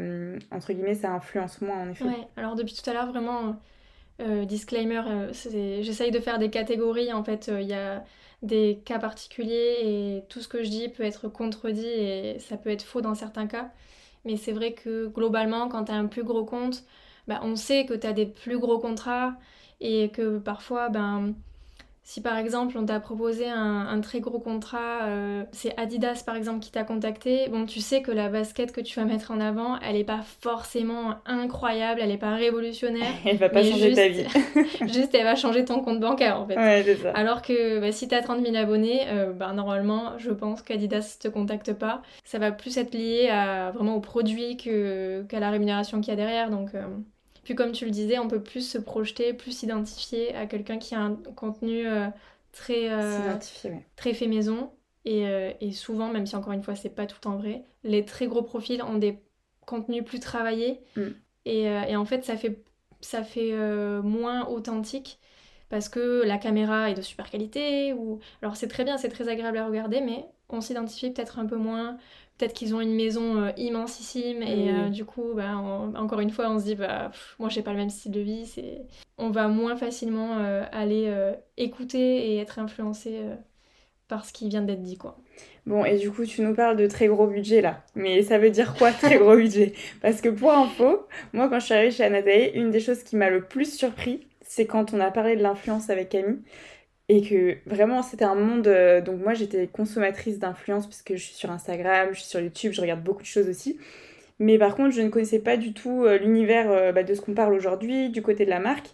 entre 0.52 0.74
guillemets, 0.74 0.96
ça 0.96 1.12
influence 1.12 1.62
moins 1.62 1.82
en 1.82 1.90
effet. 1.90 2.04
Ouais, 2.04 2.28
alors 2.36 2.56
depuis 2.56 2.76
tout 2.76 2.90
à 2.90 2.94
l'heure, 2.94 3.12
vraiment. 3.12 3.56
Disclaimer, 4.46 5.02
j'essaye 5.82 6.12
de 6.12 6.20
faire 6.20 6.40
des 6.40 6.50
catégories. 6.50 7.14
En 7.14 7.24
fait, 7.24 7.52
il 7.54 7.68
y 7.68 7.74
a 7.74 8.04
des 8.42 8.82
cas 8.86 9.00
particuliers 9.00 9.78
et 9.82 10.24
tout 10.30 10.42
ce 10.42 10.48
que 10.48 10.64
je 10.64 10.70
dis 10.70 10.90
peut 10.90 11.04
être 11.04 11.28
contredit 11.28 11.86
et 11.86 12.40
ça 12.40 12.58
peut 12.58 12.70
être 12.70 12.84
faux 12.84 13.02
dans 13.02 13.16
certains 13.16 13.48
cas. 13.48 13.72
Mais 14.26 14.38
c'est 14.38 14.52
vrai 14.52 14.74
que 14.74 15.08
globalement, 15.08 15.68
quand 15.68 15.86
tu 15.86 15.92
un 15.92 16.08
plus 16.08 16.24
gros 16.24 16.46
compte, 16.46 16.84
bah, 17.28 17.40
on 17.44 17.56
sait 17.56 17.86
que 17.86 17.94
tu 17.94 18.12
des 18.14 18.26
plus 18.26 18.60
gros 18.60 18.80
contrats 18.80 19.36
et 19.80 20.10
que 20.12 20.38
parfois, 20.40 20.90
ben, 20.90 21.34
si 22.04 22.20
par 22.20 22.38
exemple 22.38 22.78
on 22.78 22.86
t'a 22.86 23.00
proposé 23.00 23.48
un, 23.48 24.02
très 24.02 24.20
gros 24.20 24.40
contrat, 24.40 25.04
euh, 25.04 25.44
c'est 25.52 25.78
Adidas 25.80 26.24
par 26.26 26.36
exemple 26.36 26.60
qui 26.60 26.72
t'a 26.72 26.84
contacté, 26.84 27.48
bon 27.50 27.66
tu 27.66 27.80
sais 27.80 28.02
que 28.02 28.12
la 28.12 28.28
basket 28.28 28.72
que 28.72 28.82
tu 28.82 29.00
vas 29.00 29.06
mettre 29.06 29.32
en 29.32 29.40
avant, 29.40 29.80
elle 29.80 29.96
n'est 29.96 30.04
pas 30.04 30.22
forcément 30.42 31.16
incroyable, 31.26 32.02
elle 32.02 32.10
n'est 32.10 32.18
pas 32.18 32.34
révolutionnaire. 32.36 33.14
Elle 33.26 33.38
va 33.38 33.50
pas 33.50 33.64
changer 33.64 33.94
ta 33.94 34.08
vie. 34.08 34.26
juste 34.92 35.14
elle 35.14 35.24
va 35.24 35.36
changer 35.36 35.64
ton 35.64 35.82
compte 35.82 36.00
bancaire 36.00 36.40
en 36.40 36.48
fait. 36.48 36.58
Ouais, 36.58 36.82
c'est 36.84 36.96
ça. 36.96 37.12
Alors 37.12 37.42
que 37.42 37.80
bah, 37.80 37.92
si 37.92 38.08
t'as 38.08 38.22
30 38.22 38.44
000 38.44 38.56
abonnés, 38.56 39.02
euh, 39.08 39.32
bah, 39.32 39.54
normalement 39.54 40.18
je 40.18 40.32
pense 40.32 40.62
qu'Adidas 40.64 41.18
te 41.22 41.28
contacte 41.28 41.74
pas. 41.74 42.02
Ça 42.26 42.40
va 42.40 42.52
plus 42.52 42.78
être 42.78 42.94
lié 42.94 43.30
à, 43.30 43.72
vraiment 43.72 43.96
au 43.96 44.02
produit 44.02 44.58
qu'à 44.58 45.40
la 45.40 45.50
rémunération 45.52 46.02
qu'il 46.02 46.10
y 46.10 46.14
a 46.14 46.16
derrière. 46.16 46.50
Donc 46.50 46.74
euh, 46.74 46.82
puis 47.52 47.56
comme 47.58 47.74
tu 47.74 47.84
le 47.84 47.92
disais, 47.92 48.18
on 48.18 48.30
peut 48.30 48.42
plus 48.42 48.66
se 48.66 48.78
projeter, 48.78 49.34
plus 49.34 49.52
s'identifier 49.52 50.34
à 50.36 50.46
quelqu'un 50.46 50.78
qui 50.78 50.96
a 50.96 51.02
un 51.02 51.16
contenu 51.36 51.86
euh, 51.86 52.08
très, 52.54 52.90
euh, 52.90 53.36
très 53.98 54.14
fait 54.14 54.28
maison. 54.28 54.72
Euh, 55.06 55.52
et, 55.60 55.74
souvent, 55.74 56.14
même 56.14 56.26
si 56.26 56.38
encore 56.38 56.54
une 56.54 56.64
fois, 56.64 56.76
c'est 56.76 56.96
pas 56.96 57.06
tout 57.08 57.28
en 57.28 57.36
vrai, 57.36 57.66
les 57.84 58.06
très 58.06 58.28
gros 58.28 58.42
profils 58.42 58.82
ont 58.82 58.98
des 58.98 59.20
contenus 59.66 60.06
plus 60.06 60.22
travaillés. 60.22 60.80
Mm. 60.96 61.02
Et, 61.44 61.96
en 61.98 62.06
fait, 62.06 62.24
ça 62.24 62.38
fait, 62.38 62.64
ça 63.02 63.22
fait 63.22 63.54
moins 64.02 64.48
authentique 64.48 65.20
parce 65.68 65.90
que 65.90 66.24
la 66.24 66.38
caméra 66.38 66.90
est 66.90 66.94
de 66.94 67.02
super 67.02 67.30
qualité. 67.30 67.92
Ou... 67.92 68.20
Alors 68.42 68.56
c'est 68.56 68.70
très 68.70 68.86
bien, 68.86 68.98
c'est 68.98 69.10
très 69.10 69.28
agréable 69.28 69.58
à 69.58 69.66
regarder, 69.66 70.00
mais 70.00 70.26
on 70.48 70.62
s'identifie 70.62 71.12
peut-être 71.12 71.38
un 71.38 71.46
peu 71.46 71.58
moins 71.58 71.98
peut-être 72.42 72.54
qu'ils 72.54 72.74
ont 72.74 72.82
une 72.82 72.96
maison 72.96 73.38
euh, 73.38 73.52
immensissime 73.56 74.42
et 74.42 74.72
euh, 74.72 74.90
du 74.90 75.06
coup, 75.06 75.34
bah, 75.36 75.56
encore 75.96 76.22
une 76.22 76.32
fois, 76.32 76.50
on 76.50 76.60
se 76.60 76.66
dit, 76.66 76.76
bah, 76.76 77.12
moi 77.38 77.50
j'ai 77.50 77.62
pas 77.62 77.72
le 77.72 77.78
même 77.78 77.92
style 77.92 78.12
de 78.12 78.20
vie, 78.20 78.48
c'est... 78.48 78.82
on 79.20 79.30
va 79.30 79.48
moins 79.48 79.76
facilement 79.76 80.40
euh, 80.40 80.64
aller 80.72 81.14
écouter 81.58 82.32
et 82.32 82.38
être 82.38 82.58
influencé 82.58 83.20
par 84.08 84.26
ce 84.26 84.34
qui 84.34 84.50
vient 84.50 84.64
d'être 84.64 84.82
dit. 84.82 84.98
quoi. 84.98 85.18
Bon, 85.68 85.86
et 85.86 85.98
du 86.00 86.10
coup, 86.10 86.26
tu 86.26 86.42
nous 86.42 86.56
parles 86.56 86.78
de 86.78 86.88
très 86.88 87.08
gros 87.08 87.28
budget 87.28 87.62
là. 87.62 87.84
Mais 87.94 88.24
ça 88.24 88.40
veut 88.40 88.50
dire 88.50 88.74
quoi, 88.74 88.92
très 88.92 89.18
gros 89.18 89.36
budget? 89.36 89.74
Parce 90.02 90.20
que 90.20 90.30
pour 90.30 90.52
info, 90.52 91.06
moi 91.34 91.48
quand 91.48 91.60
je 91.60 91.66
suis 91.66 91.74
arrivée 91.76 91.92
chez 91.92 92.04
Anatae, 92.04 92.52
une 92.56 92.72
des 92.72 92.80
choses 92.80 93.04
qui 93.04 93.16
m'a 93.16 93.30
le 93.30 93.44
plus 93.44 93.72
surpris, 93.72 94.28
c'est 94.42 94.66
quand 94.66 94.94
on 94.94 95.00
a 95.00 95.12
parlé 95.12 95.36
de 95.36 95.44
l'influence 95.44 95.92
avec 95.92 96.10
Camille 96.10 96.40
et 97.10 97.22
que 97.22 97.58
vraiment 97.66 98.04
c'était 98.04 98.26
un 98.26 98.36
monde 98.36 98.68
euh, 98.68 99.02
donc 99.02 99.20
moi 99.22 99.34
j'étais 99.34 99.68
consommatrice 99.68 100.40
d'influence 100.40 100.88
puisque 100.88 101.16
je 101.16 101.24
suis 101.24 101.36
sur 101.36 101.52
Instagram 101.52 102.10
je 102.12 102.20
suis 102.20 102.30
sur 102.30 102.40
YouTube 102.40 102.72
je 102.74 102.82
regarde 102.82 103.04
beaucoup 103.04 103.22
de 103.22 103.28
choses 103.28 103.50
aussi. 103.50 103.78
Mais 104.40 104.58
par 104.58 104.76
contre 104.76 104.92
je 104.92 105.02
ne 105.02 105.10
connaissais 105.10 105.40
pas 105.40 105.58
du 105.58 105.74
tout 105.74 106.04
euh, 106.04 106.18
l'univers 106.18 106.72
euh, 106.72 106.92
bah, 106.92 107.04
de 107.04 107.14
ce 107.14 107.22
qu'on 107.22 107.34
parle 107.34 107.54
aujourd'hui 107.54 108.10
du 108.10 108.22
côté 108.22 108.46
de 108.46 108.50
la 108.50 108.60
marque. 108.60 108.90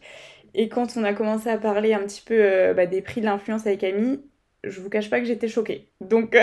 Et 0.53 0.69
quand 0.69 0.97
on 0.97 1.03
a 1.03 1.13
commencé 1.13 1.49
à 1.49 1.57
parler 1.57 1.93
un 1.93 1.99
petit 1.99 2.23
peu 2.25 2.73
bah, 2.73 2.85
des 2.85 3.01
prix 3.01 3.21
de 3.21 3.25
l'influence 3.25 3.67
avec 3.67 3.81
Camille 3.81 4.19
je 4.63 4.81
vous 4.81 4.89
cache 4.89 5.09
pas 5.09 5.19
que 5.19 5.25
j'étais 5.25 5.47
choquée. 5.47 5.87
Donc 6.01 6.35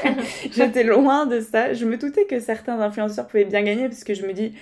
j'étais 0.50 0.82
loin 0.82 1.26
de 1.26 1.40
ça. 1.40 1.72
Je 1.72 1.86
me 1.86 1.96
doutais 1.96 2.24
que 2.26 2.40
certains 2.40 2.80
influenceurs 2.80 3.26
pouvaient 3.28 3.44
bien 3.44 3.62
gagner 3.62 3.88
parce 3.88 4.04
que 4.04 4.12
je 4.12 4.26
me 4.26 4.32
dis 4.32 4.52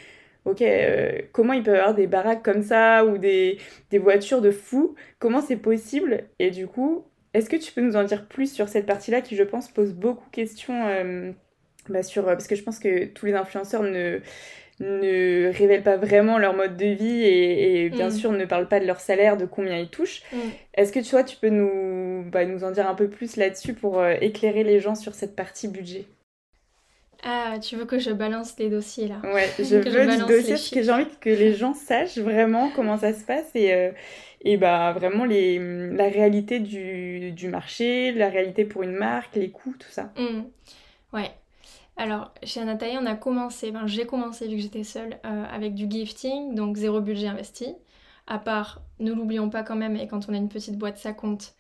ok, 0.49 0.63
euh, 0.63 1.21
comment 1.33 1.53
il 1.53 1.63
peut 1.63 1.73
y 1.73 1.77
avoir 1.77 1.95
des 1.95 2.07
baraques 2.07 2.43
comme 2.43 2.63
ça 2.63 3.05
ou 3.05 3.19
des, 3.19 3.59
voitures 3.93 4.41
de 4.41 4.51
fous 4.51 4.95
Comment 5.19 5.41
c'est 5.41 5.57
possible? 5.57 6.25
Et 6.39 6.51
du 6.51 6.67
coup, 6.67 7.05
est-ce 7.35 7.49
que 7.49 7.57
tu 7.57 7.73
peux 7.73 7.81
nous 7.81 7.97
en 7.97 8.05
dire 8.05 8.27
plus 8.27 8.53
sur 8.53 8.69
cette 8.69 8.87
partie-là 8.87 9.21
qui, 9.21 9.37
je 9.37 9.45
pense, 9.45 9.69
pose 9.69 9.95
beaucoup 9.95 10.29
de 10.31 10.35
questions 10.35 10.87
euh, 10.87 11.33
bah, 11.89 12.03
sur, 12.03 12.25
Parce 12.25 12.47
que 12.47 12.57
je 12.57 12.63
pense 12.63 12.79
que 12.79 13.07
tous 13.07 13.27
les 13.27 13.35
influenceurs 13.35 13.83
ne, 13.83 14.21
ne 14.81 15.51
révèlent 15.53 15.83
pas 15.83 15.97
vraiment 15.97 16.39
leur 16.39 16.55
mode 16.55 16.77
de 16.77 16.87
vie 16.87 17.23
et, 17.25 17.91
bien 17.91 18.09
mm. 18.09 18.13
sûr 18.13 18.33
ne 18.33 18.45
parlent 18.45 18.69
pas 18.69 18.81
de 18.81 18.87
leur 18.87 19.01
salaire, 19.01 19.37
de 19.37 19.45
combien 19.45 19.77
ils 19.77 19.89
touchent. 19.89 20.23
Mm. 20.33 20.37
Est-ce 20.75 20.93
que 20.93 21.01
tu 21.01 21.11
vois, 21.11 21.25
tu 21.25 21.37
peux 21.37 21.49
nous, 21.49 22.25
bah, 22.31 22.45
nous 22.45 22.65
en 22.65 22.71
dire 22.71 22.89
un 22.89 22.95
peu 22.95 23.09
plus 23.09 23.37
là-dessus 23.37 23.75
pour 23.75 24.01
euh, 24.01 24.15
éclairer 24.21 24.65
les 24.65 24.81
gens 24.81 24.95
sur 24.95 25.15
cette 25.15 25.35
partie 25.35 25.69
budget? 25.69 26.07
Ah, 27.25 27.59
tu 27.61 27.77
veux 27.77 27.85
que 27.85 27.99
je 27.99 28.11
balance 28.11 28.57
les 28.59 28.71
dossiers 28.71 29.09
là 29.09 29.21
Ouais, 29.25 29.49
je 29.59 29.77
veux 29.77 30.07
du 30.07 30.25
dossier 30.25 30.55
parce 30.55 30.71
que 30.71 30.83
j'ai 30.83 30.91
envie 30.91 31.07
que 31.21 31.31
les 31.31 31.55
gens 31.55 31.75
sachent 31.75 32.19
vraiment 32.19 32.71
comment 32.75 32.97
ça 32.97 33.13
se 33.13 33.25
passe 33.25 33.51
et, 33.55 33.75
euh, 33.75 33.91
et 34.43 34.57
bah 34.57 34.93
vraiment 34.93 35.25
les, 35.25 35.59
la 35.93 36.05
réalité 36.05 36.61
du, 36.61 37.33
du, 37.33 37.49
marché, 37.49 38.13
la 38.13 38.29
réalité 38.29 38.65
pour 38.65 38.85
une 38.85 38.93
marque, 38.93 39.35
les 39.35 39.51
coûts, 39.51 39.75
tout 39.79 39.91
ça. 39.91 40.13
Mmh. 40.17 40.43
Ouais. 41.13 41.31
Alors, 41.97 42.33
chez 42.45 42.61
Anataï, 42.61 42.97
on 42.97 43.07
a 43.07 43.17
commencé, 43.17 43.73
ben, 43.73 43.89
j'ai 43.89 44.07
commencé 44.07 44.47
vu 44.47 44.55
que 44.55 44.63
j'étais 44.63 44.85
seule, 44.85 45.19
euh, 45.27 45.45
avec 45.51 45.75
du 45.75 45.91
gifting, 45.91 46.55
donc 46.55 46.77
zéro 46.77 47.01
budget 47.01 47.27
investi. 47.27 47.75
À 48.29 48.39
part, 48.39 48.83
ne 49.01 49.13
l'oublions 49.13 49.51
pas 49.51 49.65
quand 49.65 49.75
même, 49.75 49.97
et 49.97 50.07
quand 50.07 50.29
on 50.29 50.35
a 50.35 50.37
une 50.37 50.49
petite 50.49 50.79
boîte, 50.79 50.99
ça 50.99 51.13
compte, 51.13 51.55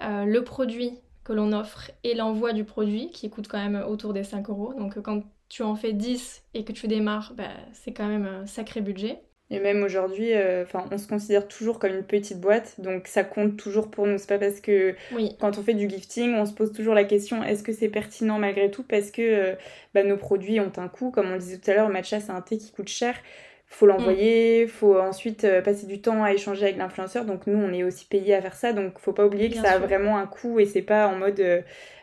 euh, 0.00 0.24
le 0.24 0.42
produit 0.42 0.98
que 1.24 1.32
l'on 1.32 1.52
offre 1.52 1.90
et 2.04 2.14
l'envoi 2.14 2.52
du 2.52 2.64
produit 2.64 3.10
qui 3.10 3.30
coûte 3.30 3.48
quand 3.48 3.58
même 3.58 3.82
autour 3.88 4.12
des 4.12 4.24
5 4.24 4.48
euros. 4.50 4.74
Donc 4.74 5.00
quand 5.00 5.22
tu 5.48 5.62
en 5.62 5.74
fais 5.74 5.92
10 5.92 6.42
et 6.54 6.64
que 6.64 6.72
tu 6.72 6.86
démarres, 6.86 7.32
bah, 7.36 7.50
c'est 7.72 7.92
quand 7.92 8.08
même 8.08 8.26
un 8.26 8.46
sacré 8.46 8.80
budget. 8.80 9.20
Et 9.50 9.60
même 9.60 9.82
aujourd'hui, 9.82 10.32
euh, 10.32 10.64
on 10.90 10.96
se 10.96 11.06
considère 11.06 11.46
toujours 11.46 11.78
comme 11.78 11.94
une 11.94 12.04
petite 12.04 12.40
boîte, 12.40 12.80
donc 12.80 13.06
ça 13.06 13.24
compte 13.24 13.56
toujours 13.58 13.90
pour 13.90 14.06
nous. 14.06 14.16
C'est 14.16 14.28
pas 14.28 14.38
parce 14.38 14.60
que 14.60 14.94
quand 15.38 15.58
on 15.58 15.62
fait 15.62 15.74
du 15.74 15.88
gifting, 15.88 16.34
on 16.34 16.46
se 16.46 16.54
pose 16.54 16.72
toujours 16.72 16.94
la 16.94 17.04
question 17.04 17.44
est-ce 17.44 17.62
que 17.62 17.72
c'est 17.72 17.90
pertinent 17.90 18.38
malgré 18.38 18.70
tout? 18.70 18.82
Parce 18.82 19.10
que 19.10 19.22
euh, 19.22 19.54
bah, 19.92 20.02
nos 20.02 20.16
produits 20.16 20.60
ont 20.60 20.72
un 20.76 20.88
coût. 20.88 21.10
Comme 21.10 21.28
on 21.28 21.34
le 21.34 21.38
disait 21.38 21.58
tout 21.58 21.70
à 21.70 21.74
l'heure, 21.74 21.90
matcha, 21.90 22.20
c'est 22.20 22.32
un 22.32 22.40
thé 22.40 22.56
qui 22.56 22.72
coûte 22.72 22.88
cher 22.88 23.14
faut 23.74 23.86
l'envoyer, 23.86 24.66
mm. 24.66 24.68
faut 24.68 24.98
ensuite 24.98 25.44
euh, 25.44 25.60
passer 25.60 25.86
du 25.86 26.00
temps 26.00 26.22
à 26.22 26.32
échanger 26.32 26.64
avec 26.64 26.76
l'influenceur. 26.76 27.24
Donc 27.24 27.46
nous, 27.46 27.58
on 27.58 27.72
est 27.72 27.82
aussi 27.82 28.06
payé 28.06 28.34
à 28.34 28.40
faire 28.40 28.54
ça. 28.54 28.72
Donc 28.72 28.98
faut 29.00 29.12
pas 29.12 29.26
oublier 29.26 29.50
que 29.50 29.56
ça 29.56 29.72
a 29.72 29.78
vraiment 29.78 30.16
un 30.16 30.26
coût 30.26 30.60
et 30.60 30.66
c'est 30.66 30.82
pas 30.82 31.08
en 31.08 31.16
mode 31.16 31.40
euh, 31.40 31.60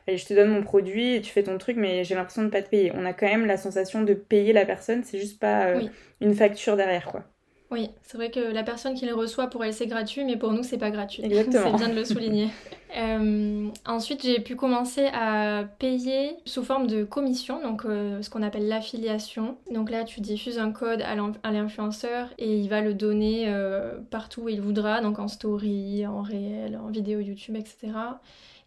allez, 0.07 0.17
je 0.17 0.25
te 0.25 0.33
donne 0.33 0.49
mon 0.49 0.63
produit 0.63 1.15
et 1.15 1.21
tu 1.21 1.31
fais 1.31 1.43
ton 1.43 1.57
truc, 1.57 1.77
mais 1.77 2.03
j'ai 2.03 2.15
l'impression 2.15 2.43
de 2.43 2.49
pas 2.49 2.61
te 2.61 2.69
payer. 2.69 2.91
On 2.95 3.05
a 3.05 3.13
quand 3.13 3.27
même 3.27 3.45
la 3.45 3.55
sensation 3.55 4.01
de 4.01 4.13
payer 4.13 4.51
la 4.51 4.65
personne. 4.65 5.03
C'est 5.05 5.19
juste 5.19 5.39
pas 5.39 5.67
euh, 5.67 5.81
une 6.19 6.33
facture 6.33 6.75
derrière, 6.75 7.05
quoi. 7.05 7.23
Oui, 7.71 7.89
c'est 8.03 8.17
vrai 8.17 8.29
que 8.29 8.39
la 8.39 8.63
personne 8.63 8.95
qui 8.95 9.05
le 9.05 9.13
reçoit, 9.15 9.47
pour 9.47 9.63
elle, 9.63 9.73
c'est 9.73 9.87
gratuit, 9.87 10.25
mais 10.25 10.35
pour 10.35 10.51
nous, 10.51 10.61
c'est 10.61 10.77
pas 10.77 10.91
gratuit. 10.91 11.23
Exactement. 11.23 11.71
c'est 11.71 11.85
bien 11.85 11.93
de 11.93 11.99
le 11.99 12.05
souligner. 12.05 12.49
Euh, 12.97 13.69
ensuite, 13.85 14.23
j'ai 14.23 14.41
pu 14.41 14.57
commencer 14.57 15.05
à 15.13 15.63
payer 15.79 16.35
sous 16.43 16.61
forme 16.61 16.87
de 16.87 17.05
commission, 17.05 17.61
donc 17.61 17.85
euh, 17.85 18.21
ce 18.21 18.29
qu'on 18.29 18.43
appelle 18.43 18.67
l'affiliation. 18.67 19.57
Donc 19.71 19.89
là, 19.89 20.03
tu 20.03 20.19
diffuses 20.19 20.59
un 20.59 20.73
code 20.73 21.01
à 21.01 21.51
l'influenceur 21.51 22.27
et 22.37 22.53
il 22.57 22.67
va 22.67 22.81
le 22.81 22.93
donner 22.93 23.45
euh, 23.47 23.97
partout 24.09 24.41
où 24.41 24.49
il 24.49 24.59
voudra, 24.59 24.99
donc 24.99 25.19
en 25.19 25.29
story, 25.29 26.05
en 26.05 26.21
réel, 26.21 26.77
en 26.83 26.89
vidéo 26.89 27.21
YouTube, 27.21 27.55
etc. 27.55 27.93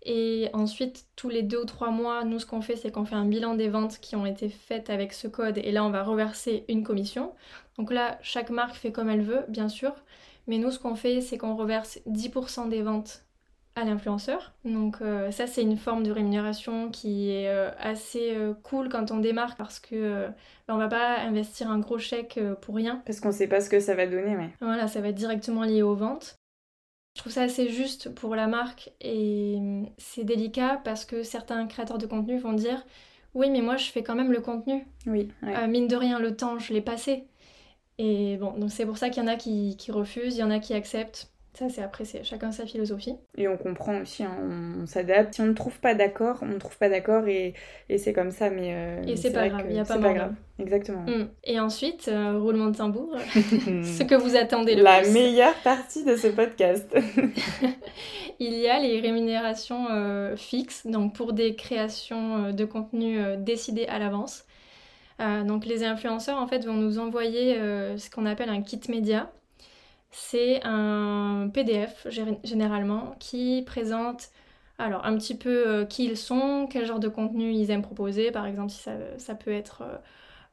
Et 0.06 0.50
ensuite, 0.52 1.06
tous 1.16 1.30
les 1.30 1.42
deux 1.42 1.62
ou 1.62 1.64
trois 1.64 1.90
mois, 1.90 2.24
nous, 2.24 2.38
ce 2.38 2.44
qu'on 2.44 2.60
fait, 2.60 2.76
c'est 2.76 2.90
qu'on 2.90 3.06
fait 3.06 3.14
un 3.14 3.24
bilan 3.24 3.54
des 3.54 3.68
ventes 3.68 3.98
qui 4.00 4.16
ont 4.16 4.26
été 4.26 4.50
faites 4.50 4.90
avec 4.90 5.14
ce 5.14 5.28
code. 5.28 5.58
Et 5.58 5.72
là, 5.72 5.84
on 5.84 5.90
va 5.90 6.02
reverser 6.02 6.64
une 6.68 6.82
commission. 6.82 7.32
Donc 7.78 7.92
là, 7.92 8.18
chaque 8.22 8.50
marque 8.50 8.76
fait 8.76 8.92
comme 8.92 9.08
elle 9.08 9.22
veut, 9.22 9.44
bien 9.48 9.68
sûr. 9.68 9.92
Mais 10.46 10.58
nous, 10.58 10.70
ce 10.70 10.78
qu'on 10.78 10.94
fait, 10.94 11.20
c'est 11.20 11.38
qu'on 11.38 11.56
reverse 11.56 11.98
10% 12.06 12.68
des 12.68 12.82
ventes 12.82 13.24
à 13.76 13.84
l'influenceur. 13.84 14.52
Donc 14.64 14.96
euh, 15.00 15.30
ça, 15.30 15.46
c'est 15.46 15.62
une 15.62 15.76
forme 15.76 16.04
de 16.04 16.10
rémunération 16.10 16.90
qui 16.90 17.30
est 17.30 17.48
euh, 17.48 17.70
assez 17.78 18.34
euh, 18.36 18.54
cool 18.62 18.88
quand 18.88 19.10
on 19.10 19.18
démarre 19.18 19.56
parce 19.56 19.80
que 19.80 20.28
ben, 20.68 20.74
on 20.74 20.78
va 20.78 20.88
pas 20.88 21.18
investir 21.20 21.70
un 21.70 21.78
gros 21.78 21.98
chèque 21.98 22.38
pour 22.60 22.76
rien. 22.76 23.02
Parce 23.04 23.20
qu'on 23.20 23.32
sait 23.32 23.48
pas 23.48 23.60
ce 23.60 23.68
que 23.68 23.80
ça 23.80 23.94
va 23.94 24.06
donner, 24.06 24.36
mais... 24.36 24.50
Voilà, 24.60 24.86
ça 24.86 25.00
va 25.00 25.08
être 25.08 25.16
directement 25.16 25.64
lié 25.64 25.82
aux 25.82 25.96
ventes. 25.96 26.36
Je 27.16 27.20
trouve 27.20 27.32
ça 27.32 27.42
assez 27.42 27.68
juste 27.68 28.12
pour 28.14 28.34
la 28.34 28.48
marque 28.48 28.90
et 29.00 29.56
hum, 29.58 29.88
c'est 29.98 30.24
délicat 30.24 30.80
parce 30.84 31.04
que 31.04 31.22
certains 31.22 31.66
créateurs 31.66 31.98
de 31.98 32.06
contenu 32.06 32.38
vont 32.38 32.54
dire 32.54 32.84
oui 33.34 33.50
mais 33.50 33.60
moi 33.60 33.76
je 33.76 33.90
fais 33.90 34.02
quand 34.02 34.16
même 34.16 34.32
le 34.32 34.40
contenu. 34.40 34.86
Oui. 35.06 35.28
Mine 35.68 35.86
de 35.86 35.96
rien 35.96 36.18
le 36.18 36.36
temps 36.36 36.58
je 36.58 36.72
l'ai 36.72 36.80
passé. 36.80 37.26
Et 37.98 38.36
bon 38.38 38.52
donc 38.58 38.70
c'est 38.70 38.86
pour 38.86 38.98
ça 38.98 39.10
qu'il 39.10 39.22
y 39.22 39.26
en 39.26 39.28
a 39.28 39.36
qui 39.36 39.76
refusent, 39.90 40.36
il 40.36 40.40
y 40.40 40.44
en 40.44 40.50
a 40.50 40.58
qui 40.58 40.74
acceptent. 40.74 41.30
Ça, 41.56 41.68
c'est 41.68 41.82
après, 41.82 42.04
c'est 42.04 42.24
chacun 42.24 42.50
sa 42.50 42.66
philosophie. 42.66 43.14
Et 43.36 43.46
on 43.46 43.56
comprend 43.56 44.00
aussi, 44.00 44.24
hein, 44.24 44.36
on, 44.82 44.86
s'adapte. 44.86 45.34
Si 45.34 45.40
on 45.40 45.46
ne 45.46 45.52
trouve 45.52 45.78
pas 45.78 45.94
d'accord, 45.94 46.38
on 46.42 46.46
ne 46.46 46.58
trouve 46.58 46.76
pas 46.76 46.88
d'accord 46.88 47.28
et, 47.28 47.54
et 47.88 47.96
c'est 47.96 48.12
comme 48.12 48.32
ça. 48.32 48.50
Mais, 48.50 48.74
euh, 48.74 49.02
et 49.06 49.14
c'est 49.14 49.32
pas 49.32 49.48
grave, 49.48 49.66
il 49.68 49.74
n'y 49.74 49.78
a 49.78 49.84
pas, 49.84 49.98
pas 49.98 50.12
grave. 50.12 50.34
Exactement. 50.58 51.02
Mm. 51.02 51.28
Et 51.44 51.60
ensuite, 51.60 52.08
euh, 52.08 52.40
roulement 52.40 52.70
de 52.70 52.76
tambour, 52.76 53.14
ce 53.34 54.02
que 54.02 54.16
vous 54.16 54.34
attendez 54.34 54.74
le 54.74 54.82
La 54.82 55.02
meilleure 55.02 55.54
partie 55.62 56.04
de 56.04 56.16
ce 56.16 56.26
podcast. 56.26 56.92
il 58.40 58.54
y 58.54 58.66
a 58.66 58.80
les 58.80 58.98
rémunérations 58.98 59.86
euh, 59.92 60.34
fixes, 60.34 60.88
donc 60.88 61.14
pour 61.14 61.34
des 61.34 61.54
créations 61.54 62.50
de 62.50 62.64
contenu 62.64 63.20
décidées 63.38 63.86
à 63.86 64.00
l'avance. 64.00 64.44
Donc 65.18 65.66
les 65.66 65.84
influenceurs, 65.84 66.38
en 66.38 66.46
fait, 66.46 66.64
vont 66.64 66.74
nous 66.74 66.98
envoyer 66.98 67.54
ce 67.54 68.10
qu'on 68.10 68.26
appelle 68.26 68.48
un 68.50 68.62
kit 68.62 68.80
média 68.88 69.30
c'est 70.16 70.60
un 70.62 71.50
PDF 71.52 72.06
généralement 72.44 73.16
qui 73.18 73.64
présente 73.66 74.28
alors 74.78 75.04
un 75.04 75.16
petit 75.16 75.34
peu 75.34 75.68
euh, 75.68 75.84
qui 75.84 76.04
ils 76.04 76.16
sont, 76.16 76.68
quel 76.70 76.86
genre 76.86 77.00
de 77.00 77.08
contenu 77.08 77.52
ils 77.52 77.70
aiment 77.72 77.82
proposer. 77.82 78.30
Par 78.30 78.46
exemple, 78.46 78.70
si 78.70 78.80
ça, 79.18 79.34
peut 79.34 79.50
être 79.50 79.82
euh, 79.82 79.96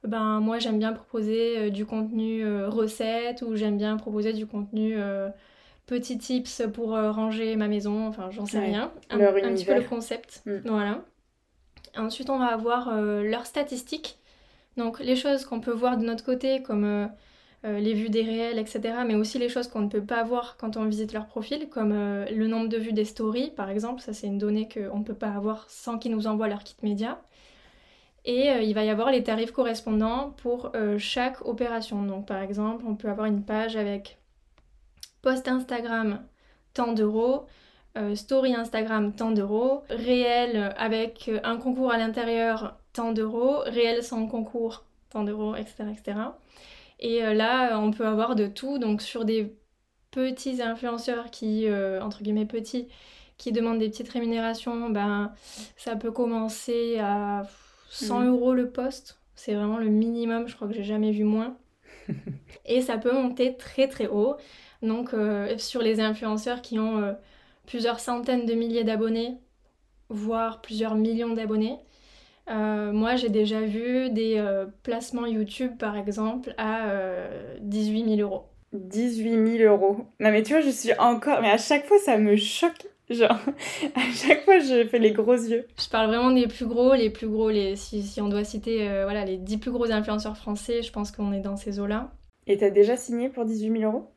ben 0.04 0.39
moi 0.39 0.58
j'aime 0.58 0.80
bien 0.80 0.93
proposer 0.93 1.69
du 1.69 1.86
contenu 1.86 2.43
recette 2.65 3.43
ou 3.43 3.56
j'aime 3.56 3.78
bien 3.78 3.97
proposer 3.97 4.34
du 4.34 4.47
contenu 4.47 4.97
petits 5.86 6.17
tips 6.17 6.63
pour 6.74 6.91
ranger 6.93 7.56
ma 7.56 7.67
maison, 7.67 8.08
enfin 8.08 8.32
j'en 8.32 8.47
sais 8.47 8.60
rien. 8.60 8.91
Un, 9.12 9.19
petit 9.19 9.65
peu 9.65 9.76
le 9.76 9.84
concept. 9.84 10.41
Mm. 10.47 10.58
Voilà. 10.65 11.06
Ensuite 11.95 12.32
on 12.32 12.39
va 12.39 12.47
avoir 12.47 12.91
leurs 13.00 13.45
statistiques. 13.45 14.17
Donc 14.77 14.99
les 14.99 15.15
choses 15.15 15.45
qu'on 15.45 15.60
peut 15.60 15.71
voir 15.71 15.97
de 15.97 16.05
notre 16.05 16.23
côté 16.23 16.62
comme 16.62 17.10
euh, 17.63 17.79
les 17.79 17.93
vues 17.93 18.10
des 18.10 18.23
réels, 18.23 18.57
etc. 18.57 18.81
Mais 19.05 19.13
aussi 19.13 19.38
les 19.38 19.47
choses 19.47 19.67
qu'on 19.67 19.81
ne 19.81 19.88
peut 19.88 20.03
pas 20.03 20.23
voir 20.23 20.57
quand 20.57 20.77
on 20.77 20.86
visite 20.86 21.13
leur 21.13 21.27
profil, 21.27 21.69
comme 21.69 21.91
euh, 21.91 22.25
le 22.31 22.47
nombre 22.47 22.69
de 22.69 22.77
vues 22.77 22.93
des 22.93 23.05
stories, 23.05 23.51
par 23.51 23.69
exemple. 23.69 24.01
Ça, 24.01 24.13
c'est 24.13 24.25
une 24.25 24.39
donnée 24.39 24.67
qu'on 24.67 24.97
ne 24.99 25.03
peut 25.03 25.13
pas 25.13 25.29
avoir 25.29 25.69
sans 25.69 25.99
qu'ils 25.99 26.12
nous 26.12 26.25
envoient 26.25 26.47
leur 26.47 26.63
kit 26.63 26.75
média. 26.81 27.21
Et 28.25 28.49
euh, 28.49 28.62
il 28.62 28.73
va 28.73 28.84
y 28.84 28.89
avoir 28.89 29.12
les 29.12 29.23
tarifs 29.23 29.51
correspondants 29.51 30.31
pour 30.38 30.71
chaque 30.97 31.45
opération. 31.45 32.03
Donc, 32.03 32.27
par 32.27 32.41
exemple, 32.41 32.84
on 32.88 32.95
peut 32.95 33.10
avoir 33.10 33.27
une 33.27 33.43
page 33.43 33.75
avec 33.75 34.17
post 35.21 35.47
Instagram, 35.47 36.23
tant 36.73 36.93
d'euros. 36.93 37.45
story 38.15 38.55
Instagram, 38.55 39.13
tant 39.13 39.31
d'euros, 39.31 39.84
réel 39.89 40.73
avec 40.77 41.29
un 41.43 41.57
concours 41.57 41.91
à 41.91 41.97
l'intérieur, 41.97 42.81
tant 42.93 43.12
d'euros, 43.12 43.60
réel 43.65 44.04
sans 44.04 44.27
concours, 44.27 44.86
tant 45.10 45.23
d'euros, 45.23 45.56
etc., 45.56 45.86
etc. 45.91 46.17
Et 46.99 47.23
euh, 47.23 47.34
là, 47.34 47.80
on 47.80 47.91
peut 47.91 48.06
avoir 48.06 48.36
de 48.36 48.47
tout, 48.47 48.77
donc 48.77 49.01
sur 49.01 49.25
des 49.25 49.56
petits 50.12 50.62
influenceurs 50.62 51.32
qui, 51.32 51.67
euh, 51.67 52.01
entre 52.01 52.21
guillemets 52.21 52.45
petits, 52.45 52.88
qui 53.38 53.51
demandent 53.51 53.80
des 53.80 53.89
petites 53.89 54.10
rémunérations, 54.10 54.89
ben, 54.89 55.34
ça 55.77 55.95
peut 55.95 56.12
commencer 56.12 56.99
à 56.99 57.43
100 57.89 58.19
mm. 58.19 58.27
euros 58.27 58.54
le 58.54 58.69
poste. 58.69 59.19
C'est 59.36 59.56
vraiment 59.56 59.77
le 59.77 59.88
minimum, 59.88 60.47
je 60.47 60.56
crois 60.56 60.67
que 60.67 60.73
j'ai 60.73 60.84
jamais 60.84 61.12
vu 61.12 61.23
moins. 61.23 61.58
et 62.65 62.82
ça 62.82 62.97
peut 62.97 63.13
monter 63.13 63.58
très 63.58 63.88
très 63.88 64.08
haut. 64.08 64.36
Donc 64.84 65.13
euh, 65.13 65.58
sur 65.58 65.82
les 65.82 65.99
influenceurs 65.99 66.62
qui 66.62 66.77
ont 66.77 67.15
plusieurs 67.65 67.99
centaines 67.99 68.45
de 68.45 68.54
milliers 68.54 68.84
d'abonnés, 68.84 69.38
voire 70.10 70.62
plusieurs 70.62 70.95
millions 70.95 71.34
d'abonnés, 71.34 71.80
euh, 72.49 72.91
moi, 72.91 73.15
j'ai 73.15 73.30
déjà 73.30 73.62
vu 73.62 74.10
des 74.10 74.36
euh, 74.38 74.65
placements 74.84 75.25
YouTube, 75.25 75.77
par 75.77 75.97
exemple, 75.97 76.54
à 76.58 76.88
18 77.62 78.04
euh, 78.04 78.15
000 78.17 78.21
euros. 78.21 78.43
18 78.73 79.58
000 79.58 79.73
euros. 79.73 80.06
Non, 80.19 80.32
mais 80.32 80.43
tu 80.43 80.54
vois, 80.54 80.62
je 80.62 80.69
suis 80.69 80.93
encore. 80.97 81.41
Mais 81.41 81.51
à 81.51 81.58
chaque 81.58 81.86
fois, 81.86 81.97
ça 81.99 82.17
me 82.17 82.36
choque. 82.36 82.88
Genre, 83.10 83.30
à 83.95 84.12
chaque 84.13 84.45
fois, 84.45 84.60
je 84.60 84.86
fais 84.88 84.99
les 84.99 85.12
gros 85.12 85.34
yeux. 85.34 85.67
Je 85.80 85.89
parle 85.89 86.08
vraiment 86.08 86.32
des 86.32 86.47
plus 86.47 86.65
gros, 86.65 86.93
les 86.93 87.10
plus 87.10 87.27
gros, 87.27 87.49
les... 87.49 87.75
Si, 87.75 88.04
si 88.04 88.21
on 88.21 88.30
doit 88.30 88.45
citer 88.45 88.88
voilà, 89.04 89.25
les 89.25 89.38
10 89.38 89.58
plus 89.58 89.71
gros 89.71 89.91
influenceurs 89.91 90.38
français, 90.38 90.82
je 90.82 90.91
pense 90.91 91.12
qu'on 91.12 91.34
est 91.34 91.41
dans 91.41 91.58
ces 91.58 91.80
eaux-là. 91.80 92.12
Et 92.47 92.58
t'as 92.58 92.69
déjà 92.69 92.95
signé 92.95 93.27
pour 93.27 93.45
18 93.45 93.80
000 93.80 93.91
euros? 93.91 94.12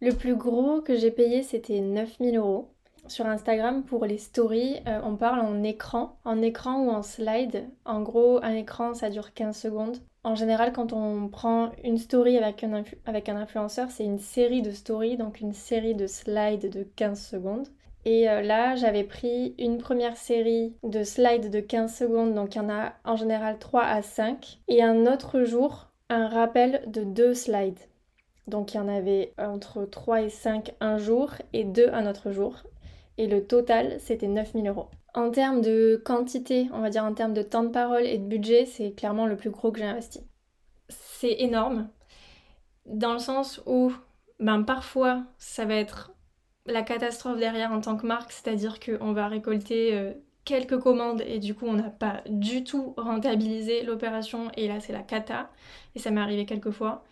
Le 0.00 0.12
plus 0.12 0.36
gros 0.36 0.80
que 0.80 0.96
j'ai 0.96 1.10
payé, 1.10 1.42
c'était 1.42 1.80
9 1.80 2.16
000 2.20 2.36
euros 2.36 2.72
sur 3.08 3.26
Instagram 3.26 3.82
pour 3.82 4.04
les 4.04 4.18
stories, 4.18 4.76
euh, 4.86 5.00
on 5.04 5.16
parle 5.16 5.40
en 5.40 5.62
écran, 5.62 6.16
en 6.24 6.42
écran 6.42 6.84
ou 6.84 6.90
en 6.90 7.02
slide. 7.02 7.68
En 7.84 8.02
gros, 8.02 8.38
un 8.42 8.54
écran, 8.54 8.94
ça 8.94 9.10
dure 9.10 9.32
15 9.34 9.56
secondes. 9.56 9.98
En 10.24 10.34
général, 10.34 10.72
quand 10.72 10.92
on 10.92 11.28
prend 11.28 11.70
une 11.84 11.98
story 11.98 12.36
avec 12.36 12.64
un, 12.64 12.82
avec 13.06 13.28
un 13.28 13.36
influenceur, 13.36 13.90
c'est 13.90 14.04
une 14.04 14.18
série 14.18 14.62
de 14.62 14.70
stories, 14.70 15.16
donc 15.16 15.40
une 15.40 15.52
série 15.52 15.94
de 15.94 16.06
slides 16.06 16.70
de 16.70 16.82
15 16.96 17.20
secondes. 17.20 17.68
Et 18.04 18.28
euh, 18.28 18.42
là, 18.42 18.74
j'avais 18.76 19.04
pris 19.04 19.54
une 19.58 19.78
première 19.78 20.16
série 20.16 20.74
de 20.82 21.02
slides 21.02 21.50
de 21.50 21.60
15 21.60 21.94
secondes, 21.94 22.34
donc 22.34 22.54
il 22.54 22.58
y 22.58 22.60
en 22.60 22.70
a 22.70 22.94
en 23.04 23.16
général 23.16 23.58
3 23.58 23.82
à 23.82 24.02
5. 24.02 24.60
Et 24.68 24.82
un 24.82 25.06
autre 25.06 25.44
jour, 25.44 25.88
un 26.08 26.28
rappel 26.28 26.82
de 26.86 27.04
2 27.04 27.34
slides. 27.34 27.78
Donc 28.46 28.72
il 28.72 28.78
y 28.78 28.80
en 28.80 28.88
avait 28.88 29.34
entre 29.36 29.84
3 29.84 30.22
et 30.22 30.30
5 30.30 30.74
un 30.80 30.96
jour 30.96 31.34
et 31.52 31.64
2 31.64 31.90
un 31.92 32.08
autre 32.08 32.32
jour 32.32 32.62
et 33.18 33.26
le 33.26 33.46
total 33.46 33.96
c'était 34.00 34.28
9000 34.28 34.68
euros. 34.68 34.88
En 35.14 35.30
termes 35.30 35.60
de 35.60 36.00
quantité, 36.04 36.68
on 36.72 36.80
va 36.80 36.90
dire 36.90 37.04
en 37.04 37.12
termes 37.12 37.34
de 37.34 37.42
temps 37.42 37.64
de 37.64 37.68
parole 37.68 38.06
et 38.06 38.18
de 38.18 38.26
budget, 38.26 38.64
c'est 38.66 38.92
clairement 38.92 39.26
le 39.26 39.36
plus 39.36 39.50
gros 39.50 39.72
que 39.72 39.80
j'ai 39.80 39.84
investi. 39.84 40.20
C'est 40.88 41.40
énorme, 41.40 41.90
dans 42.86 43.12
le 43.12 43.18
sens 43.18 43.60
où 43.66 43.92
ben, 44.40 44.62
parfois 44.62 45.24
ça 45.38 45.64
va 45.64 45.74
être 45.74 46.12
la 46.66 46.82
catastrophe 46.82 47.38
derrière 47.38 47.72
en 47.72 47.80
tant 47.80 47.96
que 47.96 48.06
marque, 48.06 48.32
c'est-à-dire 48.32 48.78
qu'on 48.80 49.12
va 49.12 49.28
récolter 49.28 49.94
euh, 49.94 50.12
quelques 50.44 50.78
commandes 50.78 51.22
et 51.26 51.38
du 51.38 51.54
coup 51.54 51.66
on 51.66 51.74
n'a 51.74 51.90
pas 51.90 52.22
du 52.28 52.64
tout 52.64 52.94
rentabilisé 52.96 53.82
l'opération 53.82 54.50
et 54.56 54.68
là 54.68 54.80
c'est 54.80 54.92
la 54.92 55.02
cata 55.02 55.50
et 55.94 55.98
ça 55.98 56.10
m'est 56.10 56.20
arrivé 56.20 56.46
quelques 56.46 56.70
fois. 56.70 57.04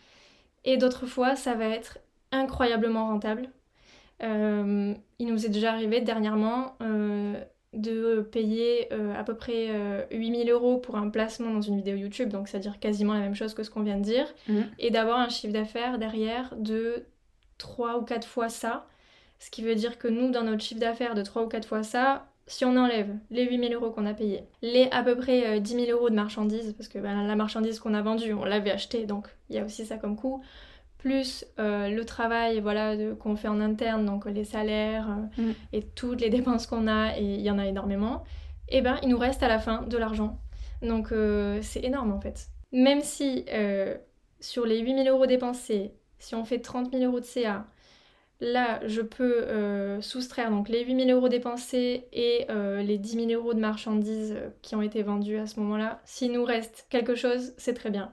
Et 0.65 0.77
d'autres 0.77 1.07
fois 1.07 1.37
ça 1.37 1.55
va 1.55 1.67
être 1.67 1.99
incroyablement 2.33 3.07
rentable 3.09 3.51
euh, 4.23 4.95
il 5.19 5.27
nous 5.27 5.45
est 5.45 5.51
déjà 5.51 5.73
arrivé 5.73 6.01
dernièrement 6.01 6.77
euh, 6.83 7.35
de 7.73 8.21
payer 8.21 8.93
euh, 8.93 9.15
à 9.15 9.25
peu 9.25 9.35
près 9.35 10.07
8000 10.11 10.51
euros 10.51 10.79
pour 10.79 10.97
un 10.97 11.11
placement 11.11 11.51
dans 11.51 11.61
une 11.61 11.77
vidéo 11.77 11.97
YouTube, 11.97 12.31
donc 12.31 12.49
c'est-à-dire 12.49 12.79
quasiment 12.79 13.15
la 13.15 13.21
même 13.21 13.35
chose 13.35 13.55
que 13.55 13.63
ce 13.63 13.71
qu'on 13.71 13.83
vient 13.83 13.99
de 13.99 14.03
dire, 14.03 14.27
mhm. 14.49 14.67
et 14.79 14.91
d'avoir 14.91 15.19
un 15.19 15.29
chiffre 15.29 15.53
d'affaires 15.53 15.99
derrière 15.99 16.55
de 16.57 17.05
3 17.59 17.99
ou 17.99 18.03
4 18.03 18.27
fois 18.27 18.49
ça. 18.49 18.87
Ce 19.39 19.51
qui 19.51 19.63
veut 19.63 19.75
dire 19.75 19.99
que 19.99 20.09
nous, 20.09 20.31
dans 20.31 20.43
notre 20.43 20.63
chiffre 20.63 20.81
d'affaires 20.81 21.15
de 21.15 21.23
3 21.23 21.45
ou 21.45 21.49
4 21.49 21.69
fois 21.69 21.83
ça, 21.83 22.27
si 22.47 22.65
on 22.65 22.77
enlève 22.77 23.13
les 23.31 23.45
8000 23.45 23.75
euros 23.75 23.91
qu'on 23.91 24.07
a 24.07 24.15
payés, 24.15 24.45
les 24.63 24.89
à 24.93 25.03
peu 25.03 25.17
près 25.17 25.61
10 25.61 25.87
000 25.87 25.91
euros 25.91 26.09
de 26.09 26.15
marchandises, 26.15 26.73
parce 26.75 26.89
que 26.89 26.99
ben, 26.99 27.27
la 27.27 27.37
marchandise 27.37 27.81
qu'on 27.81 27.93
a 27.93 28.01
vendue, 28.01 28.33
on 28.33 28.45
l'avait 28.45 28.71
achetée, 28.71 29.05
donc 29.05 29.29
il 29.51 29.57
y 29.57 29.59
a 29.59 29.65
aussi 29.65 29.85
ça 29.85 29.99
comme 29.99 30.17
coût, 30.17 30.43
plus 30.99 31.45
euh, 31.59 31.89
le 31.89 32.05
travail 32.05 32.61
voilà, 32.61 32.97
qu'on 33.19 33.37
fait 33.37 33.49
en 33.49 33.61
interne, 33.61 34.05
donc 34.05 34.27
les 34.27 34.45
salaires 34.45 35.09
euh, 35.39 35.43
mm. 35.43 35.55
et 35.73 35.83
toutes 35.83 36.21
les 36.21 36.31
dépenses 36.31 36.67
qu'on 36.67 36.89
a, 36.89 37.17
et 37.19 37.23
il 37.23 37.41
y 37.41 37.51
en 37.51 37.59
a 37.59 37.67
énormément, 37.67 38.25
et 38.69 38.79
eh 38.79 38.81
ben 38.81 38.99
il 39.03 39.11
nous 39.11 39.19
reste 39.19 39.43
à 39.43 39.49
la 39.49 39.59
fin 39.59 39.83
de 39.83 39.97
l'argent. 39.97 40.41
Donc 40.83 41.13
euh, 41.13 41.61
c'est 41.63 41.85
énorme 41.85 42.13
en 42.13 42.21
fait. 42.21 42.49
Même 42.73 43.01
si 43.01 43.45
sur 44.41 44.67
les 44.67 44.81
8000 44.81 45.09
euros 45.09 45.27
dépensés, 45.27 45.93
si 46.19 46.35
on 46.35 46.45
fait 46.45 46.59
30 46.59 46.93
000 46.93 47.05
euros 47.05 47.21
de 47.21 47.25
CA, 47.25 47.67
là 48.41 48.81
je 48.87 49.01
peux 49.01 49.47
soustraire 50.03 50.51
donc 50.51 50.69
les 50.69 50.85
8000 50.85 51.11
euros 51.13 51.29
dépensés 51.29 52.09
et 52.13 52.47
les 52.83 52.99
10 52.99 53.29
000 53.29 53.41
euros 53.41 53.55
de 53.55 53.61
marchandises 53.61 54.37
qui 54.63 54.75
ont 54.75 54.83
été 54.83 55.03
vendues 55.03 55.39
à 55.39 55.47
ce 55.47 55.61
moment-là. 55.61 56.01
S'il 56.05 56.33
nous 56.33 56.45
reste 56.45 56.87
quelque 56.91 57.15
chose, 57.15 57.55
c'est 57.57 57.75
très 57.75 57.91
bien. 57.91 58.13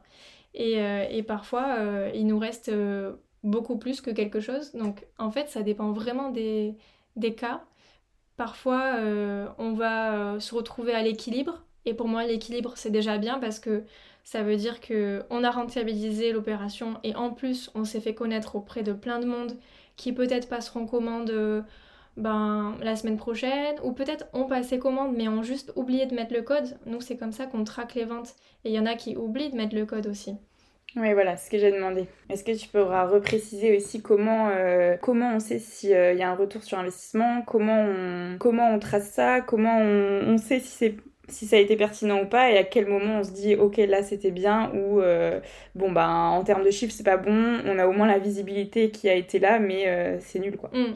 Euh, 0.59 1.05
et, 1.09 1.23
parfois, 1.23 1.75
euh, 1.79 2.11
il 2.13 2.27
nous 2.27 2.39
reste 2.39 2.69
euh, 2.69 3.13
beaucoup 3.43 3.77
plus 3.77 4.01
que 4.01 4.11
quelque 4.11 4.39
chose. 4.39 4.71
Donc, 4.73 5.05
en 5.17 5.31
fait, 5.31 5.49
ça 5.49 5.63
dépend 5.63 5.91
vraiment 5.91 6.29
des, 6.29 6.75
des 7.15 7.33
cas. 7.35 7.63
Parfois, 8.37 8.95
on 9.59 9.73
va 9.73 10.39
se 10.39 10.55
retrouver 10.55 10.93
à 10.93 11.03
l'équilibre. 11.03 11.63
Et 11.85 11.93
pour 11.93 12.07
moi, 12.07 12.25
l'équilibre, 12.25 12.73
c'est 12.75 12.89
déjà 12.89 13.17
bien 13.17 13.39
parce 13.39 13.59
que 13.59 13.83
ça 14.23 14.41
veut 14.41 14.55
dire 14.55 14.79
qu'on 14.81 15.43
a 15.43 15.51
rentabilisé 15.51 16.31
l'opération 16.31 16.97
et 17.03 17.15
en 17.15 17.31
plus, 17.31 17.69
on 17.75 17.85
s'est 17.85 17.99
fait 17.99 18.15
connaître 18.15 18.55
auprès 18.55 18.81
de 18.81 18.93
plein 18.93 19.19
de 19.19 19.25
monde 19.25 19.57
qui 19.97 20.13
peut-être 20.13 20.49
passeront 20.49 20.87
commande 20.87 21.63
ben, 22.17 22.75
la 22.81 22.95
semaine 22.95 23.17
prochaine, 23.17 23.75
ou 23.83 23.91
peut-être 23.91 24.25
on 24.33 24.45
passait 24.45 24.79
commande 24.79 25.15
mais 25.15 25.27
ont 25.27 25.43
juste 25.43 25.73
oublié 25.75 26.05
de 26.05 26.15
mettre 26.15 26.33
le 26.33 26.41
code. 26.41 26.77
Nous, 26.85 27.01
c'est 27.01 27.17
comme 27.17 27.31
ça 27.31 27.45
qu'on 27.45 27.63
traque 27.63 27.95
les 27.95 28.05
ventes. 28.05 28.35
Et 28.65 28.69
il 28.69 28.75
y 28.75 28.79
en 28.79 28.85
a 28.85 28.95
qui 28.95 29.17
oublient 29.17 29.49
de 29.49 29.57
mettre 29.57 29.75
le 29.75 29.85
code 29.85 30.07
aussi. 30.07 30.35
Oui, 30.95 31.11
voilà, 31.13 31.37
ce 31.37 31.49
que 31.49 31.57
j'ai 31.57 31.71
demandé. 31.71 32.05
Est-ce 32.29 32.43
que 32.43 32.51
tu 32.51 32.67
pourras 32.67 33.07
repréciser 33.07 33.75
aussi 33.75 34.01
comment, 34.03 34.49
euh, 34.49 34.95
comment 35.01 35.35
on 35.35 35.39
sait 35.39 35.57
s'il 35.57 35.93
euh, 35.93 36.13
y 36.13 36.21
a 36.21 36.29
un 36.29 36.35
retour 36.35 36.63
sur 36.63 36.77
investissement, 36.77 37.41
comment 37.47 37.81
on, 37.81 38.37
comment 38.37 38.69
on 38.69 38.77
trace 38.77 39.09
ça, 39.09 39.41
comment 39.41 39.79
on, 39.79 40.37
sait 40.37 40.59
si, 40.59 40.67
c'est, 40.67 40.95
si 41.29 41.47
ça 41.47 41.55
a 41.55 41.59
été 41.59 41.75
pertinent 41.77 42.21
ou 42.21 42.27
pas, 42.27 42.51
et 42.51 42.59
à 42.59 42.63
quel 42.63 42.85
moment 42.85 43.19
on 43.19 43.23
se 43.23 43.31
dit, 43.31 43.55
ok, 43.55 43.77
là 43.77 44.03
c'était 44.03 44.29
bien, 44.29 44.71
ou 44.75 45.01
euh, 45.01 45.39
bon, 45.73 45.91
ben 45.91 46.07
en 46.07 46.43
termes 46.43 46.63
de 46.63 46.69
chiffres, 46.69 46.93
c'est 46.95 47.03
pas 47.03 47.17
bon, 47.17 47.59
on 47.65 47.79
a 47.79 47.87
au 47.87 47.91
moins 47.91 48.07
la 48.07 48.19
visibilité 48.19 48.91
qui 48.91 49.09
a 49.09 49.15
été 49.15 49.39
là, 49.39 49.57
mais 49.57 50.19
c'est 50.19 50.37
nul 50.37 50.57
quoi. 50.57 50.69
Mm. 50.73 50.93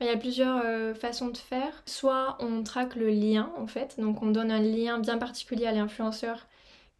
Il 0.00 0.06
y 0.06 0.10
a 0.10 0.16
plusieurs 0.16 0.62
façons 0.96 1.28
de 1.28 1.36
faire. 1.36 1.82
Soit 1.86 2.36
on 2.40 2.62
traque 2.62 2.96
le 2.96 3.08
lien 3.08 3.50
en 3.56 3.66
fait, 3.66 3.98
donc 3.98 4.22
on 4.22 4.30
donne 4.30 4.50
un 4.50 4.60
lien 4.60 4.98
bien 4.98 5.16
particulier 5.16 5.66
à 5.66 5.72
l'influenceur 5.72 6.46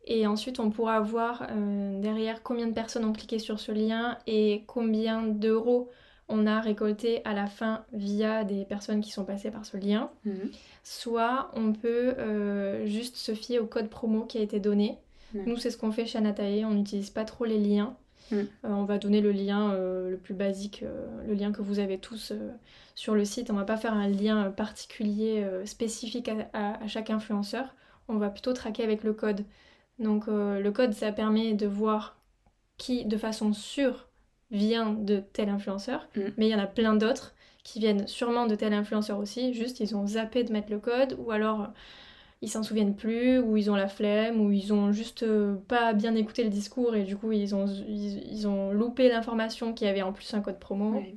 et 0.07 0.27
ensuite, 0.27 0.61
on 0.61 0.71
pourra 0.71 1.01
voir 1.01 1.47
euh, 1.51 2.01
derrière 2.01 2.43
combien 2.43 2.69
de 2.69 2.73
personnes 2.73 3.05
ont 3.05 3.13
cliqué 3.13 3.39
sur 3.39 3.59
ce 3.59 3.73
lien 3.73 4.19
et 4.27 4.63
combien 4.67 5.23
d'euros 5.23 5.91
on 6.29 6.47
a 6.47 6.61
récolté 6.61 7.23
à 7.25 7.35
la 7.35 7.47
fin 7.47 7.85
via 7.93 8.45
des 8.45 8.65
personnes 8.65 9.01
qui 9.01 9.11
sont 9.11 9.25
passées 9.25 9.51
par 9.51 9.65
ce 9.65 9.77
lien. 9.77 10.11
Mhm. 10.25 10.51
Soit 10.85 11.51
on 11.55 11.73
peut 11.73 12.15
euh, 12.19 12.87
juste 12.87 13.17
se 13.17 13.35
fier 13.35 13.59
au 13.59 13.67
code 13.67 13.89
promo 13.89 14.25
qui 14.25 14.39
a 14.39 14.43
été 14.43 14.61
donné. 14.61 14.99
Nous, 15.35 15.59
c'est 15.59 15.71
ce 15.71 15.77
qu'on 15.77 15.93
fait 15.93 16.07
chez 16.07 16.17
Anatae, 16.17 16.65
on 16.65 16.73
n'utilise 16.73 17.11
pas 17.11 17.25
trop 17.25 17.45
les 17.45 17.59
liens. 17.59 17.95
Mhm. 18.31 18.49
Euh, 18.65 18.69
on 18.69 18.85
va 18.85 18.99
donner 18.99 19.21
le 19.21 19.33
lien 19.33 19.73
le 19.75 20.17
plus 20.23 20.35
basique, 20.35 20.85
le 21.27 21.35
lien 21.35 21.53
que 21.53 21.63
vous 21.63 21.79
avez 21.79 21.99
tous 21.99 22.33
sur 22.95 23.15
le 23.15 23.25
site. 23.25 23.51
On 23.51 23.55
va 23.55 23.65
pas 23.65 23.77
faire 23.77 23.95
un 23.95 24.09
lien 24.09 24.51
particulier 24.51 25.47
spécifique 25.65 26.31
à 26.53 26.87
chaque 26.89 27.11
influenceur. 27.11 27.75
On 28.09 28.17
va 28.17 28.31
plutôt 28.31 28.53
traquer 28.53 28.83
avec 28.85 29.03
le 29.05 29.13
code 29.13 29.45
Donc 29.99 30.27
le 30.29 30.71
code, 30.71 30.93
ça 30.95 31.13
permet 31.13 31.55
de 31.55 31.67
voir 31.67 32.19
qui, 32.79 33.05
de 33.05 33.17
façon 33.17 33.53
sûre, 33.53 34.09
vient 34.51 34.93
de 34.93 35.21
tel 35.33 35.49
influenceur, 35.49 36.09
Mm. 36.17 36.21
mais 36.37 36.49
il 36.49 36.51
y 36.51 36.55
en 36.55 36.59
a 36.59 36.67
plein 36.67 36.95
d'autres 36.95 37.35
qui 37.65 37.81
viennent 37.81 38.07
sûrement 38.07 38.47
de 38.47 38.55
tel 38.55 38.73
influenceur 38.73 39.19
aussi, 39.19 39.55
juste 39.55 39.81
ils 39.81 39.97
ont 39.97 40.07
zappé 40.07 40.45
de 40.45 40.53
mettre 40.53 40.71
le 40.71 40.79
code, 40.79 41.17
ou 41.19 41.33
alors 41.33 41.63
euh, 41.63 41.67
ils 42.43 42.49
s'en 42.51 42.63
souviennent 42.63 42.97
plus, 42.97 43.39
ou 43.39 43.57
ils 43.57 43.71
ont 43.71 43.77
la 43.77 43.89
flemme, 43.89 44.41
ou 44.41 44.51
ils 44.53 44.73
ont 44.73 44.93
juste 44.93 45.23
euh, 45.23 45.57
pas 45.69 45.93
bien 45.95 46.15
écouté 46.15 46.45
le 46.45 46.51
discours 46.51 46.95
et 46.95 47.05
du 47.05 47.17
coup 47.17 47.33
ils 47.33 47.55
ont, 47.55 47.67
ils, 47.67 48.23
ils 48.33 48.47
ont 48.49 48.73
loupé 48.73 49.09
l'information 49.09 49.73
qu'il 49.75 49.87
y 49.87 49.91
avait 49.91 50.03
en 50.03 50.13
plus 50.13 50.33
un 50.35 50.41
code 50.41 50.59
promo. 50.59 50.93
Ouais. 50.93 51.15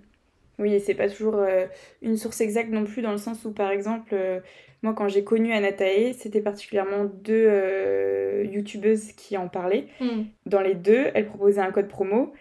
Oui, 0.60 0.74
et 0.74 0.80
c'est 0.80 0.96
pas 0.96 1.10
toujours 1.10 1.36
euh, 1.36 1.68
une 2.02 2.18
source 2.18 2.42
exacte 2.42 2.70
non 2.72 2.84
plus, 2.84 3.02
dans 3.02 3.12
le 3.12 3.18
sens 3.18 3.46
où, 3.46 3.54
par 3.54 3.72
exemple, 3.72 4.10
euh, 4.14 4.42
moi, 4.84 4.94
quand 4.94 5.08
j'ai 5.08 5.24
connu 5.24 5.54
Anatae, 5.54 6.14
c'était 6.14 6.42
particulièrement 6.42 7.06
deux 7.06 7.46
euh, 7.48 8.44
youtubeuses 8.44 9.14
qui 9.14 9.38
en 9.38 9.48
parlaient. 9.48 9.88
Hmm. 10.00 10.32
Dans 10.46 10.62
les 10.62 10.76
deux, 10.76 11.08
elles 11.14 11.28
proposaient 11.28 11.62
un 11.62 11.72
code 11.72 11.88
promo. 11.88 12.34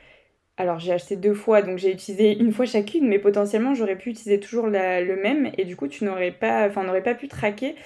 Alors, 0.57 0.81
j'ai 0.81 0.93
acheté 0.93 1.17
deux 1.17 1.35
fois, 1.35 1.63
donc 1.63 1.79
j'ai 1.79 1.93
utilisé 1.93 2.37
une 2.39 2.53
fois 2.53 2.67
chacune, 2.67 3.09
mais 3.09 3.19
potentiellement, 3.21 3.75
j'aurais 3.75 3.97
pu 3.97 4.11
utiliser 4.11 4.41
toujours 4.41 4.67
la- 4.69 5.01
le 5.01 5.17
même, 5.17 5.53
et 5.59 5.65
du 5.65 5.77
coup, 5.77 5.89
tu 5.89 6.05
n'aurais 6.05 6.33
pas, 6.33 6.67
enfin, 6.69 6.83
on 6.83 6.85
n'aurait 6.85 7.03
pas 7.05 7.15
pu 7.15 7.29
traquer 7.29 7.77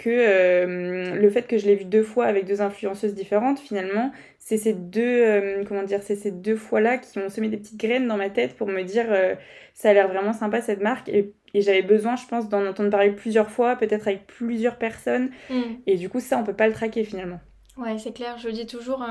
que 0.00 0.08
euh, 0.10 1.14
le 1.14 1.30
fait 1.30 1.42
que 1.46 1.58
je 1.58 1.66
l'ai 1.66 1.74
vu 1.76 1.84
deux 1.84 2.02
fois 2.02 2.24
avec 2.24 2.46
deux 2.46 2.62
influenceuses 2.62 3.14
différentes, 3.14 3.58
finalement, 3.60 4.12
c'est 4.38 4.56
ces 4.56 4.72
deux, 4.72 5.02
euh, 5.02 5.64
comment 5.68 5.82
dire, 5.82 6.02
c'est 6.02 6.16
ces 6.16 6.30
deux 6.30 6.56
fois-là 6.56 6.96
qui 6.98 7.18
ont 7.18 7.28
semé 7.28 7.48
des 7.50 7.58
petites 7.58 7.78
graines 7.78 8.08
dans 8.08 8.16
ma 8.16 8.30
tête 8.30 8.56
pour 8.56 8.68
me 8.68 8.82
dire, 8.82 9.06
euh, 9.10 9.34
ça 9.74 9.90
a 9.90 9.92
l'air 9.92 10.08
vraiment 10.08 10.32
sympa 10.32 10.62
cette 10.62 10.80
marque, 10.80 11.08
et, 11.10 11.34
et 11.52 11.60
j'avais 11.60 11.82
besoin, 11.82 12.16
je 12.16 12.26
pense, 12.26 12.48
d'en 12.48 12.66
entendre 12.66 12.90
parler 12.90 13.10
plusieurs 13.12 13.50
fois, 13.50 13.76
peut-être 13.76 14.08
avec 14.08 14.26
plusieurs 14.26 14.78
personnes, 14.78 15.30
Hmm. 15.50 15.74
et 15.86 15.96
du 15.96 16.08
coup, 16.08 16.20
ça, 16.20 16.38
on 16.38 16.44
peut 16.44 16.56
pas 16.56 16.66
le 16.66 16.72
traquer 16.74 17.04
finalement. 17.04 17.40
Ouais, 17.76 17.98
c'est 17.98 18.12
clair, 18.12 18.38
je 18.38 18.48
dis 18.48 18.66
toujours, 18.66 19.04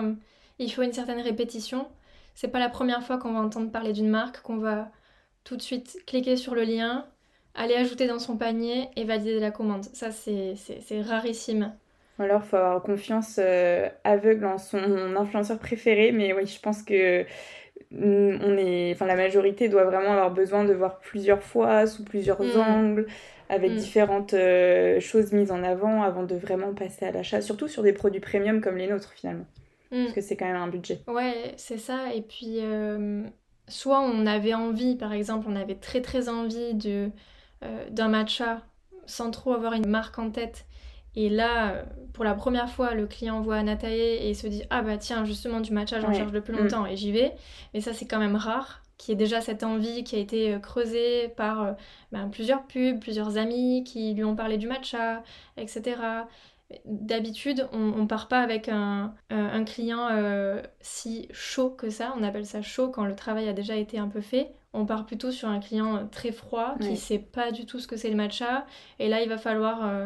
il 0.57 0.71
faut 0.71 0.81
une 0.81 0.93
certaine 0.93 1.21
répétition. 1.21 1.87
C'est 2.35 2.49
pas 2.49 2.59
la 2.59 2.69
première 2.69 3.03
fois 3.03 3.17
qu'on 3.17 3.33
va 3.33 3.39
entendre 3.39 3.71
parler 3.71 3.93
d'une 3.93 4.09
marque, 4.09 4.41
qu'on 4.41 4.57
va 4.57 4.91
tout 5.43 5.55
de 5.55 5.61
suite 5.61 5.97
cliquer 6.05 6.35
sur 6.37 6.55
le 6.55 6.63
lien, 6.63 7.07
aller 7.55 7.75
ajouter 7.75 8.07
dans 8.07 8.19
son 8.19 8.37
panier 8.37 8.89
et 8.95 9.03
valider 9.05 9.39
la 9.39 9.51
commande. 9.51 9.85
Ça, 9.93 10.11
c'est 10.11 10.55
rarissime. 11.01 11.77
Alors, 12.19 12.43
faut 12.43 12.57
avoir 12.57 12.81
confiance 12.83 13.37
euh, 13.39 13.87
aveugle 14.03 14.45
en 14.45 14.57
son 14.57 14.77
influenceur 15.15 15.57
préféré, 15.57 16.11
mais 16.11 16.33
oui, 16.33 16.45
je 16.47 16.59
pense 16.59 16.83
que 16.83 17.23
mm, 17.91 18.39
on 18.43 18.57
est, 18.57 18.91
enfin, 18.93 19.05
la 19.05 19.15
majorité 19.15 19.69
doit 19.69 19.85
vraiment 19.85 20.11
avoir 20.13 20.31
besoin 20.31 20.65
de 20.65 20.73
voir 20.73 20.99
plusieurs 20.99 21.43
fois, 21.43 21.87
sous 21.87 22.03
plusieurs 22.05 22.41
Mm. 22.41 22.57
angles, 22.57 23.07
avec 23.49 23.71
Mm. 23.71 23.75
différentes 23.75 24.33
euh, 24.33 24.99
choses 24.99 25.33
mises 25.33 25.51
en 25.51 25.63
avant 25.63 26.03
avant 26.03 26.23
de 26.23 26.35
vraiment 26.35 26.73
passer 26.73 27.05
à 27.05 27.11
l'achat, 27.11 27.41
surtout 27.41 27.67
sur 27.69 27.83
des 27.83 27.93
produits 27.93 28.21
premium 28.21 28.61
comme 28.61 28.77
les 28.77 28.87
nôtres 28.87 29.13
finalement, 29.13 29.45
parce 30.03 30.13
que 30.13 30.21
c'est 30.21 30.37
quand 30.37 30.45
même 30.47 30.57
un 30.57 30.67
budget. 30.69 30.99
Ouais, 31.07 31.55
c'est 31.57 31.77
ça. 31.79 32.13
Et 32.13 32.21
puis, 32.21 32.59
euh, 32.61 33.27
soit 33.67 33.99
on 34.01 34.25
avait 34.27 34.53
envie, 34.53 34.95
par 34.95 35.11
exemple, 35.13 35.47
on 35.49 35.55
avait 35.55 35.75
très 35.79 36.01
très 36.01 36.29
envie 36.29 36.75
de, 36.75 37.11
d'un 37.91 38.07
matcha 38.07 38.61
sans 39.05 39.31
trop 39.31 39.53
avoir 39.53 39.73
une 39.73 39.87
marque 39.87 40.19
en 40.19 40.29
tête. 40.31 40.65
Et 41.15 41.29
là, 41.29 41.71
euh, 41.71 41.83
pour 42.13 42.23
la 42.23 42.35
première 42.35 42.69
fois, 42.69 42.93
le 42.93 43.07
client 43.07 43.41
voit 43.41 43.55
Anatae 43.57 43.89
et 44.27 44.33
se 44.35 44.45
dit 44.47 44.63
Ah 44.69 44.81
bah 44.83 44.97
tiens, 44.97 45.25
justement 45.25 45.59
du 45.59 45.73
matcha, 45.73 45.99
j'en 45.99 46.09
Ouais. 46.09 46.13
cherche 46.13 46.31
depuis 46.31 46.53
Mm. 46.53 46.57
longtemps 46.57 46.85
et 46.85 46.95
j'y 46.95 47.11
vais. 47.11 47.33
Mais 47.73 47.81
ça, 47.81 47.93
c'est 47.93 48.05
quand 48.05 48.19
même 48.19 48.35
rare 48.35 48.81
qu'il 48.97 49.11
y 49.11 49.13
ait 49.13 49.17
déjà 49.17 49.41
cette 49.41 49.63
envie 49.63 50.03
qui 50.03 50.15
a 50.15 50.19
été 50.19 50.53
euh, 50.53 50.59
creusée 50.59 51.29
par 51.29 51.63
euh, 51.63 51.71
ben, 52.11 52.29
plusieurs 52.29 52.63
pubs, 52.67 52.99
plusieurs 52.99 53.37
amis 53.37 53.83
qui 53.83 54.13
lui 54.13 54.23
ont 54.23 54.35
parlé 54.35 54.57
du 54.57 54.67
matcha, 54.67 55.23
etc. 55.57 56.27
D'habitude, 56.85 57.67
on, 57.73 58.05
part 58.05 58.27
pas 58.27 58.41
avec 58.41 58.69
un, 58.69 59.15
un- 59.31 59.45
un 59.45 59.63
client 59.63 60.07
euh, 60.11 60.61
si 60.81 61.27
chaud 61.31 61.71
que 61.71 61.89
ça. 61.89 62.13
On 62.17 62.21
appelle 62.23 62.45
ça 62.45 62.61
chaud 62.61 62.89
quand 62.89 63.05
le 63.05 63.15
travail 63.15 63.47
a 63.49 63.53
déjà 63.53 63.75
été 63.75 63.97
un 63.97 64.07
peu 64.07 64.21
fait. 64.21 64.53
On 64.73 64.85
part 64.85 65.05
plutôt 65.07 65.31
sur 65.31 65.49
un 65.49 65.59
client 65.59 65.95
euh, 65.97 66.03
très 66.11 66.31
froid 66.31 66.77
qui 66.79 66.95
sait 66.95 67.17
pas 67.19 67.51
du 67.51 67.65
tout 67.65 67.79
ce 67.79 67.87
que 67.87 67.97
c'est 67.97 68.09
le 68.11 68.15
matcha. 68.15 68.67
Et 68.99 69.09
là, 69.09 69.21
il 69.23 69.29
va 69.29 69.39
falloir 69.39 69.83
euh, 69.83 70.05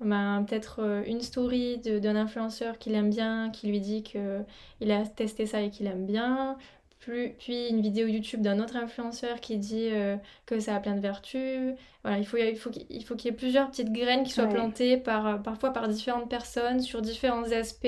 ben, 0.00 0.44
peut-être 0.48 0.80
euh, 0.82 1.02
une 1.06 1.20
story 1.20 1.78
d'un 1.78 2.16
influenceur 2.16 2.78
qu'il 2.78 2.94
aime 2.94 3.10
bien, 3.10 3.50
qui 3.50 3.66
lui 3.68 3.80
dit 3.80 4.02
qu'il 4.02 4.90
a 4.92 5.06
testé 5.06 5.44
ça 5.46 5.60
et 5.60 5.70
qu'il 5.70 5.86
aime 5.88 6.06
bien. 6.06 6.56
Plus- 7.00 7.34
puis 7.38 7.68
une 7.68 7.80
vidéo 7.80 8.06
YouTube 8.08 8.42
d'un 8.42 8.58
autre 8.60 8.76
influenceur 8.76 9.40
qui 9.40 9.56
dit 9.56 9.88
euh, 9.92 10.16
que 10.46 10.58
ça 10.58 10.74
a 10.74 10.80
plein 10.80 10.94
de 10.96 11.00
vertus. 11.00 11.74
Voilà, 12.02 12.18
il 12.18 12.26
faut, 12.26 12.36
il 12.36 12.56
faut 12.56 12.70
qu'il 12.70 12.86
il 12.90 13.04
faut 13.04 13.14
qu'il 13.14 13.30
y 13.30 13.34
ait 13.34 13.36
plusieurs 13.36 13.70
petites 13.70 13.92
graines 13.92 14.24
qui 14.24 14.32
soient 14.32 14.44
Ouais. 14.44 14.54
plantées 14.54 14.96
par, 14.96 15.26
euh, 15.26 15.36
parfois 15.36 15.72
par 15.72 15.86
différentes 15.88 16.28
personnes 16.28 16.80
sur 16.80 17.00
différents 17.00 17.50
aspects, 17.52 17.86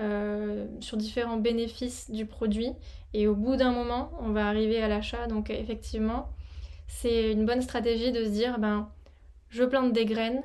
euh, 0.00 0.66
sur 0.80 0.96
différents 0.96 1.36
bénéfices 1.36 2.10
du 2.10 2.24
produit. 2.24 2.72
Et 3.14 3.26
au 3.26 3.34
bout 3.34 3.56
d'un 3.56 3.70
moment, 3.72 4.12
on 4.20 4.30
va 4.30 4.48
arriver 4.48 4.82
à 4.82 4.88
l'achat. 4.88 5.26
Donc 5.26 5.50
effectivement, 5.50 6.30
c'est 6.86 7.32
une 7.32 7.44
bonne 7.44 7.60
stratégie 7.62 8.12
de 8.12 8.24
se 8.24 8.30
dire, 8.30 8.58
ben, 8.58 8.88
je 9.50 9.64
plante 9.64 9.92
des 9.92 10.06
graines, 10.06 10.42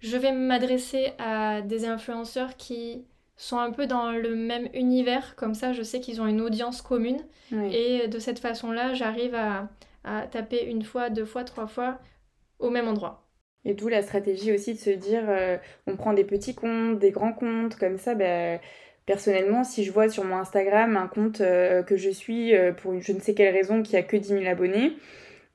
je 0.00 0.16
vais 0.16 0.32
m'adresser 0.32 1.12
à 1.18 1.60
des 1.62 1.84
influenceurs 1.84 2.56
qui 2.56 3.04
sont 3.42 3.58
un 3.58 3.70
peu 3.70 3.86
dans 3.86 4.12
le 4.12 4.34
même 4.34 4.68
univers, 4.74 5.34
comme 5.36 5.54
ça 5.54 5.72
je 5.72 5.82
sais 5.82 6.00
qu'ils 6.00 6.20
ont 6.20 6.26
une 6.26 6.40
audience 6.40 6.82
commune. 6.82 7.20
Et 7.72 8.06
de 8.06 8.18
cette 8.20 8.38
façon-là, 8.38 8.94
j'arrive 8.94 9.34
à, 9.34 9.68
à 10.04 10.26
taper 10.26 10.64
une 10.64 10.82
fois, 10.82 11.10
deux 11.10 11.24
fois, 11.24 11.44
trois 11.44 11.66
fois 11.66 11.98
au 12.58 12.70
même 12.70 12.86
endroit. 12.86 13.26
Et 13.64 13.74
d'où 13.74 13.88
la 13.88 14.02
stratégie 14.02 14.52
aussi 14.52 14.74
de 14.74 14.78
se 14.78 14.90
dire, 14.90 15.24
euh, 15.28 15.58
on 15.86 15.96
prend 15.96 16.14
des 16.14 16.24
petits 16.24 16.54
comptes, 16.54 16.98
des 16.98 17.10
grands 17.10 17.32
comptes, 17.32 17.76
comme 17.76 17.98
ça, 17.98 18.14
ben, 18.14 18.58
personnellement, 19.04 19.64
si 19.64 19.84
je 19.84 19.92
vois 19.92 20.08
sur 20.08 20.24
mon 20.24 20.36
Instagram 20.36 20.96
un 20.96 21.08
compte 21.08 21.40
euh, 21.40 21.82
que 21.82 21.96
je 21.96 22.08
suis 22.10 22.54
euh, 22.56 22.72
pour 22.72 22.92
une, 22.92 23.02
je 23.02 23.12
ne 23.12 23.20
sais 23.20 23.34
quelle 23.34 23.52
raison 23.52 23.82
qui 23.82 23.96
a 23.96 24.02
que 24.02 24.16
10 24.16 24.28
000 24.28 24.46
abonnés, 24.46 24.96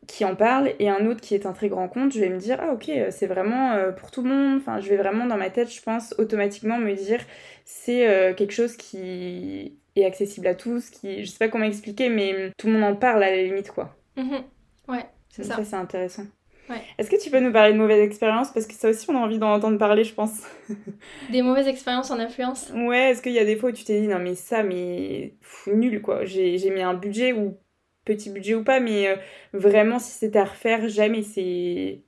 qui 0.07 0.25
en 0.25 0.35
parle, 0.35 0.73
et 0.79 0.89
un 0.89 1.05
autre 1.05 1.21
qui 1.21 1.35
est 1.35 1.45
un 1.45 1.53
très 1.53 1.69
grand 1.69 1.87
compte, 1.87 2.13
je 2.13 2.19
vais 2.19 2.29
me 2.29 2.37
dire, 2.37 2.57
ah 2.61 2.73
ok, 2.73 2.89
euh, 2.89 3.07
c'est 3.11 3.27
vraiment 3.27 3.73
euh, 3.73 3.91
pour 3.91 4.11
tout 4.11 4.21
le 4.21 4.29
monde, 4.29 4.59
enfin, 4.59 4.79
je 4.79 4.89
vais 4.89 4.97
vraiment 4.97 5.25
dans 5.25 5.37
ma 5.37 5.49
tête, 5.49 5.73
je 5.73 5.81
pense, 5.81 6.13
automatiquement 6.17 6.77
me 6.77 6.93
dire, 6.93 7.19
c'est 7.65 8.07
euh, 8.07 8.33
quelque 8.33 8.53
chose 8.53 8.75
qui 8.77 9.77
est 9.95 10.05
accessible 10.05 10.47
à 10.47 10.55
tous, 10.55 10.89
qui, 10.89 11.23
je 11.23 11.29
sais 11.29 11.37
pas 11.37 11.47
comment 11.47 11.65
expliquer, 11.65 12.09
mais 12.09 12.51
tout 12.57 12.67
le 12.67 12.73
monde 12.73 12.83
en 12.83 12.95
parle 12.95 13.23
à 13.23 13.31
la 13.31 13.43
limite, 13.43 13.71
quoi. 13.71 13.95
Mhm. 14.17 14.43
Ouais, 14.87 15.05
c'est 15.29 15.43
ça. 15.43 15.57
c'est 15.63 15.75
intéressant. 15.75 16.23
Ouais. 16.69 16.81
Est-ce 16.97 17.11
que 17.11 17.21
tu 17.21 17.29
peux 17.29 17.39
nous 17.39 17.51
parler 17.51 17.73
de 17.73 17.77
mauvaises 17.77 18.01
expériences? 18.01 18.51
Parce 18.51 18.65
que 18.65 18.73
ça 18.73 18.89
aussi, 18.89 19.05
on 19.09 19.15
a 19.15 19.19
envie 19.19 19.37
d'en 19.37 19.53
entendre 19.53 19.77
parler, 19.77 20.03
je 20.03 20.13
pense. 20.13 20.41
Des 21.29 21.43
mauvaises 21.43 21.67
expériences 21.67 22.09
en 22.09 22.19
influence? 22.19 22.71
Ouais, 22.73 23.11
est-ce 23.11 23.21
qu'il 23.21 23.33
y 23.33 23.39
a 23.39 23.45
des 23.45 23.55
fois 23.55 23.69
où 23.69 23.73
tu 23.73 23.83
t'es 23.83 24.01
dit, 24.01 24.07
non 24.07 24.19
mais 24.19 24.33
ça, 24.33 24.63
mais 24.63 25.35
pff, 25.41 25.67
nul 25.75 26.01
quoi. 26.01 26.25
J'ai 26.25 26.57
j'ai 26.57 26.71
mis 26.71 26.81
un 26.81 26.95
budget 26.95 27.33
ou 27.33 27.57
petit 28.05 28.29
budget 28.31 28.55
ou 28.55 28.63
pas, 28.63 28.79
mais 28.79 29.07
euh, 29.09 29.15
vraiment, 29.53 29.99
si 29.99 30.11
c'était 30.11 30.39
à 30.39 30.45
refaire, 30.45 30.87
jamais 30.89 31.23
c'est. 31.23 32.03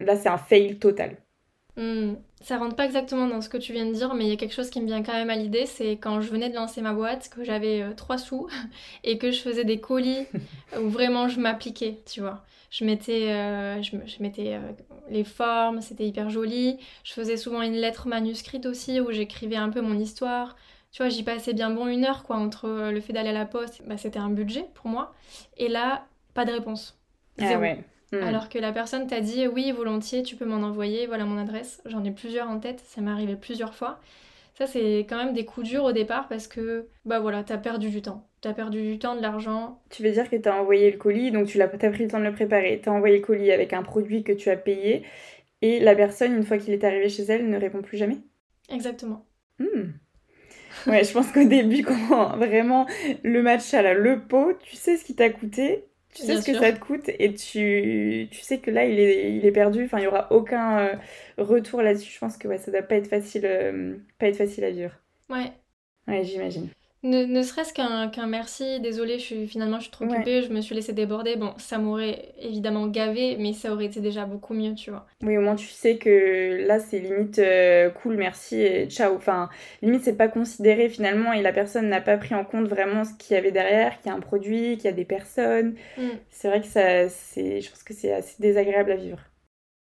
Là, 0.00 0.16
c'est 0.16 0.28
un 0.28 0.38
fail 0.38 0.78
total. 0.78 1.18
Hmm, 1.76 2.16
Ça 2.42 2.58
rentre 2.58 2.76
pas 2.76 2.84
exactement 2.84 3.26
dans 3.26 3.40
ce 3.40 3.48
que 3.48 3.56
tu 3.56 3.72
viens 3.72 3.86
de 3.86 3.92
dire, 3.94 4.12
mais 4.14 4.24
il 4.26 4.28
y 4.28 4.32
a 4.32 4.36
quelque 4.36 4.52
chose 4.54 4.68
qui 4.68 4.80
me 4.80 4.86
vient 4.86 5.02
quand 5.02 5.14
même 5.14 5.30
à 5.30 5.36
l'idée, 5.36 5.64
c'est 5.64 5.92
quand 5.92 6.20
je 6.20 6.28
venais 6.30 6.50
de 6.50 6.54
lancer 6.54 6.82
ma 6.82 6.92
boîte, 6.92 7.30
que 7.30 7.44
j'avais 7.44 7.80
euh, 7.82 7.94
trois 7.94 8.18
sous 8.18 8.46
et 9.04 9.16
que 9.16 9.30
je 9.30 9.40
faisais 9.40 9.64
des 9.64 9.80
colis 9.80 10.26
où 10.78 10.88
vraiment 10.90 11.28
je 11.28 11.40
m'appliquais, 11.40 12.02
tu 12.06 12.20
vois. 12.20 12.44
Je 12.70 12.84
mettais, 12.84 13.30
euh, 13.32 13.82
je 13.82 14.22
mettais 14.22 14.54
euh, 14.54 14.60
les 15.10 15.24
formes, 15.24 15.80
c'était 15.80 16.06
hyper 16.06 16.28
joli. 16.30 16.78
Je 17.04 17.12
faisais 17.14 17.36
souvent 17.38 17.62
une 17.62 17.74
lettre 17.74 18.06
manuscrite 18.06 18.66
aussi 18.66 19.00
où 19.00 19.10
j'écrivais 19.10 19.56
un 19.56 19.70
peu 19.70 19.80
mon 19.80 19.98
histoire. 19.98 20.56
Tu 20.92 21.02
vois, 21.02 21.08
j'y 21.08 21.22
passais 21.22 21.54
bien 21.54 21.70
bon 21.70 21.86
une 21.88 22.04
heure 22.04 22.22
quoi 22.22 22.36
entre 22.36 22.66
euh, 22.66 22.92
le 22.92 23.00
fait 23.00 23.12
d'aller 23.12 23.30
à 23.30 23.32
la 23.32 23.46
poste, 23.46 23.82
bah, 23.86 23.96
c'était 23.96 24.18
un 24.18 24.30
budget 24.30 24.66
pour 24.74 24.88
moi. 24.88 25.14
Et 25.56 25.68
là, 25.68 26.06
pas 26.34 26.44
de 26.44 26.52
réponse. 26.52 27.00
Ah 27.38 27.46
Zéro. 27.48 27.62
ouais. 27.62 27.78
Hmm. 28.12 28.22
Alors 28.22 28.50
que 28.50 28.58
la 28.58 28.72
personne 28.72 29.06
t'a 29.06 29.20
dit 29.20 29.46
oui, 29.48 29.72
volontiers, 29.72 30.22
tu 30.22 30.36
peux 30.36 30.44
m'en 30.44 30.56
envoyer, 30.66 31.06
voilà 31.06 31.24
mon 31.24 31.38
adresse. 31.38 31.80
J'en 31.86 32.04
ai 32.04 32.10
plusieurs 32.10 32.48
en 32.48 32.60
tête, 32.60 32.80
ça 32.80 33.00
m'est 33.00 33.10
arrivé 33.10 33.36
plusieurs 33.36 33.74
fois. 33.74 34.00
Ça, 34.54 34.66
c'est 34.66 35.00
quand 35.08 35.16
même 35.16 35.32
des 35.32 35.46
coups 35.46 35.68
durs 35.68 35.84
au 35.84 35.92
départ 35.92 36.28
parce 36.28 36.46
que, 36.46 36.86
bah 37.06 37.20
voilà, 37.20 37.42
t'as 37.42 37.56
perdu 37.56 37.88
du 37.88 38.02
temps. 38.02 38.28
T'as 38.42 38.52
perdu 38.52 38.82
du 38.82 38.98
temps, 38.98 39.16
de 39.16 39.22
l'argent. 39.22 39.80
Tu 39.90 40.02
veux 40.02 40.10
dire 40.10 40.28
que 40.28 40.36
t'as 40.36 40.54
envoyé 40.60 40.90
le 40.90 40.98
colis, 40.98 41.30
donc 41.30 41.46
tu 41.46 41.56
l'as 41.56 41.68
t'as 41.68 41.90
pris 41.90 42.04
le 42.04 42.10
temps 42.10 42.18
de 42.18 42.24
le 42.24 42.32
préparer. 42.32 42.80
T'as 42.82 42.90
envoyé 42.90 43.16
le 43.16 43.22
colis 43.24 43.50
avec 43.50 43.72
un 43.72 43.82
produit 43.82 44.24
que 44.24 44.32
tu 44.32 44.50
as 44.50 44.56
payé, 44.56 45.04
et 45.62 45.80
la 45.80 45.94
personne, 45.96 46.34
une 46.34 46.44
fois 46.44 46.58
qu'il 46.58 46.74
est 46.74 46.84
arrivé 46.84 47.08
chez 47.08 47.24
elle, 47.24 47.48
ne 47.48 47.58
répond 47.58 47.82
plus 47.82 47.98
jamais? 47.98 48.18
Exactement. 48.68 49.24
Hmm. 49.58 50.01
Ouais, 50.86 51.04
je 51.04 51.12
pense 51.12 51.30
qu'au 51.32 51.44
début, 51.44 51.82
quand 51.84 52.36
vraiment 52.36 52.86
le 53.22 53.42
matcha, 53.42 53.82
là, 53.82 53.94
le 53.94 54.20
pot, 54.20 54.54
tu 54.62 54.76
sais 54.76 54.96
ce 54.96 55.04
qui 55.04 55.14
t'a 55.14 55.30
coûté, 55.30 55.84
tu 56.14 56.20
sais 56.22 56.36
Bien 56.36 56.40
ce 56.40 56.42
que 56.44 56.54
sûr. 56.54 56.58
ça 56.58 56.72
te 56.72 56.78
coûte, 56.80 57.08
et 57.08 57.34
tu, 57.34 58.28
tu 58.30 58.40
sais 58.40 58.58
que 58.58 58.70
là, 58.70 58.84
il 58.86 58.98
est, 58.98 59.36
il 59.36 59.46
est 59.46 59.52
perdu, 59.52 59.84
enfin, 59.84 59.98
il 59.98 60.02
n'y 60.02 60.06
aura 60.08 60.32
aucun 60.32 60.78
euh, 60.80 60.96
retour 61.38 61.82
là-dessus. 61.82 62.12
Je 62.12 62.18
pense 62.18 62.36
que 62.36 62.48
ouais, 62.48 62.58
ça 62.58 62.70
doit 62.72 62.82
pas 62.82 62.96
être 62.96 63.08
facile, 63.08 63.46
euh, 63.46 63.96
pas 64.18 64.26
être 64.28 64.36
facile 64.36 64.64
à 64.64 64.70
vivre. 64.70 64.92
Ouais. 65.28 65.52
Ouais, 66.06 66.24
j'imagine. 66.24 66.70
Ne, 67.04 67.42
serait-ce 67.42 67.72
qu'un 67.72 68.26
merci, 68.28 68.78
désolé, 68.78 69.18
je 69.18 69.24
suis, 69.24 69.48
finalement 69.48 69.78
je 69.78 69.84
suis 69.84 69.90
trop 69.90 70.04
occupée, 70.04 70.42
je 70.42 70.50
me 70.50 70.60
suis 70.60 70.74
laissée 70.74 70.92
déborder. 70.92 71.34
Bon, 71.34 71.52
ça 71.58 71.78
m'aurait 71.78 72.32
évidemment 72.38 72.86
gavé, 72.86 73.36
mais 73.38 73.52
ça 73.52 73.72
aurait 73.72 73.86
été 73.86 74.00
déjà 74.00 74.24
beaucoup 74.24 74.54
mieux, 74.54 74.74
tu 74.76 74.90
vois. 74.90 75.04
Oui, 75.20 75.36
au 75.36 75.40
moins 75.40 75.56
tu 75.56 75.66
sais 75.66 75.96
que 75.98 76.64
là 76.64 76.78
c'est 76.78 77.00
limite 77.00 77.40
euh, 77.40 77.90
cool, 77.90 78.16
merci 78.16 78.60
et 78.60 78.88
ciao. 78.88 79.16
Enfin, 79.16 79.48
limite 79.82 80.04
c'est 80.04 80.16
pas 80.16 80.28
considéré 80.28 80.88
finalement 80.88 81.32
et 81.32 81.42
la 81.42 81.52
personne 81.52 81.88
n'a 81.88 82.00
pas 82.00 82.16
pris 82.16 82.36
en 82.36 82.44
compte 82.44 82.68
vraiment 82.68 83.04
ce 83.04 83.14
qu'il 83.14 83.34
y 83.34 83.38
avait 83.38 83.52
derrière, 83.52 83.98
qu'il 83.98 84.10
y 84.10 84.14
a 84.14 84.16
un 84.16 84.20
produit, 84.20 84.76
qu'il 84.76 84.84
y 84.84 84.88
a 84.88 84.92
des 84.92 85.04
personnes. 85.04 85.74
Mm. 85.96 86.18
C'est 86.30 86.48
vrai 86.48 86.60
que 86.60 86.68
ça, 86.68 87.08
c'est, 87.08 87.60
je 87.60 87.70
pense 87.70 87.82
que 87.82 87.94
c'est 87.94 88.12
assez 88.12 88.36
désagréable 88.40 88.92
à 88.92 88.96
vivre. 88.96 89.18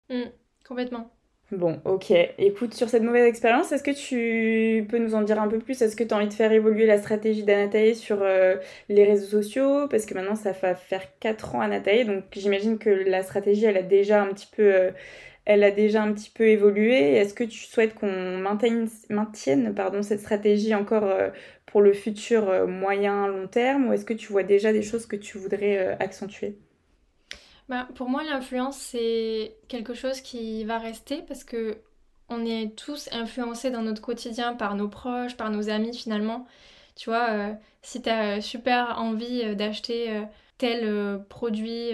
Mm, 0.09 0.31
complètement. 0.63 1.09
Bon, 1.51 1.81
ok. 1.83 2.11
Écoute, 2.37 2.75
sur 2.75 2.89
cette 2.89 3.01
mauvaise 3.01 3.25
expérience, 3.25 3.71
est-ce 3.71 3.81
que 3.81 3.89
tu 3.89 4.85
peux 4.85 4.99
nous 4.99 5.15
en 5.15 5.23
dire 5.23 5.41
un 5.41 5.47
peu 5.47 5.57
plus? 5.57 5.81
Est-ce 5.81 5.95
que 5.95 6.03
tu 6.03 6.13
as 6.13 6.17
envie 6.17 6.27
de 6.27 6.33
faire 6.33 6.51
évoluer 6.51 6.85
la 6.85 6.99
stratégie 6.99 7.41
d'Anatae 7.43 7.95
sur 7.95 8.21
euh, 8.21 8.57
les 8.87 9.03
réseaux 9.03 9.41
sociaux? 9.41 9.87
Parce 9.87 10.05
que 10.05 10.13
maintenant, 10.13 10.35
ça 10.35 10.51
va 10.51 10.75
faire 10.75 11.01
4 11.19 11.55
ans 11.55 11.61
Anatae, 11.61 12.03
donc 12.05 12.25
j'imagine 12.33 12.77
que 12.77 12.91
la 12.91 13.23
stratégie, 13.23 13.65
elle 13.65 13.77
a 13.77 13.81
déjà 13.81 14.21
un 14.21 14.27
petit 14.31 14.47
peu, 14.55 14.61
euh, 14.75 14.91
un 15.47 16.13
petit 16.13 16.29
peu 16.29 16.47
évolué. 16.47 17.15
Est-ce 17.15 17.33
que 17.33 17.43
tu 17.43 17.57
souhaites 17.65 17.95
qu'on 17.95 18.37
maintienne, 18.37 18.87
maintienne 19.09 19.73
pardon, 19.73 20.03
cette 20.03 20.19
stratégie 20.19 20.75
encore 20.75 21.05
euh, 21.05 21.29
pour 21.65 21.81
le 21.81 21.93
futur 21.93 22.67
moyen, 22.67 23.27
long 23.27 23.47
terme? 23.47 23.87
Ou 23.87 23.93
est-ce 23.93 24.05
que 24.05 24.13
tu 24.13 24.31
vois 24.31 24.43
déjà 24.43 24.71
des 24.71 24.83
choses 24.83 25.07
que 25.07 25.15
tu 25.15 25.39
voudrais 25.39 25.97
accentuer? 25.99 26.59
Bah, 27.69 27.87
pour 27.95 28.09
moi, 28.09 28.23
l'influence, 28.23 28.77
c'est 28.77 29.55
quelque 29.67 29.93
chose 29.93 30.21
qui 30.21 30.63
va 30.65 30.79
rester 30.79 31.21
parce 31.21 31.43
que 31.43 31.77
on 32.29 32.45
est 32.45 32.75
tous 32.75 33.09
influencés 33.11 33.71
dans 33.71 33.81
notre 33.83 34.01
quotidien 34.01 34.55
par 34.55 34.75
nos 34.75 34.87
proches, 34.87 35.37
par 35.37 35.51
nos 35.51 35.69
amis 35.69 35.95
finalement. 35.95 36.47
Tu 36.95 37.09
vois, 37.09 37.29
euh, 37.31 37.53
si 37.81 38.01
tu 38.01 38.09
as 38.09 38.41
super 38.41 38.99
envie 38.99 39.43
euh, 39.43 39.55
d'acheter 39.55 40.11
euh, 40.11 40.23
tel 40.57 41.23
produit, 41.29 41.91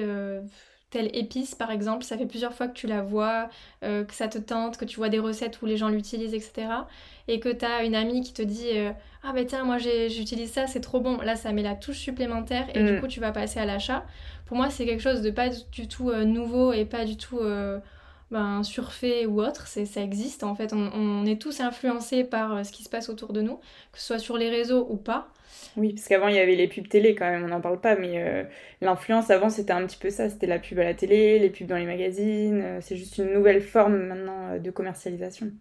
telle 0.97 1.15
épice 1.15 1.55
par 1.55 1.71
exemple, 1.71 2.03
ça 2.03 2.17
fait 2.17 2.25
plusieurs 2.25 2.53
fois 2.53 2.67
que 2.67 2.73
tu 2.73 2.87
la 2.87 3.01
vois, 3.01 3.49
que 3.81 4.13
ça 4.13 4.27
te 4.27 4.37
tente, 4.37 4.77
que 4.77 4.85
tu 4.85 4.97
vois 4.97 5.09
des 5.09 5.19
recettes 5.19 5.61
où 5.61 5.65
les 5.65 5.77
gens 5.77 5.89
l'utilisent, 5.89 6.33
etc. 6.33 6.67
Et 7.27 7.39
que 7.39 7.49
tu 7.49 7.65
as 7.65 7.83
une 7.83 7.95
amie 7.95 8.21
qui 8.21 8.33
te 8.33 8.41
dit 8.41 8.69
Ah 9.23 9.33
ben 9.33 9.45
tiens, 9.45 9.63
moi 9.63 9.77
j'utilise 9.77 10.51
ça, 10.51 10.67
c'est 10.67 10.81
trop 10.81 10.99
bon. 10.99 11.17
Là, 11.17 11.35
ça 11.35 11.51
met 11.51 11.61
la 11.63 11.75
touche 11.75 11.99
supplémentaire 11.99 12.67
et 12.73 12.83
du 12.83 12.93
mm. 12.93 13.01
coup, 13.01 13.07
tu 13.07 13.19
vas 13.19 13.31
passer 13.31 13.59
à 13.59 13.65
l'achat 13.65 14.05
pour 14.45 14.57
moi, 14.57 14.69
c'est 14.69 14.85
quelque 14.85 15.01
chose 15.01 15.21
de 15.21 15.31
pas 15.31 15.49
du 15.49 15.87
tout 15.87 16.09
euh, 16.09 16.23
nouveau 16.23 16.71
et 16.71 16.85
pas 16.85 17.03
du 17.05 17.17
tout 17.17 17.39
euh, 17.39 17.79
ben, 18.31 18.63
surfait 18.63 19.25
ou 19.25 19.41
autre. 19.41 19.67
C'est, 19.67 19.85
ça 19.85 20.01
existe 20.01 20.43
en 20.43 20.55
fait. 20.55 20.73
On, 20.73 21.25
est 21.25 21.41
tous 21.41 21.59
influencés 21.59 22.23
par 22.23 22.55
euh, 22.55 22.63
ce 22.63 22.71
qui 22.71 22.83
se 22.83 22.89
passe 22.89 23.09
autour 23.09 23.33
de 23.33 23.41
nous, 23.41 23.57
que 23.91 23.99
ce 23.99 24.05
soit 24.05 24.19
sur 24.19 24.37
les 24.37 24.49
réseaux 24.49 24.85
ou 24.89 24.97
pas. 24.97 25.29
Oui, 25.77 25.93
parce 25.93 26.07
qu'avant 26.07 26.27
il 26.27 26.35
y 26.35 26.39
avait 26.39 26.55
les 26.55 26.67
pubs 26.67 26.87
télé 26.87 27.15
quand 27.15 27.29
même, 27.29 27.43
on 27.43 27.47
n'en 27.47 27.61
parle 27.61 27.79
pas, 27.79 27.95
mais 27.95 28.47
l'influence 28.81 29.29
avant 29.29 29.49
c'était 29.49 29.73
un 29.73 29.85
petit 29.85 29.97
peu 29.97 30.09
ça, 30.09 30.29
c'était 30.29 30.47
la 30.47 30.59
pub 30.59 30.79
à 30.79 30.83
la 30.83 30.93
télé, 30.93 31.37
les 31.39 31.49
pubs 31.49 31.67
dans 31.67 31.75
les 31.75 31.85
magazines, 31.85 32.79
c'est 32.81 32.95
juste 32.95 33.17
une 33.17 33.33
nouvelle 33.33 33.61
forme 33.61 33.97
maintenant 33.97 34.57
de 34.57 34.71
commercialisation. 34.71 35.51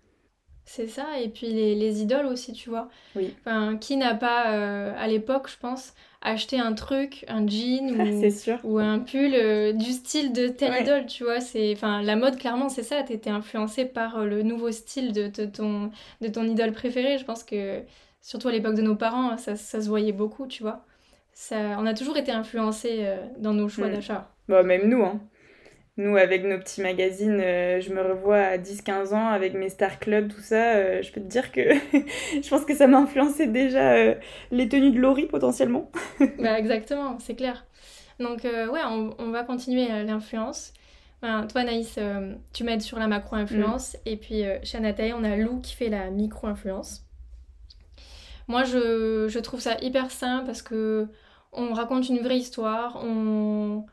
C'est 0.67 0.87
ça, 0.87 1.21
et 1.21 1.29
puis 1.29 1.49
les, 1.49 1.75
les, 1.75 2.01
idoles 2.01 2.27
aussi, 2.27 2.53
tu 2.53 2.71
vois. 2.71 2.89
Oui. 3.17 3.35
Enfin, 3.41 3.77
qui 3.77 3.97
n'a 3.97 4.15
pas, 4.15 4.93
à 4.93 5.07
l'époque, 5.09 5.49
je 5.49 5.59
pense, 5.59 5.95
acheter 6.25 6.59
un 6.59 6.73
truc, 6.73 7.25
un 7.29 7.47
jean 7.47 7.91
ou, 8.65 8.75
ou 8.75 8.79
un 8.79 8.99
pull 8.99 9.35
euh, 9.35 9.73
du 9.73 9.93
style 9.93 10.33
de 10.33 10.49
telle 10.49 10.83
idole, 10.83 11.07
tu 11.07 11.23
vois. 11.23 11.41
C'est, 11.41 11.73
enfin, 11.73 12.03
la 12.03 12.17
mode, 12.17 12.37
clairement, 12.39 12.69
c'est 12.69 12.83
ça. 12.83 13.03
T'étais 13.03 13.31
influencé 13.31 13.85
par 13.85 14.19
euh, 14.19 14.27
le 14.27 14.43
nouveau 14.43 14.73
style 14.73 15.13
de, 15.13 15.29
ton, 15.47 15.91
de 16.21 16.29
ton 16.29 16.45
idole 16.45 16.73
préférée. 16.73 17.19
Je 17.19 17.25
pense 17.25 17.45
que, 17.45 17.83
surtout 18.21 18.49
à 18.49 18.53
l'époque 18.53 18.75
de 18.75 18.83
nos 18.83 18.97
parents, 18.97 19.37
ça, 19.37 19.55
ça, 19.55 19.81
se 19.81 19.89
voyait 19.89 20.13
beaucoup, 20.13 20.47
tu 20.47 20.63
vois. 20.63 20.85
Ça, 21.33 21.77
on 21.79 21.87
a 21.87 21.95
toujours 21.95 22.17
été 22.17 22.33
influencé 22.33 23.01
euh, 23.01 23.17
dans 23.39 23.53
nos 23.53 23.69
choix 23.69 23.89
mm. 23.89 23.93
d'achat. 23.93 24.31
Bah, 24.49 24.63
même 24.63 24.89
nous, 24.89 25.03
hein. 25.05 25.21
Nous, 25.97 26.17
avec 26.17 26.43
nos 26.43 26.59
petits 26.59 26.81
magazines, 26.81 27.39
euh, 27.41 27.81
je 27.81 27.95
me 27.95 28.03
revois 28.03 28.39
à 28.39 28.59
10-15 28.59 29.15
ans 29.15 29.29
avec 29.29 29.55
mes 29.55 29.69
Star 29.69 30.01
Club, 30.01 30.29
tout 30.29 30.41
ça. 30.41 30.75
Euh, 30.75 31.03
je 31.03 31.13
peux 31.13 31.21
te 31.21 31.29
dire 31.29 31.53
que 31.53 31.61
je 32.43 32.49
pense 32.49 32.65
que 32.65 32.75
ça 32.75 32.89
m'a 32.89 32.99
influencé 32.99 33.47
déjà 33.47 33.93
euh, 33.93 34.15
les 34.51 34.69
tenues 34.69 34.91
de 34.91 34.99
Laurie 34.99 35.27
potentiellement. 35.27 35.93
bah, 36.41 36.59
exactement, 36.59 37.19
c'est 37.21 37.37
clair. 37.37 37.65
Donc, 38.19 38.45
ouais, 38.45 38.81
on, 39.19 39.31
va 39.31 39.43
continuer 39.43 39.89
l'influence. 40.05 40.73
toi, 41.21 41.65
Naïs, 41.65 41.99
tu 42.53 42.63
m'aides 42.63 42.81
sur 42.81 43.01
la 43.01 43.09
macro-influence. 43.09 43.95
Mm. 43.95 44.09
Et 44.09 44.17
puis, 44.17 44.45
chez 44.63 44.79
Anataï, 44.79 45.13
on 45.13 45.25
a 45.25 45.35
Lou 45.35 45.61
qui 45.61 45.75
fait 45.75 45.89
la 45.89 46.11
micro-influence. 46.11 47.05
Moi, 48.47 48.63
je, 48.63 49.27
je, 49.29 49.39
trouve 49.41 49.59
ça 49.59 49.77
hyper 49.83 50.13
simple 50.13 50.47
parce 50.47 50.63
que 50.63 51.09
on 51.53 51.73
raconte 51.73 52.09
une 52.09 52.19
vraie 52.19 52.39
histoire. 52.39 53.03
On 53.05 53.85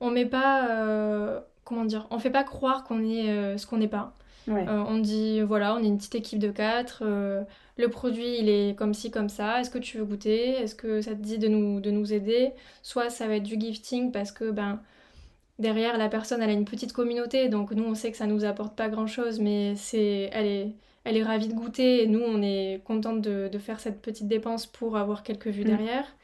on 0.00 0.10
met 0.10 0.26
pas 0.26 0.68
euh, 0.70 1.40
comment 1.64 1.84
dire 1.84 2.06
on 2.10 2.18
fait 2.18 2.30
pas 2.30 2.44
croire 2.44 2.84
qu'on 2.84 3.02
est 3.04 3.30
euh, 3.30 3.58
ce 3.58 3.66
qu'on 3.66 3.78
n'est 3.78 3.88
pas. 3.88 4.14
Euh, 4.48 4.84
on 4.86 4.98
dit 4.98 5.40
voilà 5.40 5.74
on 5.74 5.78
est 5.82 5.88
une 5.88 5.98
petite 5.98 6.14
équipe 6.14 6.38
de 6.38 6.52
quatre 6.52 7.02
le 7.78 7.88
produit 7.88 8.38
il 8.38 8.48
est 8.48 8.78
comme 8.78 8.94
ci 8.94 9.10
comme 9.10 9.28
ça. 9.28 9.60
Est-ce 9.60 9.70
que 9.70 9.78
tu 9.78 9.98
veux 9.98 10.04
goûter? 10.04 10.50
Est-ce 10.50 10.74
que 10.74 11.00
ça 11.00 11.12
te 11.12 11.20
dit 11.20 11.38
de 11.38 11.48
nous 11.48 11.80
de 11.80 11.90
nous 11.90 12.12
aider? 12.12 12.52
Soit 12.82 13.10
ça 13.10 13.26
va 13.26 13.36
être 13.36 13.42
du 13.42 13.60
gifting 13.60 14.12
parce 14.12 14.30
que 14.30 14.50
ben 14.50 14.80
derrière 15.58 15.98
la 15.98 16.08
personne 16.08 16.42
elle 16.42 16.50
a 16.50 16.52
une 16.52 16.64
petite 16.64 16.92
communauté. 16.92 17.48
Donc 17.48 17.72
nous 17.72 17.84
on 17.84 17.94
sait 17.94 18.12
que 18.12 18.16
ça 18.16 18.26
nous 18.26 18.44
apporte 18.44 18.76
pas 18.76 18.88
grand 18.88 19.08
chose 19.08 19.40
mais 19.40 19.74
c'est 19.76 20.30
elle 20.32 20.46
est 20.46 20.72
elle 21.04 21.16
est 21.16 21.24
ravie 21.24 21.48
de 21.48 21.54
goûter. 21.54 22.04
Et 22.04 22.06
nous 22.06 22.22
on 22.22 22.40
est 22.40 22.82
contente 22.84 23.20
de, 23.20 23.58
faire 23.58 23.80
cette 23.80 24.00
petite 24.00 24.28
dépense 24.28 24.66
pour 24.66 24.96
avoir 24.96 25.24
quelques 25.24 25.48
vues 25.48 25.64
mm. 25.64 25.68
derrière 25.68 26.15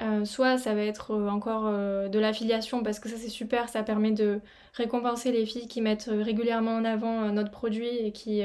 euh, 0.00 0.24
soit 0.24 0.56
ça 0.56 0.72
va 0.74 0.82
être 0.82 1.10
euh, 1.10 1.28
encore 1.28 1.64
euh, 1.66 2.08
de 2.08 2.18
l'affiliation 2.20 2.82
parce 2.82 3.00
que 3.00 3.08
ça 3.08 3.16
c'est 3.16 3.28
super, 3.28 3.68
ça 3.68 3.82
permet 3.82 4.12
de 4.12 4.40
récompenser 4.72 5.32
les 5.32 5.44
filles 5.44 5.66
qui 5.66 5.80
mettent 5.80 6.08
régulièrement 6.10 6.76
en 6.76 6.84
avant 6.84 7.32
notre 7.32 7.50
produit 7.50 7.88
et 7.88 8.12
qui, 8.12 8.42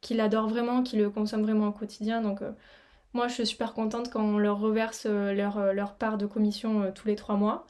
qui 0.00 0.14
l'adorent 0.14 0.48
vraiment, 0.48 0.82
qui 0.82 0.96
le 0.96 1.08
consomment 1.08 1.44
vraiment 1.44 1.68
au 1.68 1.72
quotidien. 1.72 2.20
Donc 2.20 2.40
moi 3.14 3.28
je 3.28 3.34
suis 3.34 3.46
super 3.46 3.72
contente 3.72 4.10
quand 4.10 4.22
on 4.22 4.36
leur 4.36 4.58
reverse 4.58 5.06
leur, 5.06 5.72
leur 5.72 5.94
part 5.94 6.18
de 6.18 6.26
commission 6.26 6.90
tous 6.92 7.06
les 7.06 7.14
trois 7.14 7.36
mois. 7.36 7.66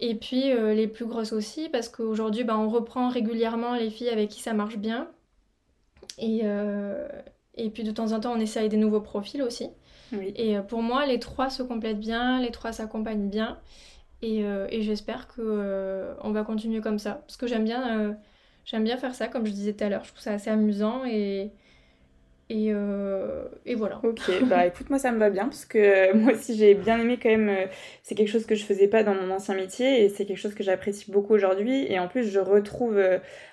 Et 0.00 0.14
puis 0.14 0.52
les 0.52 0.86
plus 0.86 1.06
grosses 1.06 1.32
aussi 1.32 1.70
parce 1.70 1.88
qu'aujourd'hui 1.88 2.44
bah, 2.44 2.58
on 2.58 2.68
reprend 2.68 3.08
régulièrement 3.08 3.74
les 3.74 3.88
filles 3.88 4.10
avec 4.10 4.28
qui 4.28 4.42
ça 4.42 4.52
marche 4.52 4.76
bien. 4.76 5.08
Et, 6.18 6.42
et 7.54 7.70
puis 7.70 7.84
de 7.84 7.90
temps 7.90 8.12
en 8.12 8.20
temps 8.20 8.34
on 8.34 8.40
essaye 8.40 8.68
des 8.68 8.76
nouveaux 8.76 9.00
profils 9.00 9.42
aussi. 9.42 9.70
Et 10.36 10.56
euh, 10.56 10.62
pour 10.62 10.82
moi, 10.82 11.06
les 11.06 11.18
trois 11.18 11.50
se 11.50 11.62
complètent 11.62 12.00
bien, 12.00 12.40
les 12.40 12.50
trois 12.50 12.72
s'accompagnent 12.72 13.28
bien. 13.28 13.58
Et, 14.22 14.44
euh, 14.44 14.66
et 14.70 14.82
j'espère 14.82 15.26
qu'on 15.28 15.42
euh, 15.44 16.14
on 16.22 16.30
va 16.32 16.44
continuer 16.44 16.80
comme 16.80 16.98
ça. 16.98 17.22
Parce 17.26 17.36
que 17.36 17.46
j'aime 17.46 17.64
bien, 17.64 18.16
j'aime 18.64 18.84
bien 18.84 18.96
faire 18.96 19.14
ça, 19.14 19.28
comme 19.28 19.46
je 19.46 19.52
disais 19.52 19.72
tout 19.74 19.84
à 19.84 19.88
l'heure. 19.88 20.04
Je 20.04 20.10
trouve 20.10 20.22
ça 20.22 20.32
assez 20.32 20.50
amusant 20.50 21.04
et, 21.04 21.52
et, 22.52 22.72
et, 23.66 23.74
voilà. 23.74 24.00
Ok, 24.02 24.20
bah 24.44 24.66
écoute, 24.66 24.90
moi 24.90 24.98
ça 24.98 25.12
me 25.12 25.18
va 25.18 25.30
bien 25.30 25.44
parce 25.44 25.64
que 25.64 26.12
moi 26.14 26.32
aussi 26.32 26.56
j'ai 26.56 26.74
bien 26.74 26.98
aimé 26.98 27.18
quand 27.22 27.30
même. 27.30 27.50
c'est 28.02 28.14
quelque 28.14 28.30
chose 28.30 28.46
que 28.46 28.54
je 28.54 28.64
faisais 28.64 28.88
pas 28.88 29.02
dans 29.02 29.14
mon 29.14 29.30
ancien 29.30 29.54
métier 29.54 30.04
et 30.04 30.08
c'est 30.08 30.26
quelque 30.26 30.38
chose 30.38 30.54
que 30.54 30.62
j'apprécie 30.62 31.10
beaucoup 31.10 31.34
aujourd'hui. 31.34 31.86
Et 31.90 31.98
en 31.98 32.08
plus, 32.08 32.30
je 32.30 32.40
retrouve 32.40 33.00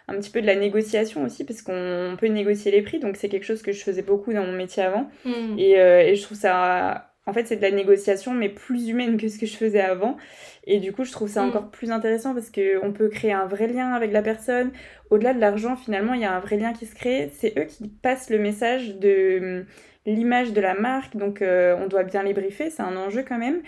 un 0.09 0.19
petit 0.19 0.29
peu 0.29 0.41
de 0.41 0.47
la 0.47 0.55
négociation 0.55 1.23
aussi 1.23 1.43
parce 1.43 1.61
qu'on 1.61 2.15
peut 2.19 2.27
négocier 2.27 2.71
les 2.71 2.81
prix. 2.81 2.99
Donc 2.99 3.15
c'est 3.15 3.29
quelque 3.29 3.45
chose 3.45 3.61
que 3.61 3.71
je 3.71 3.81
faisais 3.83 4.01
beaucoup 4.01 4.33
dans 4.33 4.43
mon 4.43 4.53
métier 4.53 4.83
avant. 4.83 5.09
Et, 5.57 5.79
euh, 5.79 6.01
et, 6.01 6.15
je 6.15 6.23
trouve 6.23 6.37
ça... 6.37 7.08
En 7.29 7.33
fait, 7.33 7.45
c'est 7.45 7.57
de 7.57 7.61
la 7.61 7.71
négociation, 7.71 8.33
mais 8.33 8.49
plus 8.49 8.89
humaine 8.89 9.17
que 9.17 9.27
ce 9.27 9.37
que 9.37 9.45
je 9.45 9.55
faisais 9.55 9.81
avant. 9.81 10.17
Et 10.65 10.79
du 10.79 10.91
coup, 10.91 11.03
je 11.03 11.11
trouve 11.11 11.29
ça 11.29 11.43
hmm. 11.43 11.49
encore 11.49 11.69
plus 11.69 11.91
intéressant 11.91 12.33
parce 12.33 12.49
qu'on 12.49 12.91
peut 12.91 13.09
créer 13.09 13.33
un 13.33 13.45
vrai 13.45 13.67
lien 13.67 13.93
avec 13.93 14.11
la 14.11 14.21
personne. 14.21 14.71
Au-delà 15.11 15.33
de 15.33 15.39
l'argent, 15.39 15.75
finalement, 15.75 16.15
il 16.15 16.21
y 16.21 16.25
a 16.25 16.33
un 16.33 16.39
vrai 16.39 16.57
lien 16.57 16.73
qui 16.73 16.85
se 16.87 16.95
crée. 16.95 17.31
C'est 17.33 17.57
eux 17.57 17.65
qui 17.65 17.87
passent 17.87 18.29
le 18.29 18.39
message 18.39 18.95
de 18.97 19.39
hum, 19.41 19.65
l'image 20.05 20.53
de 20.53 20.61
la 20.61 20.73
marque. 20.73 21.15
Donc, 21.15 21.41
euh, 21.41 21.77
on 21.79 21.87
doit 21.87 22.03
bien 22.03 22.23
les 22.23 22.33
briefer. 22.33 22.71
C'est 22.71 22.83
un 22.83 22.97
enjeu 22.97 23.23
quand 23.27 23.37
même. 23.37 23.61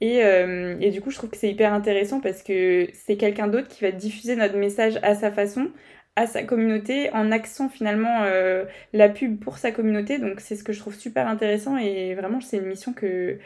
Et, 0.00 0.22
euh, 0.24 0.76
et, 0.80 0.90
du 0.90 1.00
coup, 1.00 1.10
je 1.10 1.16
trouve 1.16 1.30
que 1.30 1.38
c'est 1.38 1.50
hyper 1.50 1.72
intéressant 1.72 2.20
parce 2.20 2.42
que 2.42 2.86
c'est 2.92 3.16
quelqu'un 3.16 3.48
d'autre 3.48 3.68
qui 3.68 3.82
va 3.82 3.90
diffuser 3.92 4.36
notre 4.36 4.56
message 4.56 4.98
à 5.02 5.14
sa 5.14 5.30
façon, 5.30 5.70
à 6.16 6.26
sa 6.26 6.42
communauté, 6.42 7.10
en 7.12 7.30
axant 7.30 7.68
finalement 7.68 8.22
euh, 8.22 8.64
la 8.92 9.08
pub 9.08 9.38
pour 9.38 9.58
sa 9.58 9.70
communauté. 9.70 10.18
Donc 10.18 10.40
c'est 10.40 10.56
ce 10.56 10.64
que 10.64 10.72
je 10.72 10.80
trouve 10.80 10.94
super 10.94 11.28
intéressant 11.28 11.76
et 11.76 12.14
vraiment 12.14 12.40
c'est 12.40 12.56
une 12.56 12.66
mission 12.66 12.92
que, 12.92 13.38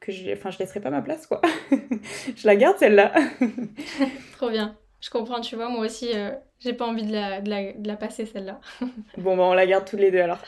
que 0.00 0.12
je, 0.12 0.32
enfin, 0.32 0.50
je 0.50 0.58
laisserai 0.58 0.80
pas 0.80 0.90
ma 0.90 1.02
place 1.02 1.26
quoi. 1.26 1.42
je 1.70 2.46
la 2.46 2.56
garde 2.56 2.78
celle-là. 2.78 3.12
Trop 4.32 4.50
bien. 4.50 4.76
Je 5.00 5.10
comprends, 5.10 5.40
tu 5.40 5.56
vois, 5.56 5.68
moi 5.68 5.84
aussi, 5.84 6.10
euh, 6.14 6.30
j'ai 6.58 6.72
pas 6.72 6.86
envie 6.86 7.04
de 7.04 7.12
la, 7.12 7.40
de 7.40 7.50
la, 7.50 7.72
de 7.74 7.86
la 7.86 7.96
passer 7.96 8.24
celle-là. 8.24 8.60
bon, 9.18 9.36
bah 9.36 9.44
on 9.44 9.52
la 9.52 9.66
garde 9.66 9.84
tous 9.84 9.96
les 9.96 10.10
deux 10.10 10.20
alors. 10.20 10.42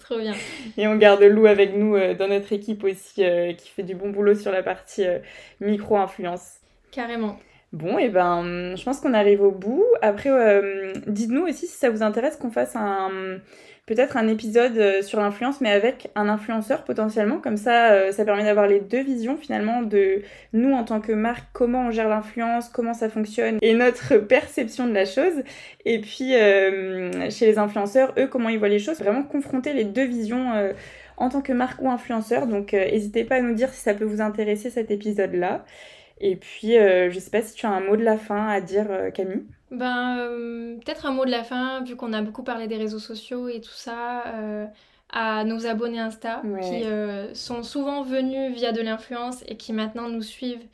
Trop 0.00 0.18
bien. 0.18 0.34
Et 0.76 0.86
on 0.86 0.96
garde 0.96 1.22
Lou 1.22 1.46
avec 1.46 1.74
nous 1.74 1.96
euh, 1.96 2.14
dans 2.14 2.28
notre 2.28 2.52
équipe 2.52 2.84
aussi, 2.84 3.24
euh, 3.24 3.52
qui 3.52 3.68
fait 3.68 3.82
du 3.82 3.94
bon 3.94 4.10
boulot 4.10 4.36
sur 4.36 4.52
la 4.52 4.62
partie 4.62 5.04
micro-influence. 5.60 6.60
Carrément. 6.92 7.38
Bon, 7.72 7.98
et 7.98 8.04
eh 8.04 8.08
ben, 8.08 8.76
je 8.76 8.82
pense 8.82 9.00
qu'on 9.00 9.12
arrive 9.12 9.42
au 9.42 9.50
bout. 9.50 9.84
Après, 10.00 10.30
dites-nous 11.06 11.42
aussi 11.42 11.66
si 11.66 11.76
ça 11.76 11.90
vous 11.90 12.02
intéresse 12.02 12.36
qu'on 12.36 12.50
fasse 12.50 12.74
un 12.76 13.10
peut-être 13.84 14.18
un 14.18 14.28
épisode 14.28 15.02
sur 15.02 15.18
l'influence, 15.20 15.60
mais 15.60 15.70
avec 15.70 16.10
un 16.14 16.28
influenceur 16.28 16.84
potentiellement. 16.84 17.38
Comme 17.38 17.56
ça, 17.56 18.12
ça 18.12 18.24
permet 18.24 18.44
d'avoir 18.44 18.66
les 18.66 18.80
deux 18.80 19.02
visions 19.02 19.36
finalement 19.36 19.82
de 19.82 20.22
nous 20.52 20.72
en 20.72 20.84
tant 20.84 21.00
que 21.00 21.12
marque, 21.12 21.46
comment 21.52 21.88
on 21.88 21.90
gère 21.90 22.08
l'influence, 22.08 22.68
comment 22.68 22.94
ça 22.94 23.08
fonctionne 23.08 23.58
et 23.62 23.74
notre 23.74 24.16
perception 24.28 24.86
de 24.86 24.92
la 24.92 25.04
chose. 25.04 25.42
Et 25.84 26.00
puis 26.00 26.32
chez 27.30 27.46
les 27.46 27.58
influenceurs, 27.58 28.14
eux, 28.18 28.28
comment 28.28 28.48
ils 28.48 28.58
voient 28.58 28.68
les 28.68 28.78
choses. 28.78 28.98
Vraiment 28.98 29.22
confronter 29.24 29.72
les 29.74 29.84
deux 29.84 30.06
visions 30.06 30.52
en 31.16 31.28
tant 31.28 31.42
que 31.42 31.52
marque 31.52 31.82
ou 31.82 31.90
influenceur. 31.90 32.46
Donc 32.46 32.72
n'hésitez 32.72 33.24
pas 33.24 33.36
à 33.36 33.40
nous 33.40 33.54
dire 33.54 33.70
si 33.70 33.80
ça 33.80 33.94
peut 33.94 34.04
vous 34.04 34.20
intéresser 34.22 34.70
cet 34.70 34.90
épisode-là. 34.90 35.64
Et 36.20 36.36
puis, 36.36 36.76
euh, 36.76 37.10
je 37.10 37.18
sais 37.18 37.30
pas 37.30 37.42
si 37.42 37.54
tu 37.54 37.66
as 37.66 37.70
un 37.70 37.80
mot 37.80 37.96
de 37.96 38.04
la 38.04 38.18
fin 38.18 38.48
à 38.48 38.60
dire, 38.60 38.90
euh, 38.90 39.10
Camille. 39.10 39.46
Ben, 39.70 40.18
euh, 40.18 40.76
peut-être 40.76 41.06
un 41.06 41.12
mot 41.12 41.24
de 41.24 41.30
la 41.30 41.44
fin, 41.44 41.82
vu 41.84 41.96
qu'on 41.96 42.12
a 42.12 42.22
beaucoup 42.22 42.42
parlé 42.42 42.66
des 42.66 42.76
réseaux 42.76 42.98
sociaux 42.98 43.48
et 43.48 43.60
tout 43.60 43.70
ça, 43.70 44.24
à 45.10 45.44
nos 45.44 45.66
abonnés 45.66 46.00
Insta, 46.00 46.42
qui 46.62 46.84
sont 47.34 47.62
souvent 47.62 48.02
venus 48.02 48.54
via 48.54 48.72
de 48.72 48.80
l'influence 48.80 49.44
et 49.46 49.56
qui 49.56 49.72
maintenant 49.72 50.08
nous 50.08 50.22
suivent 50.22 50.64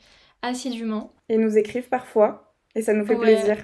assidûment. 0.41 1.11
Et 1.27 1.37
nous 1.37 1.57
écrivent 1.57 1.89
parfois, 1.89 2.53
et 2.73 2.81
ça 2.81 2.93
nous 2.93 3.05
fait 3.05 3.17
plaisir. 3.17 3.57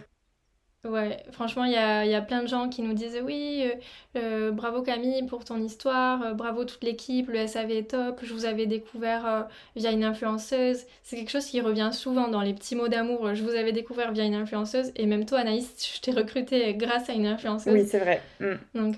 Ouais, 0.84 1.24
franchement, 1.32 1.66
il 1.66 1.74
y 1.74 1.76
a, 1.76 2.06
y 2.08 2.16
a, 2.16 2.22
plein 2.22 2.42
de 2.42 2.48
gens 2.48 2.68
qui 2.68 2.82
nous 2.82 2.94
disent 2.94 3.22
oui, 3.24 3.64
euh, 3.64 3.76
euh, 4.18 4.52
bravo 4.52 4.82
Camille 4.82 5.24
pour 5.28 5.46
ton 5.46 5.62
histoire, 5.62 6.24
euh, 6.24 6.34
bravo 6.34 6.66
toute 6.66 6.84
l'équipe, 6.84 7.30
le 7.30 7.46
SAV 7.46 7.70
est 7.70 7.92
top, 7.92 8.20
je 8.24 8.34
vous 8.34 8.46
avais 8.46 8.66
découvert 8.66 9.48
via 9.76 9.92
une 9.92 10.04
influenceuse. 10.04 10.80
C'est 11.04 11.18
quelque 11.18 11.30
chose 11.30 11.46
qui 11.46 11.62
revient 11.62 11.92
souvent 11.94 12.30
dans 12.30 12.42
les 12.42 12.56
petits 12.56 12.76
mots 12.76 12.88
d'amour. 12.88 13.36
Je 13.36 13.44
vous 13.44 13.52
avais 13.52 13.74
découvert 13.74 14.12
via 14.12 14.24
une 14.24 14.34
influenceuse 14.34 14.92
et 14.96 15.06
même 15.06 15.26
toi, 15.26 15.40
Anaïs, 15.40 15.72
je 15.96 16.02
t'ai 16.02 16.12
recruté 16.12 16.74
grâce 16.74 17.12
à 17.12 17.14
une 17.14 17.28
influenceuse. 17.28 17.74
Oui, 17.74 17.86
c'est 17.88 18.00
vrai. 18.00 18.20
Mm. 18.40 18.54
Donc, 18.74 18.98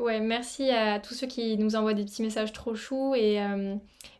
ouais, 0.00 0.20
merci 0.20 0.70
à 0.70 0.98
tous 0.98 1.14
ceux 1.14 1.26
qui 1.26 1.56
nous 1.56 1.76
envoient 1.76 1.94
des 1.94 2.04
petits 2.04 2.22
messages 2.22 2.52
trop 2.52 2.74
choux 2.74 3.14
et 3.14 3.40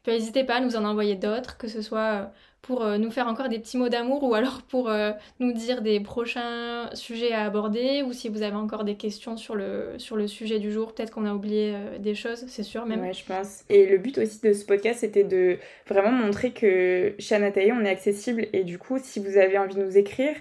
n'hésitez 0.06 0.44
pas 0.44 0.56
à 0.56 0.60
nous 0.60 0.76
en 0.76 0.84
envoyer 0.86 1.16
d'autres, 1.16 1.58
que 1.58 1.68
ce 1.68 1.82
soit 1.82 2.32
pour 2.62 2.84
euh, 2.84 2.96
nous 2.96 3.10
faire 3.10 3.26
encore 3.26 3.48
des 3.48 3.58
petits 3.58 3.76
mots 3.76 3.88
d'amour 3.88 4.22
ou 4.22 4.34
alors 4.34 4.62
pour 4.62 4.88
euh, 4.88 5.10
nous 5.40 5.52
dire 5.52 5.82
des 5.82 5.98
prochains 5.98 6.88
sujets 6.94 7.32
à 7.32 7.44
aborder 7.44 8.02
ou 8.02 8.12
si 8.12 8.28
vous 8.28 8.42
avez 8.42 8.54
encore 8.54 8.84
des 8.84 8.94
questions 8.94 9.36
sur 9.36 9.56
le, 9.56 9.98
sujet 10.28 10.60
du 10.60 10.70
jour, 10.70 10.94
peut-être 10.94 11.10
qu'on 11.10 11.26
a 11.26 11.34
oublié 11.34 11.74
euh, 11.74 11.98
des 11.98 12.14
choses, 12.14 12.44
c'est 12.46 12.62
sûr 12.62 12.86
même. 12.86 13.00
Ouais, 13.00 13.12
je 13.12 13.24
pense. 13.24 13.64
Et 13.68 13.86
le 13.86 13.98
but 13.98 14.16
aussi 14.18 14.40
de 14.40 14.52
ce 14.52 14.64
podcast, 14.64 15.00
c'était 15.00 15.24
de 15.24 15.58
vraiment 15.88 16.12
montrer 16.12 16.52
que 16.52 17.14
chez 17.18 17.34
Anataï, 17.34 17.72
on 17.72 17.84
est 17.84 17.90
accessible 17.90 18.46
et 18.52 18.62
du 18.62 18.78
coup, 18.78 18.98
si 19.02 19.18
vous 19.18 19.36
avez 19.36 19.58
envie 19.58 19.74
de 19.74 19.82
nous 19.82 19.98
écrire, 19.98 20.36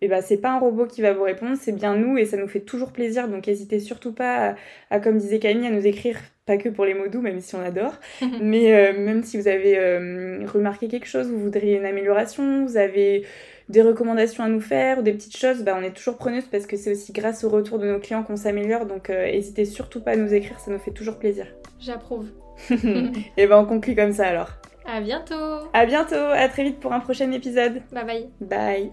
eh 0.00 0.08
ben, 0.08 0.22
c'est 0.22 0.38
pas 0.38 0.50
un 0.50 0.58
robot 0.58 0.86
qui 0.86 1.02
va 1.02 1.12
vous 1.12 1.22
répondre, 1.22 1.56
c'est 1.60 1.72
bien 1.72 1.94
nous 1.94 2.18
et 2.18 2.24
ça 2.24 2.36
nous 2.36 2.48
fait 2.48 2.60
toujours 2.60 2.90
plaisir. 2.90 3.28
Donc 3.28 3.46
n'hésitez 3.46 3.78
surtout 3.78 4.12
pas 4.12 4.56
à, 4.90 4.98
comme 4.98 5.18
disait 5.18 5.38
Camille, 5.38 5.66
à 5.66 5.70
nous 5.70 5.86
écrire, 5.86 6.18
pas 6.50 6.56
que 6.56 6.68
pour 6.68 6.84
les 6.84 6.94
mots 6.94 7.06
doux, 7.06 7.20
même 7.20 7.40
si 7.40 7.54
on 7.54 7.60
adore, 7.60 7.94
mais 8.40 8.74
euh, 8.74 8.98
même 8.98 9.22
si 9.22 9.38
vous 9.38 9.46
avez 9.46 9.78
euh, 9.78 10.44
remarqué 10.52 10.88
quelque 10.88 11.06
chose, 11.06 11.28
vous 11.28 11.38
voudriez 11.38 11.76
une 11.76 11.86
amélioration, 11.86 12.66
vous 12.66 12.76
avez 12.76 13.24
des 13.68 13.82
recommandations 13.82 14.42
à 14.42 14.48
nous 14.48 14.60
faire 14.60 14.98
ou 14.98 15.02
des 15.02 15.12
petites 15.12 15.36
choses, 15.36 15.62
bah, 15.62 15.76
on 15.78 15.82
est 15.82 15.92
toujours 15.92 16.16
preneuse 16.16 16.44
parce 16.50 16.66
que 16.66 16.76
c'est 16.76 16.90
aussi 16.90 17.12
grâce 17.12 17.44
au 17.44 17.48
retour 17.48 17.78
de 17.78 17.86
nos 17.86 18.00
clients 18.00 18.24
qu'on 18.24 18.34
s'améliore. 18.34 18.84
Donc 18.86 19.10
euh, 19.10 19.26
n'hésitez 19.26 19.64
surtout 19.64 20.00
pas 20.00 20.12
à 20.12 20.16
nous 20.16 20.34
écrire, 20.34 20.58
ça 20.58 20.72
nous 20.72 20.78
fait 20.80 20.90
toujours 20.90 21.18
plaisir. 21.18 21.46
J'approuve. 21.78 22.26
et 22.70 23.46
ben 23.46 23.58
on 23.58 23.64
conclut 23.64 23.94
comme 23.94 24.12
ça 24.12 24.26
alors. 24.26 24.50
À 24.84 25.00
bientôt. 25.00 25.68
À 25.72 25.86
bientôt, 25.86 26.16
à 26.16 26.48
très 26.48 26.64
vite 26.64 26.80
pour 26.80 26.92
un 26.92 27.00
prochain 27.00 27.30
épisode. 27.30 27.80
Bye 27.92 28.04
bye. 28.04 28.28
Bye. 28.40 28.90